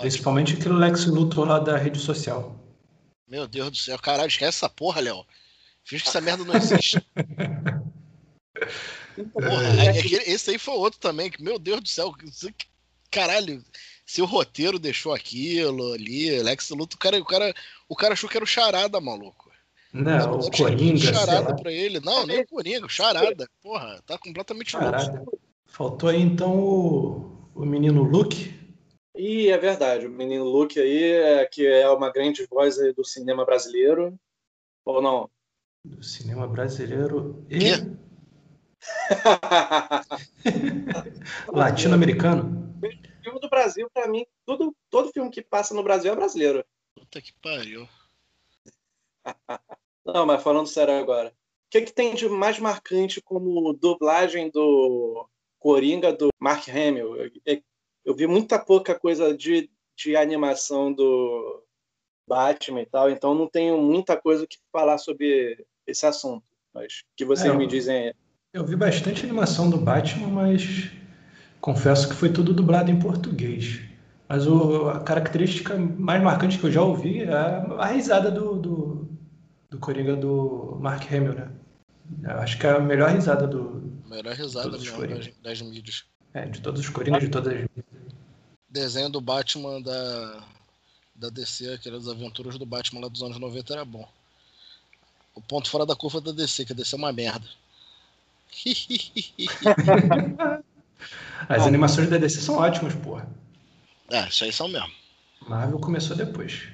Principalmente 0.00 0.54
aquele 0.54 0.74
Lex 0.74 1.06
Luthor 1.06 1.46
lá 1.46 1.58
da 1.58 1.76
rede 1.76 1.98
social. 1.98 2.54
Meu 3.26 3.46
Deus 3.46 3.70
do 3.70 3.76
céu, 3.76 3.98
caralho, 3.98 4.28
esquece 4.28 4.58
essa 4.58 4.68
porra, 4.68 5.00
Léo. 5.00 5.24
Finge 5.84 6.02
que 6.02 6.08
essa 6.08 6.20
merda 6.20 6.44
não 6.44 6.54
existe. 6.54 7.00
porra, 9.32 9.84
é, 9.84 9.98
aquele, 9.98 10.30
esse 10.30 10.50
aí 10.50 10.58
foi 10.58 10.74
outro 10.74 11.00
também, 11.00 11.30
que, 11.30 11.42
meu 11.42 11.58
Deus 11.58 11.80
do 11.80 11.88
céu, 11.88 12.12
caralho, 13.10 13.64
seu 14.04 14.26
roteiro 14.26 14.78
deixou 14.78 15.12
aquilo 15.12 15.92
ali, 15.92 16.42
Lex 16.42 16.70
Luthor, 16.70 16.96
o 16.96 16.98
cara, 16.98 17.18
o 17.18 17.24
cara, 17.24 17.54
o 17.88 17.96
cara 17.96 18.12
achou 18.12 18.28
que 18.28 18.36
era 18.36 18.44
o 18.44 18.48
charada, 18.48 19.00
maluco. 19.00 19.46
Não, 19.92 20.40
o 20.40 20.50
Coringa, 20.50 20.98
charada 20.98 21.56
pra 21.56 21.72
ele. 21.72 22.00
Não, 22.00 22.26
nem 22.26 22.40
o 22.40 22.46
Coringa, 22.46 22.84
o 22.84 22.88
charada. 22.88 23.48
Porra, 23.62 24.02
tá 24.06 24.18
completamente 24.18 24.72
charada. 24.72 25.12
louco. 25.12 25.38
Faltou 25.64 26.10
aí 26.10 26.20
então 26.20 26.58
o, 26.58 27.50
o 27.54 27.64
menino 27.64 28.02
Luke, 28.02 28.52
e 29.16 29.48
é 29.48 29.56
verdade, 29.56 30.06
o 30.06 30.10
menino 30.10 30.44
Luke 30.44 30.78
aí, 30.78 31.12
é, 31.12 31.46
que 31.46 31.66
é 31.66 31.88
uma 31.88 32.12
grande 32.12 32.46
voz 32.46 32.76
do 32.94 33.04
cinema 33.04 33.44
brasileiro, 33.44 34.18
ou 34.84 35.00
não? 35.00 35.30
Do 35.84 36.02
cinema 36.02 36.46
brasileiro 36.46 37.44
e. 37.50 37.96
Latino-americano? 41.48 42.74
Filme 43.22 43.40
do 43.40 43.48
Brasil, 43.48 43.88
para 43.92 44.06
mim, 44.06 44.26
tudo, 44.44 44.76
todo 44.90 45.12
filme 45.12 45.30
que 45.30 45.42
passa 45.42 45.74
no 45.74 45.82
Brasil 45.82 46.12
é 46.12 46.16
brasileiro. 46.16 46.64
Puta 46.94 47.20
que 47.20 47.32
pariu. 47.42 47.88
não, 50.04 50.26
mas 50.26 50.42
falando 50.42 50.66
sério 50.66 50.94
agora. 50.94 51.28
O 51.28 51.70
que, 51.70 51.82
que 51.82 51.92
tem 51.92 52.14
de 52.14 52.28
mais 52.28 52.58
marcante 52.58 53.20
como 53.20 53.72
dublagem 53.72 54.50
do 54.50 55.28
Coringa 55.58 56.12
do 56.12 56.28
Mark 56.40 56.68
Hamill? 56.68 57.16
Eu 58.06 58.14
vi 58.14 58.26
muita 58.28 58.56
pouca 58.56 58.94
coisa 58.94 59.36
de, 59.36 59.68
de 59.96 60.16
animação 60.16 60.92
do 60.92 61.64
Batman 62.26 62.82
e 62.82 62.86
tal, 62.86 63.10
então 63.10 63.34
não 63.34 63.48
tenho 63.48 63.82
muita 63.82 64.16
coisa 64.16 64.46
que 64.46 64.58
falar 64.72 64.96
sobre 64.98 65.66
esse 65.84 66.06
assunto. 66.06 66.44
Mas 66.72 67.02
que 67.16 67.24
vocês 67.24 67.52
é, 67.52 67.56
me 67.56 67.66
dizem 67.66 67.96
aí. 67.96 68.14
Eu 68.52 68.64
vi 68.64 68.76
bastante 68.76 69.24
animação 69.24 69.68
do 69.68 69.76
Batman, 69.76 70.28
mas 70.28 70.90
confesso 71.60 72.08
que 72.08 72.14
foi 72.14 72.32
tudo 72.32 72.54
dublado 72.54 72.92
em 72.92 72.98
português. 72.98 73.80
Mas 74.28 74.46
o, 74.46 74.88
a 74.88 75.00
característica 75.00 75.76
mais 75.76 76.22
marcante 76.22 76.58
que 76.58 76.64
eu 76.64 76.72
já 76.72 76.82
ouvi 76.82 77.22
é 77.22 77.32
a 77.32 77.86
risada 77.86 78.30
do, 78.30 78.56
do, 78.56 79.08
do 79.68 79.78
Coringa 79.78 80.14
do 80.14 80.78
Mark 80.80 81.12
Hamill, 81.12 81.34
né? 81.34 81.50
Eu 82.22 82.38
acho 82.38 82.58
que 82.58 82.66
é 82.66 82.70
a 82.70 82.78
melhor 82.78 83.10
risada 83.10 83.48
do. 83.48 83.82
Melhor 84.06 84.34
risada 84.34 84.70
mesmo 84.70 85.06
das, 85.06 85.28
das 85.42 85.62
mídias. 85.62 86.04
É, 86.36 86.44
de 86.44 86.60
todos 86.60 86.82
os 86.82 86.88
Coringas, 86.90 87.22
de 87.22 87.30
todas 87.30 87.50
as 87.54 87.66
desenho 88.68 89.08
do 89.08 89.22
Batman 89.22 89.80
da, 89.80 90.42
da 91.14 91.30
DC, 91.30 91.72
aquelas 91.72 92.06
aventuras 92.06 92.58
do 92.58 92.66
Batman 92.66 93.00
lá 93.00 93.08
dos 93.08 93.22
anos 93.22 93.38
90 93.38 93.72
era 93.72 93.86
bom. 93.86 94.06
O 95.34 95.40
ponto 95.40 95.70
fora 95.70 95.86
da 95.86 95.96
curva 95.96 96.20
da 96.20 96.32
DC, 96.32 96.66
que 96.66 96.74
a 96.74 96.76
DC 96.76 96.94
é 96.94 96.98
uma 96.98 97.10
merda. 97.10 97.46
As 101.48 101.66
animações 101.66 102.10
da 102.10 102.18
DC 102.18 102.42
são 102.42 102.56
ótimas, 102.56 102.94
porra. 102.94 103.26
É, 104.10 104.28
isso 104.28 104.44
aí 104.44 104.52
são 104.52 104.68
mesmo. 104.68 104.92
Marvel 105.40 105.78
começou 105.78 106.14
depois. 106.14 106.68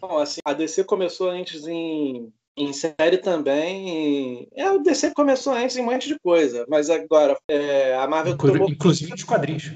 Bom, 0.00 0.16
assim, 0.16 0.40
a 0.42 0.54
DC 0.54 0.82
começou 0.84 1.28
antes 1.28 1.66
em 1.66 2.32
Em 2.56 2.72
série 2.72 3.18
também. 3.18 4.48
É, 4.54 4.70
o 4.70 4.78
DC 4.78 5.12
começou 5.12 5.52
antes 5.52 5.76
em 5.76 5.82
um 5.82 5.86
monte 5.86 6.08
de 6.08 6.18
coisa, 6.20 6.64
mas 6.68 6.88
agora 6.88 7.36
é, 7.48 7.94
a 7.96 8.06
Marvel 8.06 8.34
Inclu 8.34 8.52
tomou. 8.52 8.70
Inclusive 8.70 9.10
dos 9.10 9.24
quadrinhos. 9.24 9.72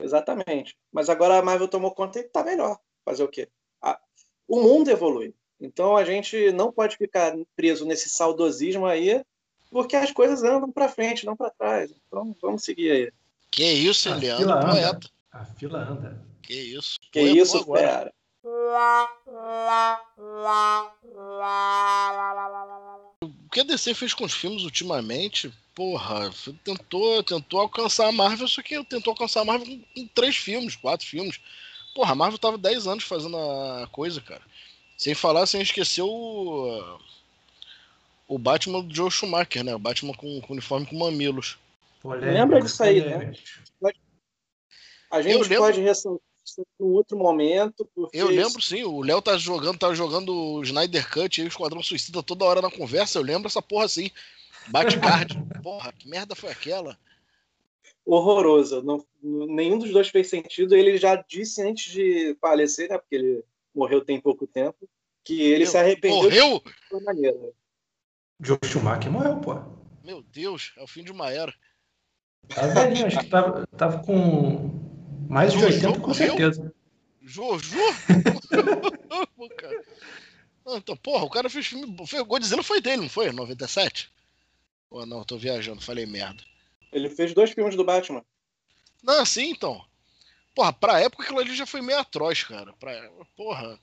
Exatamente. 0.00 0.74
Mas 0.92 1.08
agora 1.10 1.38
a 1.38 1.42
Marvel 1.42 1.68
tomou 1.68 1.90
conta 1.92 2.18
e 2.18 2.24
tá 2.24 2.42
melhor. 2.42 2.78
Fazer 3.04 3.22
o 3.22 3.28
quê? 3.28 3.48
Ah, 3.82 3.98
o 4.48 4.62
mundo 4.62 4.90
evolui. 4.90 5.34
Então 5.60 5.96
a 5.96 6.04
gente 6.04 6.50
não 6.52 6.72
pode 6.72 6.96
ficar 6.96 7.34
preso 7.54 7.84
nesse 7.84 8.08
saudosismo 8.08 8.86
aí, 8.86 9.22
porque 9.70 9.94
as 9.96 10.10
coisas 10.10 10.42
andam 10.42 10.70
para 10.70 10.88
frente, 10.88 11.26
não 11.26 11.36
para 11.36 11.50
trás. 11.50 11.90
Então 12.06 12.34
vamos 12.40 12.64
seguir 12.64 12.90
aí. 12.90 13.12
Que 13.50 13.64
isso, 13.64 14.10
A 14.10 14.16
Leandro, 14.16 14.44
fila 14.44 14.56
anda. 14.56 14.70
poeta. 14.70 15.10
A 15.30 15.44
fila 15.44 15.78
anda. 15.78 16.26
Que 16.42 16.54
isso. 16.54 16.98
Que 17.12 17.20
isso, 17.20 17.58
agora. 17.58 17.82
cara. 17.82 18.14
O 23.22 23.48
que 23.50 23.60
a 23.60 23.64
DC 23.64 23.94
fez 23.94 24.12
com 24.12 24.24
os 24.24 24.34
filmes 24.34 24.62
ultimamente, 24.64 25.52
porra, 25.74 26.30
tentou, 26.62 27.22
tentou 27.22 27.60
alcançar 27.60 28.08
a 28.08 28.12
Marvel, 28.12 28.46
só 28.48 28.62
que 28.62 28.82
tentou 28.84 29.12
alcançar 29.12 29.40
a 29.40 29.44
Marvel 29.44 29.66
com, 29.66 29.80
com 29.94 30.06
três 30.08 30.36
filmes, 30.36 30.76
quatro 30.76 31.06
filmes. 31.06 31.40
Porra, 31.94 32.12
a 32.12 32.14
Marvel 32.16 32.38
tava 32.38 32.58
10 32.58 32.86
anos 32.86 33.04
fazendo 33.04 33.36
a 33.36 33.88
coisa, 33.90 34.20
cara. 34.20 34.42
Sem 34.98 35.14
falar, 35.14 35.46
sem 35.46 35.62
esquecer 35.62 36.02
o. 36.02 36.98
O 38.26 38.38
Batman 38.38 38.80
do 38.82 38.94
Joe 38.94 39.10
Schumacher, 39.10 39.62
né? 39.62 39.74
O 39.74 39.78
Batman 39.78 40.14
com, 40.14 40.40
com 40.40 40.52
uniforme 40.54 40.86
com 40.86 40.96
mamilos. 40.98 41.58
Polêmico, 42.00 42.32
Lembra 42.32 42.60
disso 42.62 42.82
aí, 42.82 43.00
né? 43.04 43.32
A 45.10 45.18
Eu 45.18 45.22
gente 45.22 45.48
lembro- 45.48 45.58
pode 45.58 45.80
ressaltar 45.80 46.20
isso 46.62 46.66
em 46.80 46.84
outro 46.84 47.18
momento, 47.18 47.88
porque 47.94 48.16
Eu 48.16 48.28
lembro 48.28 48.60
sim, 48.62 48.84
o 48.84 49.02
Léo 49.02 49.20
tá 49.20 49.36
jogando, 49.36 49.78
tá 49.78 49.92
jogando 49.94 50.34
o 50.34 50.62
Snyder 50.62 51.10
Cut 51.10 51.40
e 51.40 51.44
o 51.44 51.48
Esquadrão 51.48 51.82
Suicida 51.82 52.22
toda 52.22 52.44
hora 52.44 52.62
na 52.62 52.70
conversa. 52.70 53.18
Eu 53.18 53.22
lembro 53.22 53.48
essa 53.48 53.62
porra 53.62 53.86
assim. 53.86 54.10
Batcard. 54.68 55.34
porra, 55.62 55.92
que 55.92 56.08
merda 56.08 56.34
foi 56.34 56.50
aquela? 56.50 56.96
horroroso. 58.06 58.82
Não, 58.82 59.04
nenhum 59.22 59.78
dos 59.78 59.90
dois 59.90 60.08
fez 60.08 60.28
sentido. 60.28 60.76
Ele 60.76 60.96
já 60.98 61.16
disse 61.16 61.62
antes 61.62 61.92
de 61.92 62.36
falecer, 62.40 62.90
né? 62.90 62.98
Porque 62.98 63.14
ele 63.14 63.44
morreu 63.74 64.04
tem 64.04 64.20
pouco 64.20 64.46
tempo, 64.46 64.88
que 65.24 65.40
ele 65.40 65.64
Meu, 65.64 65.66
se 65.66 65.78
arrependeu 65.78 66.22
Morreu? 66.22 66.62
de 66.92 67.04
maneira. 67.04 67.52
Joe 68.40 68.58
Schumacher 68.64 69.10
morreu, 69.10 69.36
pô. 69.40 69.54
Meu 70.04 70.22
Deus, 70.22 70.72
é 70.76 70.82
o 70.82 70.86
fim 70.86 71.02
de 71.02 71.10
uma 71.10 71.30
era. 71.30 71.52
Tava 72.48 72.74
velhinho, 72.74 73.06
acho 73.06 73.18
que 73.20 73.26
tava, 73.26 73.66
tava 73.68 74.04
com 74.04 74.83
mais 75.28 75.52
de 75.52 75.58
Jojo 75.60 75.74
80, 75.74 76.00
com 76.00 76.08
morreu? 76.08 76.14
certeza. 76.14 76.74
Jojo? 77.22 77.76
Ah, 80.66 80.76
Então, 80.78 80.96
porra, 80.96 81.24
o 81.24 81.30
cara 81.30 81.50
fez 81.50 81.66
filme. 81.66 81.94
Foi, 82.06 82.20
o 82.20 82.24
Godzilla 82.24 82.62
foi 82.62 82.80
dele, 82.80 83.02
não 83.02 83.08
foi? 83.08 83.30
97? 83.30 84.10
Pô, 84.88 85.04
não, 85.04 85.22
tô 85.24 85.36
viajando, 85.36 85.82
falei 85.82 86.06
merda. 86.06 86.42
Ele 86.92 87.10
fez 87.10 87.34
dois 87.34 87.50
filmes 87.50 87.76
do 87.76 87.84
Batman. 87.84 88.24
Não, 89.02 89.24
sim, 89.26 89.50
então. 89.50 89.84
Porra, 90.54 90.72
pra 90.72 91.00
época 91.00 91.22
aquilo 91.24 91.40
ali 91.40 91.54
já 91.54 91.66
foi 91.66 91.82
meio 91.82 91.98
atroz, 91.98 92.44
cara. 92.44 92.72
Pra, 92.80 93.10
porra. 93.36 93.78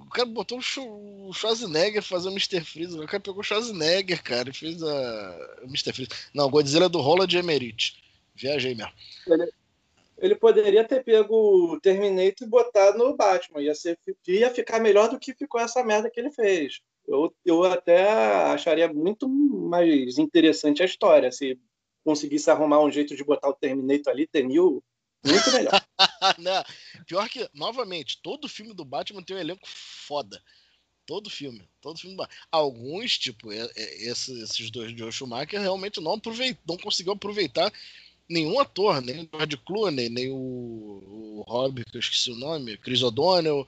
O 0.00 0.06
cara 0.06 0.26
botou 0.26 0.58
o 0.58 0.62
Schw- 0.62 1.28
o 1.28 1.32
Schwarzenegger 1.34 2.02
fazer 2.02 2.28
o 2.28 2.32
Mr. 2.32 2.60
Freeze. 2.64 2.98
O 2.98 3.06
cara 3.06 3.20
pegou 3.20 3.40
o 3.40 3.44
Schwarzenegger, 3.44 4.22
cara, 4.22 4.48
e 4.48 4.52
fez 4.54 4.82
a. 4.82 5.58
O 5.62 5.66
Mr. 5.66 5.92
Freeze. 5.92 6.10
Não, 6.32 6.46
o 6.46 6.50
Godzilla 6.50 6.86
é 6.86 6.88
do 6.88 7.00
Roland 7.02 7.28
Emmerich. 7.38 7.96
Viajei 8.34 8.74
mesmo. 8.74 8.92
Ele 9.26 9.52
poderia 10.36 10.84
ter 10.84 11.04
pego 11.04 11.72
o 11.74 11.80
Terminator 11.80 12.46
e 12.46 12.50
botado 12.50 12.96
no 12.96 13.14
Batman. 13.16 13.60
Ia, 13.60 13.74
ser, 13.74 13.98
ia 14.26 14.50
ficar 14.50 14.80
melhor 14.80 15.08
do 15.10 15.18
que 15.18 15.34
ficou 15.34 15.60
essa 15.60 15.84
merda 15.84 16.08
que 16.10 16.18
ele 16.18 16.30
fez. 16.30 16.80
Eu, 17.06 17.34
eu 17.44 17.64
até 17.64 18.08
acharia 18.44 18.90
muito 18.90 19.28
mais 19.28 20.16
interessante 20.16 20.82
a 20.82 20.86
história 20.86 21.30
se 21.30 21.58
conseguisse 22.02 22.50
arrumar 22.50 22.80
um 22.80 22.90
jeito 22.90 23.14
de 23.14 23.24
botar 23.24 23.48
o 23.48 23.54
Terminator 23.54 24.12
ali, 24.12 24.26
ter 24.26 24.42
mil, 24.42 24.82
muito 25.24 25.50
melhor. 25.52 25.72
Né? 26.38 26.64
Pior 27.06 27.28
que, 27.28 27.46
novamente, 27.52 28.20
todo 28.22 28.48
filme 28.48 28.72
do 28.72 28.84
Batman 28.84 29.22
tem 29.22 29.36
um 29.36 29.40
elenco 29.40 29.66
foda. 29.66 30.42
Todo 31.06 31.28
filme. 31.28 31.68
Todo 31.82 31.98
filme. 31.98 32.16
Alguns, 32.50 33.18
tipo, 33.18 33.52
esse- 33.52 34.42
esses 34.42 34.70
dois 34.70 34.90
de 34.92 34.98
Joe 34.98 35.12
Schumacher, 35.12 35.60
realmente 35.60 36.00
não, 36.00 36.14
aproveit, 36.14 36.58
não 36.66 36.78
conseguiu 36.78 37.12
aproveitar 37.12 37.70
nenhum 38.28 38.58
ator, 38.58 39.00
nem 39.00 39.22
o 39.22 39.28
George 39.32 39.56
Clooney, 39.58 40.08
nem 40.08 40.30
o, 40.30 40.34
o 40.36 41.44
Robbie, 41.46 41.84
que 41.84 41.96
eu 41.96 42.00
esqueci 42.00 42.30
o 42.30 42.36
nome, 42.36 42.76
Chris 42.78 43.02
O'Donnell, 43.02 43.66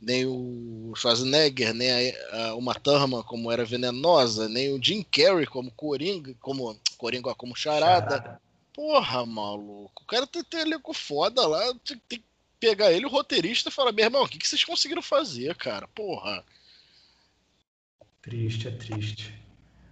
nem 0.00 0.24
o 0.26 0.92
Schwarzenegger, 0.96 1.74
nem 1.74 1.90
a, 1.90 2.46
a 2.48 2.54
Uma 2.54 2.74
Thurman 2.74 3.22
como 3.22 3.50
era 3.50 3.64
venenosa, 3.64 4.48
nem 4.48 4.72
o 4.72 4.82
Jim 4.82 5.02
Carrey 5.02 5.46
como 5.46 5.72
Coringa, 5.72 6.34
como 6.40 6.78
Coringa 6.96 7.34
como 7.34 7.56
Charada. 7.56 8.16
Charada. 8.16 8.40
Porra, 8.72 9.26
maluco. 9.26 10.02
O 10.04 10.06
cara 10.06 10.24
tem, 10.24 10.44
tem 10.44 10.60
elenco 10.60 10.94
foda 10.94 11.44
lá. 11.46 11.60
Tem, 11.84 12.00
tem 12.08 12.18
que 12.20 12.24
pegar 12.60 12.92
ele, 12.92 13.06
o 13.06 13.10
roteirista, 13.10 13.68
e 13.68 13.72
falar: 13.72 13.90
meu 13.90 14.04
irmão, 14.04 14.22
o 14.22 14.28
que, 14.28 14.38
que 14.38 14.46
vocês 14.46 14.62
conseguiram 14.64 15.02
fazer, 15.02 15.56
cara? 15.56 15.88
Porra. 15.88 16.44
Triste, 18.22 18.68
é 18.68 18.70
triste. 18.70 19.34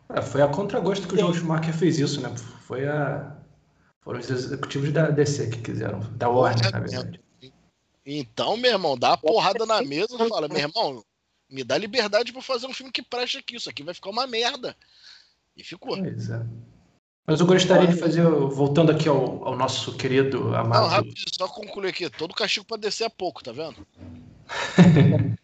É, 0.09 0.23
foi 0.23 0.41
a 0.41 0.47
contragosto 0.47 1.09
que 1.09 1.17
o 1.17 1.19
Joe 1.19 1.35
Schumacher 1.35 1.75
fez 1.75 1.99
isso, 1.99 2.21
né? 2.21 2.33
Foi 2.61 2.87
a. 2.87 3.36
Foram 4.07 4.21
os 4.21 4.31
executivos 4.31 4.93
da 4.93 5.11
DC 5.11 5.51
que 5.51 5.63
quiseram, 5.63 5.99
da 6.13 6.29
Warner, 6.29 6.71
na 6.71 6.79
verdade. 6.79 7.21
Então, 8.07 8.57
meu 8.57 8.71
irmão, 8.71 8.97
dá 8.97 9.09
uma 9.09 9.19
porrada 9.19 9.67
na 9.67 9.83
mesa 9.83 10.15
e 10.15 10.29
fala: 10.29 10.47
meu 10.47 10.59
irmão, 10.59 11.05
me 11.51 11.65
dá 11.65 11.77
liberdade 11.77 12.33
pra 12.33 12.41
fazer 12.41 12.69
um 12.69 12.73
filme 12.73 12.93
que 12.93 13.03
preste 13.03 13.39
aqui. 13.39 13.57
Isso 13.57 13.69
aqui 13.69 13.83
vai 13.83 13.93
ficar 13.93 14.11
uma 14.11 14.25
merda. 14.25 14.77
E 15.57 15.65
ficou. 15.65 15.99
Pois 15.99 16.31
é. 16.31 16.41
Mas 17.27 17.41
eu 17.41 17.47
gostaria 17.47 17.89
de 17.89 17.99
fazer, 17.99 18.23
voltando 18.23 18.93
aqui 18.93 19.09
ao, 19.09 19.45
ao 19.45 19.57
nosso 19.57 19.97
querido, 19.97 20.51
Não, 20.51 20.55
amado. 20.55 20.87
rapidinho, 20.87 21.27
só 21.37 21.49
concluir 21.49 21.89
aqui. 21.89 22.09
Todo 22.09 22.33
castigo 22.33 22.65
pra 22.65 22.77
descer 22.77 23.07
é 23.07 23.09
pouco, 23.09 23.43
tá 23.43 23.51
vendo? 23.51 23.85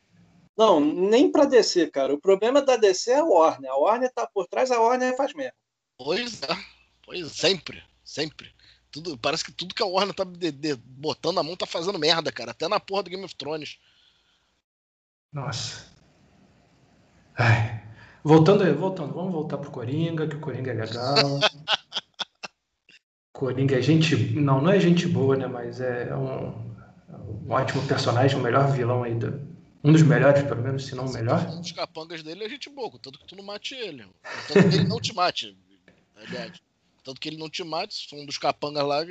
Não, 0.57 0.79
nem 0.79 1.33
pra 1.33 1.47
DC, 1.47 1.89
cara. 1.89 2.15
O 2.15 2.21
problema 2.21 2.63
da 2.63 2.77
DC 2.77 3.11
é 3.11 3.19
a 3.19 3.25
Warner. 3.25 3.73
A 3.73 3.77
Warner 3.77 4.13
tá 4.15 4.25
por 4.33 4.47
trás, 4.47 4.71
a 4.71 4.79
Warner 4.81 5.17
faz 5.17 5.35
merda. 5.35 5.57
Pois 5.99 6.41
é. 6.43 6.57
Pois 7.05 7.27
é, 7.27 7.29
sempre. 7.29 7.83
Sempre. 8.05 8.53
Tudo, 8.91 9.17
parece 9.17 9.45
que 9.45 9.53
tudo 9.53 9.75
que 9.75 9.83
a 9.83 9.87
Warner 9.87 10.15
tá 10.15 10.25
de- 10.25 10.53
de- 10.53 10.77
botando 10.77 11.39
a 11.39 11.43
mão 11.43 11.57
tá 11.57 11.67
fazendo 11.67 11.99
merda, 11.99 12.31
cara. 12.31 12.51
Até 12.51 12.69
na 12.69 12.79
porra 12.79 13.03
do 13.05 13.11
Game 13.11 13.25
of 13.25 13.35
Thrones. 13.37 13.79
Nossa. 15.33 15.87
Ai. 17.39 17.83
Voltando, 18.23 18.63
voltando, 18.79 19.15
vamos 19.15 19.33
voltar 19.33 19.57
pro 19.59 19.71
Coringa, 19.71 20.29
que 20.29 20.37
o 20.37 20.41
Coringa 20.41 20.71
é 20.71 20.75
legal. 20.75 21.41
Coringa 23.33 23.79
é 23.79 23.83
gente. 23.83 24.15
Não, 24.35 24.61
não 24.61 24.71
é 24.71 24.79
gente 24.79 25.09
boa, 25.09 25.37
né? 25.37 25.47
Mas 25.47 25.81
é 25.81 26.15
um, 26.15 26.49
um 27.47 27.51
ótimo 27.51 27.87
personagem, 27.89 28.39
o 28.39 28.43
melhor 28.43 28.71
vilão 28.73 29.03
aí. 29.03 29.15
Do, 29.15 29.51
um 29.83 29.91
dos 29.93 30.03
melhores, 30.03 30.43
pelo 30.43 30.63
menos, 30.63 30.87
se 30.87 30.95
não 30.95 31.07
o 31.07 31.13
melhor. 31.13 31.45
Os 31.59 31.73
capangas 31.73 32.23
dele 32.23 32.45
é 32.45 32.49
gente 32.49 32.71
boa, 32.71 32.93
tanto 33.01 33.19
que 33.19 33.27
tu 33.27 33.35
não 33.35 33.43
mate 33.43 33.75
ele. 33.75 34.07
Tanto 34.47 34.69
que 34.69 34.77
ele 34.77 34.87
não 34.87 35.01
te 35.01 35.13
mate, 35.15 35.57
aliás. 36.15 36.61
Tanto 37.03 37.21
que 37.21 37.29
ele 37.29 37.37
não 37.37 37.51
te 37.51 37.65
mate, 37.65 37.95
se 37.95 38.09
for 38.09 38.19
um 38.19 38.27
dos 38.27 38.39
capangas 38.39 38.85
lá. 38.85 39.05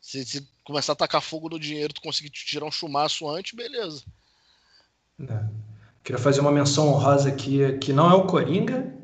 Se, 0.00 0.24
se 0.24 0.48
começar 0.64 0.92
a 0.92 0.96
tacar 0.96 1.20
fogo 1.20 1.48
no 1.48 1.58
dinheiro, 1.58 1.92
tu 1.92 2.00
conseguir 2.00 2.30
te 2.30 2.46
tirar 2.46 2.64
um 2.64 2.70
chumaço 2.70 3.28
antes, 3.28 3.54
beleza. 3.54 4.02
né? 5.18 5.50
Queria 6.02 6.20
fazer 6.20 6.40
uma 6.40 6.50
menção 6.50 6.88
honrosa 6.88 7.28
aqui, 7.28 7.76
que 7.78 7.92
não 7.92 8.10
é 8.10 8.14
o 8.14 8.26
Coringa, 8.26 8.94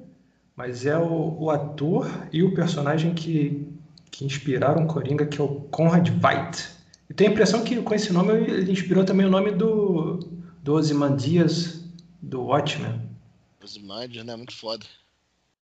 mas 0.55 0.87
é 0.87 0.97
o, 0.97 1.37
o 1.39 1.51
ator 1.51 2.09
e 2.33 2.43
o 2.43 2.55
personagem 2.55 3.15
que, 3.15 3.69
que 4.11 4.25
inspiraram 4.25 4.85
o 4.85 4.87
Coringa, 4.87 5.27
que 5.27 5.39
é 5.39 5.45
o 5.45 5.61
Conrad 5.71 6.09
Veidt. 6.09 6.69
E 7.09 7.15
tenho 7.15 7.31
a 7.31 7.33
impressão 7.35 7.63
que 7.63 7.81
com 7.83 7.95
esse 7.95 8.13
nome 8.13 8.33
ele 8.33 8.73
inspirou 8.73 9.05
também 9.05 9.27
o 9.27 9.31
nome 9.31 9.53
do, 9.53 10.19
do 10.63 10.75
Ozymandias 10.75 11.85
do 12.23 12.43
Watchmen. 12.43 13.07
Imagens, 13.77 14.25
né? 14.25 14.37
Muito 14.37 14.57
foda. 14.57 14.87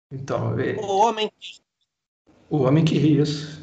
Então, 0.09 0.57
é- 0.59 0.75
O 0.75 0.97
homem 0.99 1.31
o 2.50 2.64
homem 2.64 2.84
que 2.84 2.97
ri, 2.97 3.20
isso. 3.20 3.60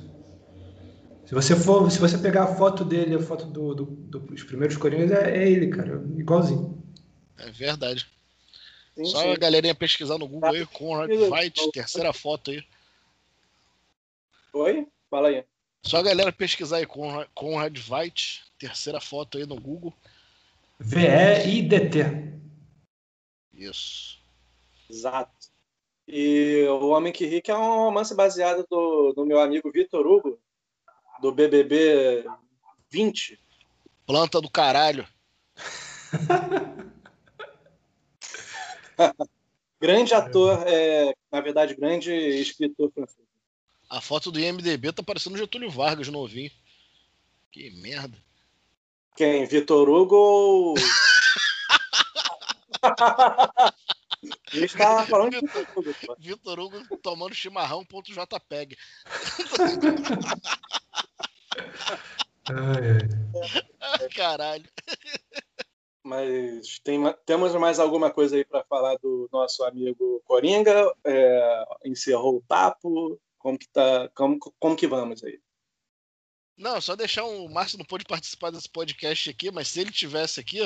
Se 1.26 1.34
você 1.34 1.56
for, 1.56 1.90
se 1.90 1.98
você 1.98 2.16
pegar 2.18 2.44
a 2.44 2.54
foto 2.54 2.84
dele, 2.84 3.16
a 3.16 3.20
foto 3.20 3.46
do, 3.46 3.74
do- 3.74 3.84
do- 3.84 4.20
dos 4.20 4.44
primeiros 4.44 4.76
Coringas, 4.76 5.10
é, 5.10 5.36
é 5.38 5.48
ele, 5.50 5.68
cara, 5.68 6.00
igualzinho. 6.16 6.80
É 7.36 7.50
verdade. 7.50 8.06
Sim, 8.94 9.04
Só 9.06 9.22
sim. 9.22 9.32
a 9.32 9.36
galerinha 9.36 9.74
pesquisar 9.74 10.18
no 10.18 10.28
Google 10.28 10.50
aí, 10.50 10.64
Conrad 10.66 11.10
Veidt, 11.10 11.70
terceira 11.72 12.12
foto 12.12 12.50
aí. 12.52 12.64
Oi? 14.52 14.86
Fala 15.10 15.28
aí. 15.28 15.44
Só 15.82 15.98
a 15.98 16.02
galera 16.02 16.32
pesquisar 16.32 16.76
aí, 16.78 16.86
Conrad, 16.86 17.28
Conrad 17.34 17.76
Veidt, 17.76 18.44
terceira 18.58 19.00
foto 19.00 19.36
aí 19.36 19.46
no 19.46 19.60
Google. 19.60 19.92
V-E-I-D-T. 20.78 22.04
Isso. 23.52 24.18
Exato. 24.88 25.48
E 26.08 26.64
O 26.68 26.88
Homem 26.88 27.12
que 27.12 27.26
Ri, 27.26 27.42
que 27.42 27.50
é 27.50 27.56
um 27.56 27.84
romance 27.84 28.14
baseado 28.14 28.64
do, 28.70 29.12
do 29.12 29.26
meu 29.26 29.40
amigo 29.40 29.72
Vitor 29.72 30.06
Hugo, 30.06 30.38
do 31.20 31.32
BBB 31.32 32.24
20. 32.90 33.40
Planta 34.06 34.40
do 34.40 34.48
caralho. 34.48 35.06
Grande 39.80 40.14
ator, 40.14 40.62
é, 40.66 41.14
na 41.30 41.40
verdade, 41.40 41.74
grande 41.74 42.10
escritor 42.10 42.90
francês. 42.92 43.26
A 43.90 44.00
foto 44.00 44.32
do 44.32 44.40
IMDB 44.40 44.92
tá 44.92 45.02
parecendo 45.02 45.36
Getúlio 45.36 45.70
Vargas 45.70 46.08
novinho. 46.08 46.50
Que 47.52 47.70
merda. 47.70 48.16
Quem? 49.14 49.44
Vitor 49.44 49.86
Hugo? 49.88 50.74
A 54.52 54.56
gente 54.56 54.76
tava 54.76 55.06
falando 55.06 55.32
de 55.32 55.40
Vitor 55.40 55.66
Hugo. 55.76 55.94
Vitor 56.18 56.60
Hugo 56.60 56.96
tomando 56.98 57.34
chimarrão, 57.34 57.84
ponto 57.84 58.10
JPEG. 58.12 58.76
Ai, 62.48 62.98
ai. 63.80 64.08
Caralho. 64.10 64.68
Mas 66.02 66.78
tem, 66.84 67.00
temos 67.24 67.52
mais 67.56 67.80
alguma 67.80 68.12
coisa 68.12 68.36
aí 68.36 68.44
para 68.44 68.62
falar 68.64 68.96
do 68.98 69.28
nosso 69.32 69.64
amigo 69.64 70.22
Coringa? 70.24 70.94
É, 71.04 71.64
encerrou 71.84 72.36
o 72.36 72.42
papo? 72.42 73.20
Como 73.38 73.58
que 73.58 73.68
tá? 73.68 74.08
Como, 74.14 74.38
como 74.58 74.76
que 74.76 74.86
vamos 74.86 75.24
aí? 75.24 75.40
Não, 76.56 76.80
só 76.80 76.96
deixar 76.96 77.24
um. 77.24 77.44
O 77.46 77.52
Márcio 77.52 77.76
não 77.76 77.84
pôde 77.84 78.04
participar 78.04 78.50
desse 78.50 78.68
podcast 78.68 79.28
aqui, 79.28 79.50
mas 79.50 79.68
se 79.68 79.80
ele 79.80 79.90
tivesse 79.90 80.40
aqui, 80.40 80.60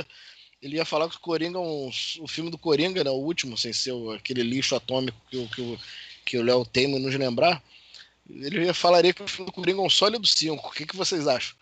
ele 0.63 0.77
ia 0.77 0.85
falar 0.85 1.09
que 1.09 1.17
o 1.17 1.21
Coringa, 1.21 1.59
é 1.59 1.61
um, 1.61 1.89
o 2.21 2.29
filme 2.29 2.51
do 2.51 2.59
Coringa, 2.59 3.03
né, 3.03 3.11
o 3.11 3.15
último, 3.15 3.57
sem 3.57 3.73
ser 3.73 3.93
o- 3.93 4.13
aquele 4.13 4.43
lixo 4.43 4.75
atômico 4.77 5.19
que, 5.31 5.37
o- 5.39 5.49
que, 5.49 5.61
o- 5.63 5.79
que 6.25 6.39
o 6.39 6.43
Léo 6.43 6.65
teima 6.67 6.97
em 6.99 7.03
nos 7.03 7.15
lembrar, 7.15 7.63
ele 8.29 8.65
ia- 8.67 8.75
falaria 8.75 9.13
que 9.15 9.23
o 9.23 9.29
filme 9.29 9.47
do 9.51 9.55
Coringa 9.55 9.81
é 9.81 9.85
um 9.85 9.91
sólido 9.91 10.27
5. 10.27 10.69
O 10.69 10.71
que, 10.73 10.87
que 10.87 10.97
vocês 10.97 11.27
acham? 11.27 11.57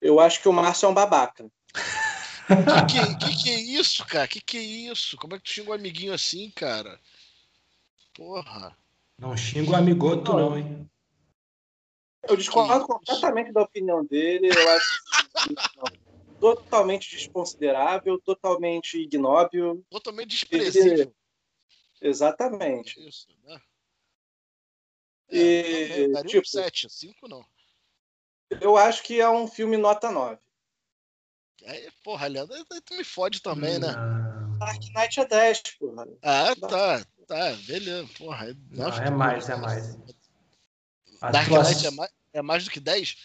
Eu 0.00 0.20
acho 0.20 0.40
que 0.40 0.48
o 0.48 0.52
Márcio 0.52 0.86
é 0.86 0.88
um 0.90 0.94
babaca. 0.94 1.50
Que 2.46 3.16
que, 3.16 3.26
que 3.26 3.42
que 3.42 3.50
é 3.50 3.58
isso, 3.58 4.04
cara? 4.04 4.28
Que 4.28 4.40
que 4.40 4.58
é 4.58 4.62
isso? 4.62 5.16
Como 5.16 5.34
é 5.34 5.38
que 5.38 5.44
tu 5.44 5.50
xinga 5.50 5.70
um 5.70 5.74
amiguinho 5.74 6.12
assim, 6.12 6.50
cara? 6.50 7.00
Porra. 8.12 8.76
Não 9.18 9.34
xinga 9.36 9.70
o 9.70 9.76
amigoto, 9.76 10.34
não, 10.34 10.58
hein? 10.58 10.88
Eu 12.28 12.36
discordo 12.36 12.86
completamente 12.86 13.50
da 13.52 13.62
opinião 13.62 14.04
dele. 14.04 14.48
Eu 14.48 14.70
acho 14.76 15.02
que, 15.46 15.54
não, 15.76 15.84
totalmente 16.40 17.10
desconsiderável, 17.16 18.20
totalmente 18.20 18.98
ignóbil. 18.98 19.84
Totalmente 19.90 20.30
desprezível. 20.30 21.14
Exatamente. 22.00 23.06
Isso, 23.06 23.26
né? 23.44 23.60
E, 25.30 25.38
É, 25.40 26.08
daria 26.08 26.20
um 26.20 26.24
tipo- 26.42 26.46
7, 26.46 26.88
5 26.90 27.26
não. 27.28 27.44
Eu 28.60 28.76
acho 28.76 29.02
que 29.02 29.20
é 29.20 29.28
um 29.28 29.48
filme 29.48 29.76
nota 29.76 30.10
9. 30.10 30.38
Aí, 31.66 31.88
porra, 32.04 32.26
Leandro, 32.26 32.54
aí 32.54 32.80
tu 32.82 32.94
me 32.94 33.04
fode 33.04 33.40
também, 33.40 33.78
né? 33.78 33.92
Não, 33.92 34.58
Dark 34.58 34.80
Knight 34.94 35.20
é 35.20 35.24
10, 35.26 35.62
porra. 35.78 36.06
Ah, 36.22 36.54
tá, 36.56 37.04
tá, 37.26 37.52
beleza. 37.66 38.06
Porra, 38.18 38.54
não, 38.70 38.88
é 38.88 39.10
mais, 39.10 39.48
é 39.48 39.56
mais. 39.56 39.96
Dark 41.32 41.48
Knight 41.48 41.86
é 41.86 41.90
mais, 41.90 42.12
é 42.34 42.42
mais 42.42 42.64
do 42.64 42.70
que 42.70 42.80
10? 42.80 43.16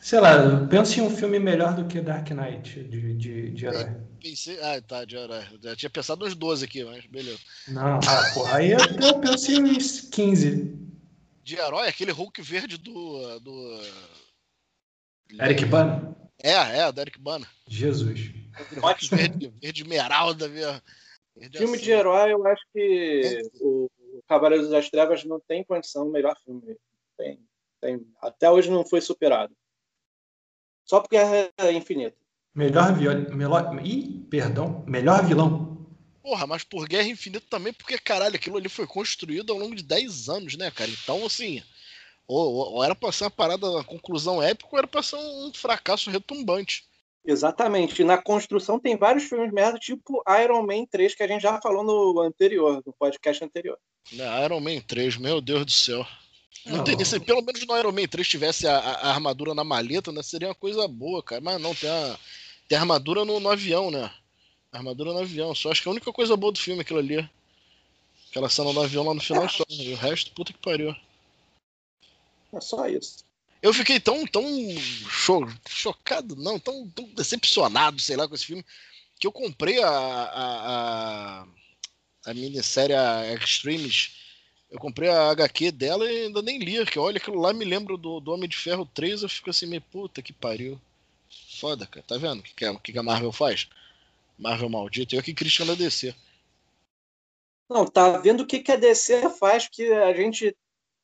Sei 0.00 0.20
lá, 0.20 0.66
pensa 0.68 1.00
em 1.00 1.02
um 1.02 1.10
filme 1.10 1.38
melhor 1.38 1.74
do 1.74 1.86
que 1.86 2.00
Dark 2.00 2.30
Knight 2.30 2.84
de, 2.84 3.14
de, 3.14 3.50
de 3.50 3.66
herói. 3.66 3.96
Pensei. 4.20 4.58
Ah, 4.60 4.80
tá, 4.80 5.04
de 5.04 5.16
herói. 5.16 5.44
Já 5.62 5.76
tinha 5.76 5.90
pensado 5.90 6.24
uns 6.24 6.34
12 6.34 6.64
aqui, 6.64 6.84
mas 6.84 7.04
beleza. 7.06 7.38
Não, 7.68 7.98
ah, 7.98 8.30
porra, 8.34 8.58
aí 8.58 8.72
eu, 8.72 8.78
eu 8.78 9.20
penso 9.20 9.52
em 9.52 9.62
uns 9.62 10.02
15. 10.02 10.76
De 11.42 11.56
herói, 11.56 11.88
aquele 11.88 12.12
Hulk 12.12 12.40
verde 12.42 12.78
do. 12.78 13.40
do... 13.40 13.80
Eric 15.40 15.64
Bana? 15.66 16.16
É, 16.42 16.52
é, 16.52 16.92
do 16.92 17.00
Eric 17.00 17.18
Bana. 17.18 17.46
Jesus. 17.66 18.30
Hulk 18.80 19.08
verde, 19.08 19.52
verde 19.60 19.82
esmeralda 19.82 20.48
mesmo. 20.48 20.80
Verde 21.36 21.58
Filme 21.58 21.76
assim. 21.76 21.84
de 21.84 21.90
herói, 21.90 22.32
eu 22.32 22.46
acho 22.46 22.62
que 22.72 23.42
o 23.60 23.88
o 24.18 24.22
Cavaleiros 24.26 24.68
das 24.68 24.90
Trevas 24.90 25.24
não 25.24 25.40
tem 25.40 25.64
condição 25.64 26.04
do 26.04 26.12
melhor 26.12 26.36
filme. 26.44 26.76
Tem, 27.16 27.40
tem. 27.80 28.06
Até 28.20 28.50
hoje 28.50 28.70
não 28.70 28.84
foi 28.84 29.00
superado. 29.00 29.54
Só 30.88 31.00
porque 31.00 31.16
é 31.16 31.72
infinito. 31.72 32.16
Melhor 32.54 32.94
vilão. 32.94 33.26
Melhor, 33.36 33.86
ih, 33.86 34.26
perdão. 34.30 34.84
Melhor 34.86 35.24
vilão. 35.24 35.86
Porra, 36.22 36.46
mas 36.46 36.64
por 36.64 36.88
Guerra 36.88 37.08
Infinita 37.08 37.46
também, 37.48 37.72
porque, 37.72 37.96
caralho, 37.98 38.36
aquilo 38.36 38.56
ali 38.56 38.68
foi 38.68 38.86
construído 38.86 39.52
ao 39.52 39.58
longo 39.58 39.74
de 39.74 39.82
10 39.82 40.28
anos, 40.28 40.56
né, 40.56 40.70
cara? 40.70 40.90
Então, 40.90 41.24
assim, 41.24 41.62
ou, 42.26 42.74
ou- 42.74 42.84
era 42.84 42.94
pra 42.94 43.12
ser 43.12 43.24
uma 43.24 43.30
parada, 43.30 43.66
uma 43.70 43.84
conclusão 43.84 44.42
épica, 44.42 44.68
ou 44.72 44.78
era 44.78 44.86
pra 44.86 45.02
ser 45.02 45.16
um 45.16 45.52
fracasso 45.54 46.10
retumbante. 46.10 46.84
Exatamente. 47.24 48.00
E 48.02 48.04
na 48.04 48.16
construção 48.20 48.78
tem 48.78 48.96
vários 48.96 49.24
filmes 49.24 49.52
merda, 49.52 49.78
tipo 49.78 50.22
Iron 50.42 50.62
Man 50.66 50.84
3, 50.90 51.14
que 51.14 51.22
a 51.22 51.28
gente 51.28 51.42
já 51.42 51.60
falou 51.60 51.84
no 51.84 52.20
anterior, 52.20 52.82
no 52.84 52.92
podcast 52.92 53.44
anterior. 53.44 53.78
Né, 54.12 54.44
Iron 54.44 54.60
Man 54.60 54.80
3, 54.80 55.16
meu 55.16 55.40
Deus 55.40 55.64
do 55.66 55.72
céu. 55.72 56.06
Não 56.66 56.78
Não. 56.78 56.84
teria, 56.84 57.04
se 57.04 57.18
pelo 57.20 57.40
menos 57.42 57.64
no 57.66 57.76
Iron 57.78 57.92
Man 57.92 58.06
3 58.06 58.26
tivesse 58.28 58.66
a, 58.66 58.76
a- 58.78 59.10
armadura 59.10 59.54
na 59.54 59.64
maleta, 59.64 60.12
né? 60.12 60.22
Seria 60.22 60.48
uma 60.48 60.54
coisa 60.54 60.86
boa, 60.88 61.22
cara. 61.22 61.40
Mas 61.40 61.60
não, 61.60 61.74
tem 61.74 61.88
a, 61.88 62.18
tem 62.68 62.76
a 62.76 62.80
armadura 62.82 63.24
no, 63.24 63.40
no 63.40 63.48
avião, 63.50 63.90
né? 63.90 64.12
Armadura 64.72 65.12
no 65.12 65.20
avião. 65.20 65.54
Só 65.54 65.70
acho 65.70 65.82
que 65.82 65.88
a 65.88 65.92
única 65.92 66.12
coisa 66.12 66.36
boa 66.36 66.52
do 66.52 66.58
filme 66.58 66.80
é 66.80 66.82
aquilo 66.82 66.98
ali. 66.98 67.28
Aquela 68.30 68.48
cena 68.50 68.72
do 68.72 68.80
avião 68.82 69.04
lá 69.04 69.14
no 69.14 69.20
final 69.20 69.48
só. 69.48 69.64
E 69.68 69.92
o 69.92 69.96
resto, 69.96 70.30
puta 70.32 70.52
que 70.52 70.58
pariu. 70.58 70.94
É 72.52 72.60
só 72.60 72.86
isso. 72.88 73.24
Eu 73.62 73.72
fiquei 73.74 73.98
tão, 73.98 74.26
tão 74.26 74.44
cho- 75.10 75.48
chocado, 75.68 76.36
não, 76.36 76.58
tão, 76.58 76.88
tão 76.90 77.04
decepcionado, 77.14 78.00
sei 78.00 78.16
lá, 78.16 78.28
com 78.28 78.34
esse 78.34 78.44
filme, 78.46 78.64
que 79.18 79.26
eu 79.26 79.32
comprei 79.32 79.82
a, 79.82 79.88
a, 79.90 81.42
a, 81.42 81.46
a 82.26 82.34
minissérie 82.34 82.94
a 82.94 83.32
Extremes. 83.34 84.27
Eu 84.70 84.78
comprei 84.78 85.08
a 85.08 85.30
HQ 85.30 85.72
dela 85.72 86.10
e 86.10 86.26
ainda 86.26 86.42
nem 86.42 86.58
li, 86.58 86.84
que 86.84 86.98
olha, 86.98 87.16
aquilo 87.16 87.40
lá 87.40 87.52
me 87.52 87.64
lembra 87.64 87.96
do, 87.96 88.20
do 88.20 88.32
Homem 88.32 88.48
de 88.48 88.56
Ferro 88.56 88.84
3, 88.84 89.22
eu 89.22 89.28
fico 89.28 89.48
assim, 89.50 89.66
meio 89.66 89.80
puta 89.82 90.20
que 90.22 90.32
pariu. 90.32 90.78
Foda, 91.58 91.86
cara, 91.86 92.04
tá 92.06 92.16
vendo 92.18 92.40
o 92.40 92.42
que, 92.42 92.54
que, 92.54 92.64
a- 92.64 92.72
o 92.72 92.78
que 92.78 92.92
que 92.92 92.98
a 92.98 93.02
Marvel 93.02 93.32
faz? 93.32 93.68
Marvel 94.38 94.68
maldito, 94.68 95.14
eu 95.14 95.20
aqui 95.20 95.32
criticando 95.34 95.72
a 95.72 95.74
DC. 95.74 96.14
Não, 97.68 97.86
tá 97.86 98.18
vendo 98.18 98.42
o 98.42 98.46
que, 98.46 98.60
que 98.60 98.72
a 98.72 98.76
DC 98.76 99.28
faz, 99.30 99.68
que 99.68 99.92
a 99.92 100.12
gente 100.14 100.56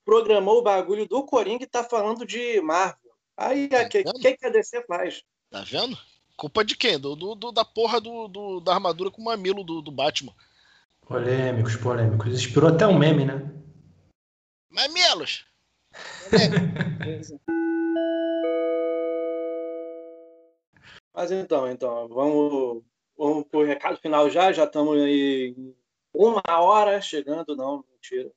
programou 0.05 0.59
o 0.59 0.63
bagulho 0.63 1.07
do 1.07 1.25
Coringa 1.25 1.65
e 1.65 1.69
tá 1.69 1.83
falando 1.85 2.27
de 2.27 2.61
Marvel. 2.61 3.13
Aí, 3.37 3.67
o 3.67 3.89
que, 3.89 4.05
que, 4.05 4.37
que 4.37 4.47
a 4.47 4.51
DC 4.51 4.83
faz? 4.87 5.23
Tá 5.51 5.63
vendo? 5.63 5.99
Culpa 6.37 6.65
de 6.65 6.77
quem? 6.77 6.99
Do, 6.99 7.17
do- 7.17 7.35
do- 7.35 7.53
da 7.53 7.65
porra 7.65 8.01
do, 8.01 8.29
do- 8.29 8.61
da 8.61 8.75
armadura 8.75 9.11
com 9.11 9.21
o 9.23 9.25
mamilo 9.25 9.65
do, 9.65 9.81
do 9.83 9.91
Batman. 9.91 10.35
Polêmicos, 11.07 11.77
polêmicos. 11.77 12.33
Inspirou 12.33 12.71
até 12.71 12.87
um 12.87 12.99
meme, 12.99 13.25
né? 13.27 13.53
Mamilos! 14.71 15.45
Mas 21.15 21.31
então, 21.31 21.71
então, 21.71 22.09
vamos, 22.09 22.83
vamos 23.17 23.45
pro 23.47 23.65
recado 23.65 23.99
final 23.99 24.29
já. 24.29 24.51
Já 24.53 24.65
estamos 24.65 25.01
aí 25.01 25.55
em 25.57 25.75
uma 26.13 26.43
hora 26.47 27.01
chegando, 27.01 27.55
não, 27.55 27.85
mentira. 27.93 28.33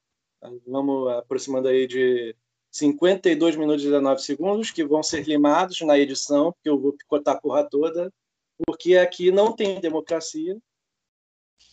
Vamos 0.67 1.11
aproximando 1.13 1.67
aí 1.69 1.87
de 1.87 2.35
52 2.71 3.55
minutos 3.55 3.81
e 3.83 3.87
19 3.87 4.21
segundos, 4.21 4.69
que 4.69 4.85
vão 4.85 5.01
ser 5.01 5.23
limados 5.27 5.81
na 5.81 5.97
edição, 5.97 6.51
porque 6.51 6.69
eu 6.69 6.79
vou 6.79 6.93
picotar 6.93 7.35
a 7.35 7.39
porra 7.41 7.63
toda, 7.63 8.13
porque 8.65 8.95
aqui 8.95 9.31
não 9.31 9.55
tem 9.55 9.79
democracia. 9.79 10.57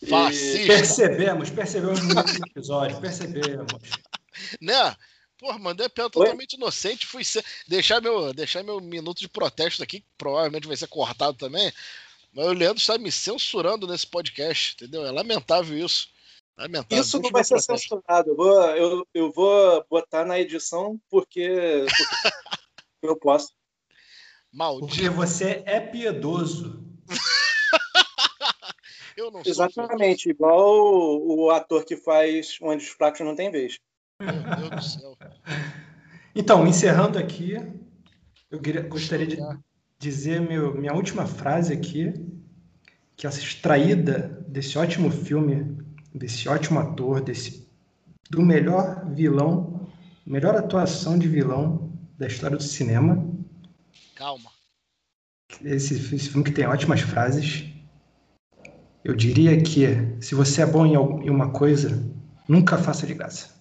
Fascista! 0.09 0.67
Percebemos, 0.67 1.49
percebemos 1.49 2.03
no 2.03 2.17
último 2.17 2.45
episódio, 2.47 3.01
percebemos. 3.01 3.81
Né? 4.61 4.95
Porra, 5.37 5.57
mandei 5.57 5.85
a 5.85 5.89
piada 5.89 6.07
Oi? 6.15 6.25
totalmente 6.25 6.53
inocente. 6.53 7.05
Fui 7.05 7.23
ser... 7.23 7.43
deixar, 7.67 8.01
meu, 8.01 8.33
deixar 8.33 8.63
meu 8.63 8.79
minuto 8.79 9.19
de 9.19 9.27
protesto 9.27 9.83
aqui, 9.83 9.99
que 9.99 10.07
provavelmente 10.17 10.67
vai 10.67 10.77
ser 10.77 10.87
cortado 10.87 11.37
também. 11.37 11.71
Mas 12.33 12.47
o 12.47 12.53
Leandro 12.53 12.77
está 12.77 12.97
me 12.97 13.11
censurando 13.11 13.87
nesse 13.87 14.05
podcast, 14.05 14.75
entendeu? 14.75 15.05
É 15.05 15.11
lamentável 15.11 15.77
isso. 15.77 16.09
Lamentável. 16.57 17.03
Isso 17.03 17.19
não 17.19 17.29
vai 17.29 17.43
ser 17.43 17.55
protesto. 17.55 17.77
censurado. 17.77 18.29
Eu 18.29 18.35
vou, 18.35 18.61
eu, 18.71 19.07
eu 19.13 19.31
vou 19.31 19.85
botar 19.89 20.25
na 20.25 20.39
edição 20.39 20.99
porque, 21.09 21.85
porque 21.87 22.27
eu 23.03 23.15
posso. 23.17 23.53
Maldito. 24.51 24.87
Porque 24.87 25.09
você 25.09 25.63
é 25.65 25.79
piedoso. 25.79 26.84
Exatamente, 29.45 30.29
igual 30.29 30.77
o, 30.79 31.45
o 31.45 31.51
ator 31.51 31.85
que 31.85 31.95
faz 31.95 32.57
Onde 32.61 32.83
os 32.83 32.89
Fracos 32.89 33.21
Não 33.21 33.35
Tem 33.35 33.51
Vez. 33.51 33.79
Meu 34.19 34.69
Deus 34.69 34.69
do 34.69 34.81
céu. 34.81 35.17
Então, 36.33 36.65
encerrando 36.67 37.17
aqui, 37.17 37.55
eu 38.49 38.59
queria- 38.59 38.81
gostaria 38.81 39.27
de 39.27 39.37
dizer 39.99 40.41
meu, 40.41 40.73
minha 40.75 40.93
última 40.93 41.25
frase 41.25 41.73
aqui, 41.73 42.13
que 43.15 43.25
é 43.25 43.29
extraída 43.29 44.43
desse 44.47 44.77
ótimo 44.77 45.09
filme, 45.09 45.77
desse 46.13 46.47
ótimo 46.49 46.79
ator, 46.79 47.21
desse 47.21 47.65
do 48.29 48.41
melhor 48.41 49.05
vilão, 49.13 49.87
melhor 50.25 50.55
atuação 50.55 51.17
de 51.17 51.27
vilão 51.27 51.93
da 52.17 52.27
história 52.27 52.57
do 52.57 52.63
cinema. 52.63 53.29
Calma. 54.15 54.49
Esse, 55.63 55.93
esse 55.93 56.29
filme 56.29 56.43
que 56.43 56.51
tem 56.51 56.65
ótimas 56.65 57.01
frases. 57.01 57.65
Eu 59.05 59.13
diria 59.13 59.61
que 59.61 59.85
se 60.19 60.33
você 60.33 60.63
é 60.63 60.65
bom 60.65 60.83
em 60.83 61.29
uma 61.29 61.53
coisa, 61.53 61.89
nunca 62.49 62.75
faça 62.75 63.05
de 63.05 63.13
graça. 63.13 63.53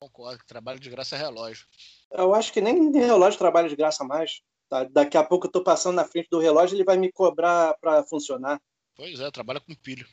Concordo 0.00 0.38
que 0.38 0.46
trabalho 0.46 0.78
de 0.78 0.88
graça 0.88 1.16
é 1.16 1.18
relógio. 1.18 1.66
Eu 2.12 2.32
acho 2.36 2.52
que 2.52 2.60
nem 2.60 2.92
relógio 2.92 3.36
trabalha 3.36 3.68
de 3.68 3.74
graça 3.74 4.04
mais. 4.04 4.42
Tá? 4.68 4.84
Daqui 4.84 5.16
a 5.16 5.24
pouco 5.24 5.48
eu 5.48 5.50
tô 5.50 5.64
passando 5.64 5.96
na 5.96 6.04
frente 6.04 6.28
do 6.30 6.38
relógio 6.38 6.76
ele 6.76 6.84
vai 6.84 6.96
me 6.96 7.10
cobrar 7.10 7.74
para 7.80 8.04
funcionar. 8.04 8.62
Pois 8.94 9.18
é, 9.18 9.28
trabalha 9.32 9.58
com 9.58 9.74
pilho. 9.74 10.06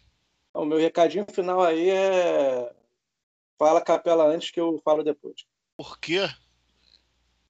Então, 0.49 0.63
o 0.63 0.65
meu 0.65 0.79
recadinho 0.79 1.27
final 1.31 1.61
aí 1.61 1.91
é. 1.91 2.73
Fala 3.59 3.79
capela 3.79 4.25
antes 4.25 4.49
que 4.49 4.59
eu 4.59 4.81
falo 4.83 5.03
depois. 5.03 5.45
Por 5.77 5.99
quê? 5.99 6.27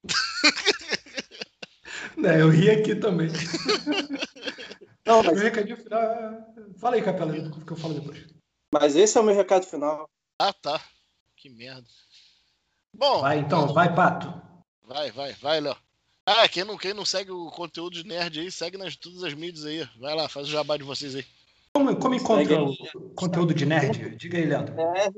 É, 2.24 2.42
eu 2.42 2.50
ri 2.50 2.68
aqui 2.68 2.96
também. 2.96 3.28
Não, 5.08 5.22
mas... 5.22 5.34
Meu 5.34 5.44
recadinho 5.44 5.76
final 5.78 6.02
é... 6.02 6.44
Fala 6.78 6.96
aí, 6.96 7.02
Capela, 7.02 7.32
que 7.32 7.72
eu 7.72 7.76
falo 7.76 7.94
depois. 7.94 8.26
Mas 8.70 8.94
esse 8.94 9.16
é 9.16 9.20
o 9.20 9.24
meu 9.24 9.34
recado 9.34 9.64
final. 9.64 10.08
Ah, 10.38 10.52
tá. 10.52 10.78
Que 11.34 11.48
merda. 11.48 11.86
Bom. 12.92 13.22
Vai 13.22 13.38
então, 13.38 13.72
vai, 13.72 13.94
Pato. 13.94 14.30
Vai, 14.86 15.10
vai, 15.10 15.32
vai, 15.34 15.60
Léo. 15.60 15.76
Ah, 16.26 16.46
quem 16.46 16.62
não, 16.62 16.76
quem 16.76 16.92
não 16.92 17.06
segue 17.06 17.30
o 17.30 17.50
conteúdo 17.50 17.94
de 17.94 18.06
nerd 18.06 18.38
aí, 18.38 18.52
segue 18.52 18.76
nas 18.76 18.96
todas 18.96 19.24
as 19.24 19.32
mídias 19.32 19.64
aí. 19.64 19.88
Vai 19.98 20.14
lá, 20.14 20.28
faz 20.28 20.46
o 20.46 20.50
jabá 20.50 20.76
de 20.76 20.84
vocês 20.84 21.14
aí. 21.14 21.24
Como, 21.72 21.96
como 21.96 22.14
encontra 22.14 22.62
o 22.62 22.74
conteúdo 23.14 23.54
de 23.54 23.64
nerd? 23.64 24.14
Diga 24.16 24.36
aí, 24.36 24.44
Leandro. 24.44 24.78
É, 24.78 25.10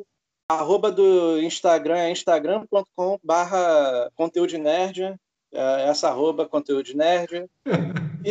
arroba 0.48 0.92
do 0.92 1.40
Instagram 1.40 1.96
é 1.96 2.12
instagram.com 2.12 3.18
barra 3.24 4.08
conteúdo 4.14 4.50
de 4.50 4.58
nerd. 4.58 5.16
É 5.52 5.88
essa 5.88 6.08
arroba 6.08 6.48
conteúdo 6.48 6.84
de 6.84 6.96
nerd. 6.96 7.46
E, 8.22 8.30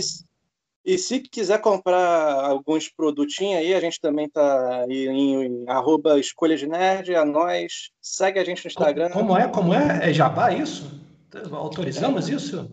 e, 0.94 0.98
se 0.98 1.20
quiser 1.20 1.62
comprar 1.62 2.46
alguns 2.46 2.90
produtinhos 2.90 3.60
aí, 3.60 3.76
a 3.76 3.80
gente 3.80 4.02
também 4.02 4.28
tá 4.28 4.86
em, 4.90 5.08
em, 5.08 5.46
em 5.46 5.70
arroba 5.70 6.20
escolha 6.20 6.58
de 6.58 6.66
nerd, 6.66 7.16
a 7.16 7.24
nós. 7.24 7.92
Segue 8.02 8.40
a 8.40 8.44
gente 8.44 8.66
no 8.66 8.70
Instagram. 8.70 9.10
Como 9.12 9.38
é? 9.38 9.48
Como 9.48 9.74
é? 9.74 10.10
É 10.10 10.14
jabá 10.14 10.52
isso? 10.52 11.00
Autorizamos 11.52 12.28
é. 12.28 12.34
isso? 12.34 12.72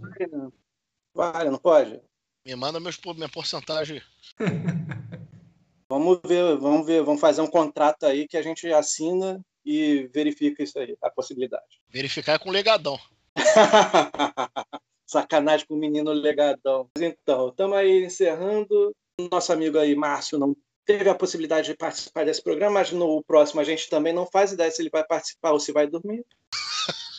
Vale, 1.14 1.50
não 1.50 1.58
pode? 1.58 2.00
Me 2.44 2.56
manda 2.56 2.80
meus, 2.80 2.98
minha 3.14 3.28
porcentagem. 3.28 4.00
vamos 5.86 6.18
ver, 6.24 6.56
vamos 6.56 6.86
ver, 6.86 7.02
vamos 7.02 7.20
fazer 7.20 7.42
um 7.42 7.50
contrato 7.50 8.06
aí 8.06 8.26
que 8.26 8.38
a 8.38 8.42
gente 8.42 8.66
assina 8.72 9.44
e 9.62 10.08
verifica 10.14 10.62
isso 10.62 10.78
aí, 10.78 10.96
a 11.02 11.10
possibilidade. 11.10 11.64
Verificar 11.88 12.34
é 12.34 12.38
com 12.38 12.50
legadão. 12.50 12.98
Sacanagem 15.06 15.66
com 15.66 15.74
o 15.74 15.78
menino 15.78 16.12
legadão. 16.12 16.88
Então, 16.98 17.48
estamos 17.48 17.76
aí 17.76 18.04
encerrando. 18.04 18.94
Nosso 19.30 19.52
amigo 19.52 19.78
aí, 19.78 19.94
Márcio, 19.94 20.38
não 20.38 20.54
teve 20.84 21.08
a 21.08 21.14
possibilidade 21.14 21.68
de 21.68 21.76
participar 21.76 22.24
desse 22.24 22.42
programa, 22.42 22.74
mas 22.74 22.92
no 22.92 23.22
próximo 23.24 23.60
a 23.60 23.64
gente 23.64 23.88
também 23.88 24.12
não 24.12 24.26
faz 24.26 24.52
ideia 24.52 24.70
se 24.70 24.82
ele 24.82 24.90
vai 24.90 25.04
participar 25.04 25.52
ou 25.52 25.60
se 25.60 25.72
vai 25.72 25.86
dormir. 25.86 26.24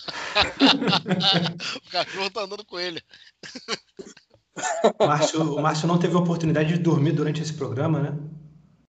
o 1.88 1.92
cachorro 1.92 2.30
tá 2.30 2.42
andando 2.42 2.66
com 2.66 2.80
ele. 2.80 3.02
O 5.00 5.06
Márcio, 5.06 5.56
o 5.56 5.62
Márcio 5.62 5.88
não 5.88 6.00
teve 6.00 6.16
a 6.16 6.20
oportunidade 6.20 6.74
de 6.74 6.80
dormir 6.80 7.12
durante 7.12 7.42
esse 7.42 7.54
programa, 7.54 8.00
né? 8.00 8.18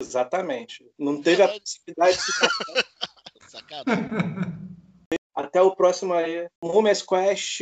Exatamente. 0.01 0.85
Não 0.97 1.21
teve 1.21 1.41
a 1.41 1.47
possibilidade 1.47 2.17
de. 2.17 3.49
Sacanagem. 3.49 4.09
Até 5.33 5.61
o 5.61 5.75
próximo 5.75 6.13
aí. 6.13 6.47
Rumes 6.63 7.01
Quest. 7.01 7.61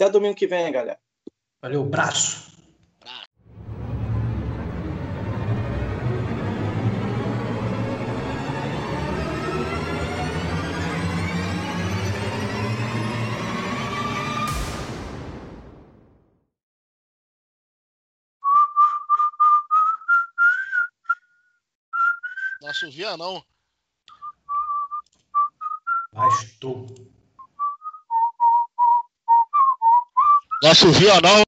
Até 0.00 0.08
domingo 0.10 0.36
que 0.36 0.46
vem, 0.46 0.70
galera. 0.70 1.00
Valeu, 1.60 1.84
braço. 1.84 2.56
Nosso 22.62 22.88
Vianão. 22.92 23.44
Bastou. 26.12 26.86
Nosso 30.60 30.90
Vianão 30.90 31.36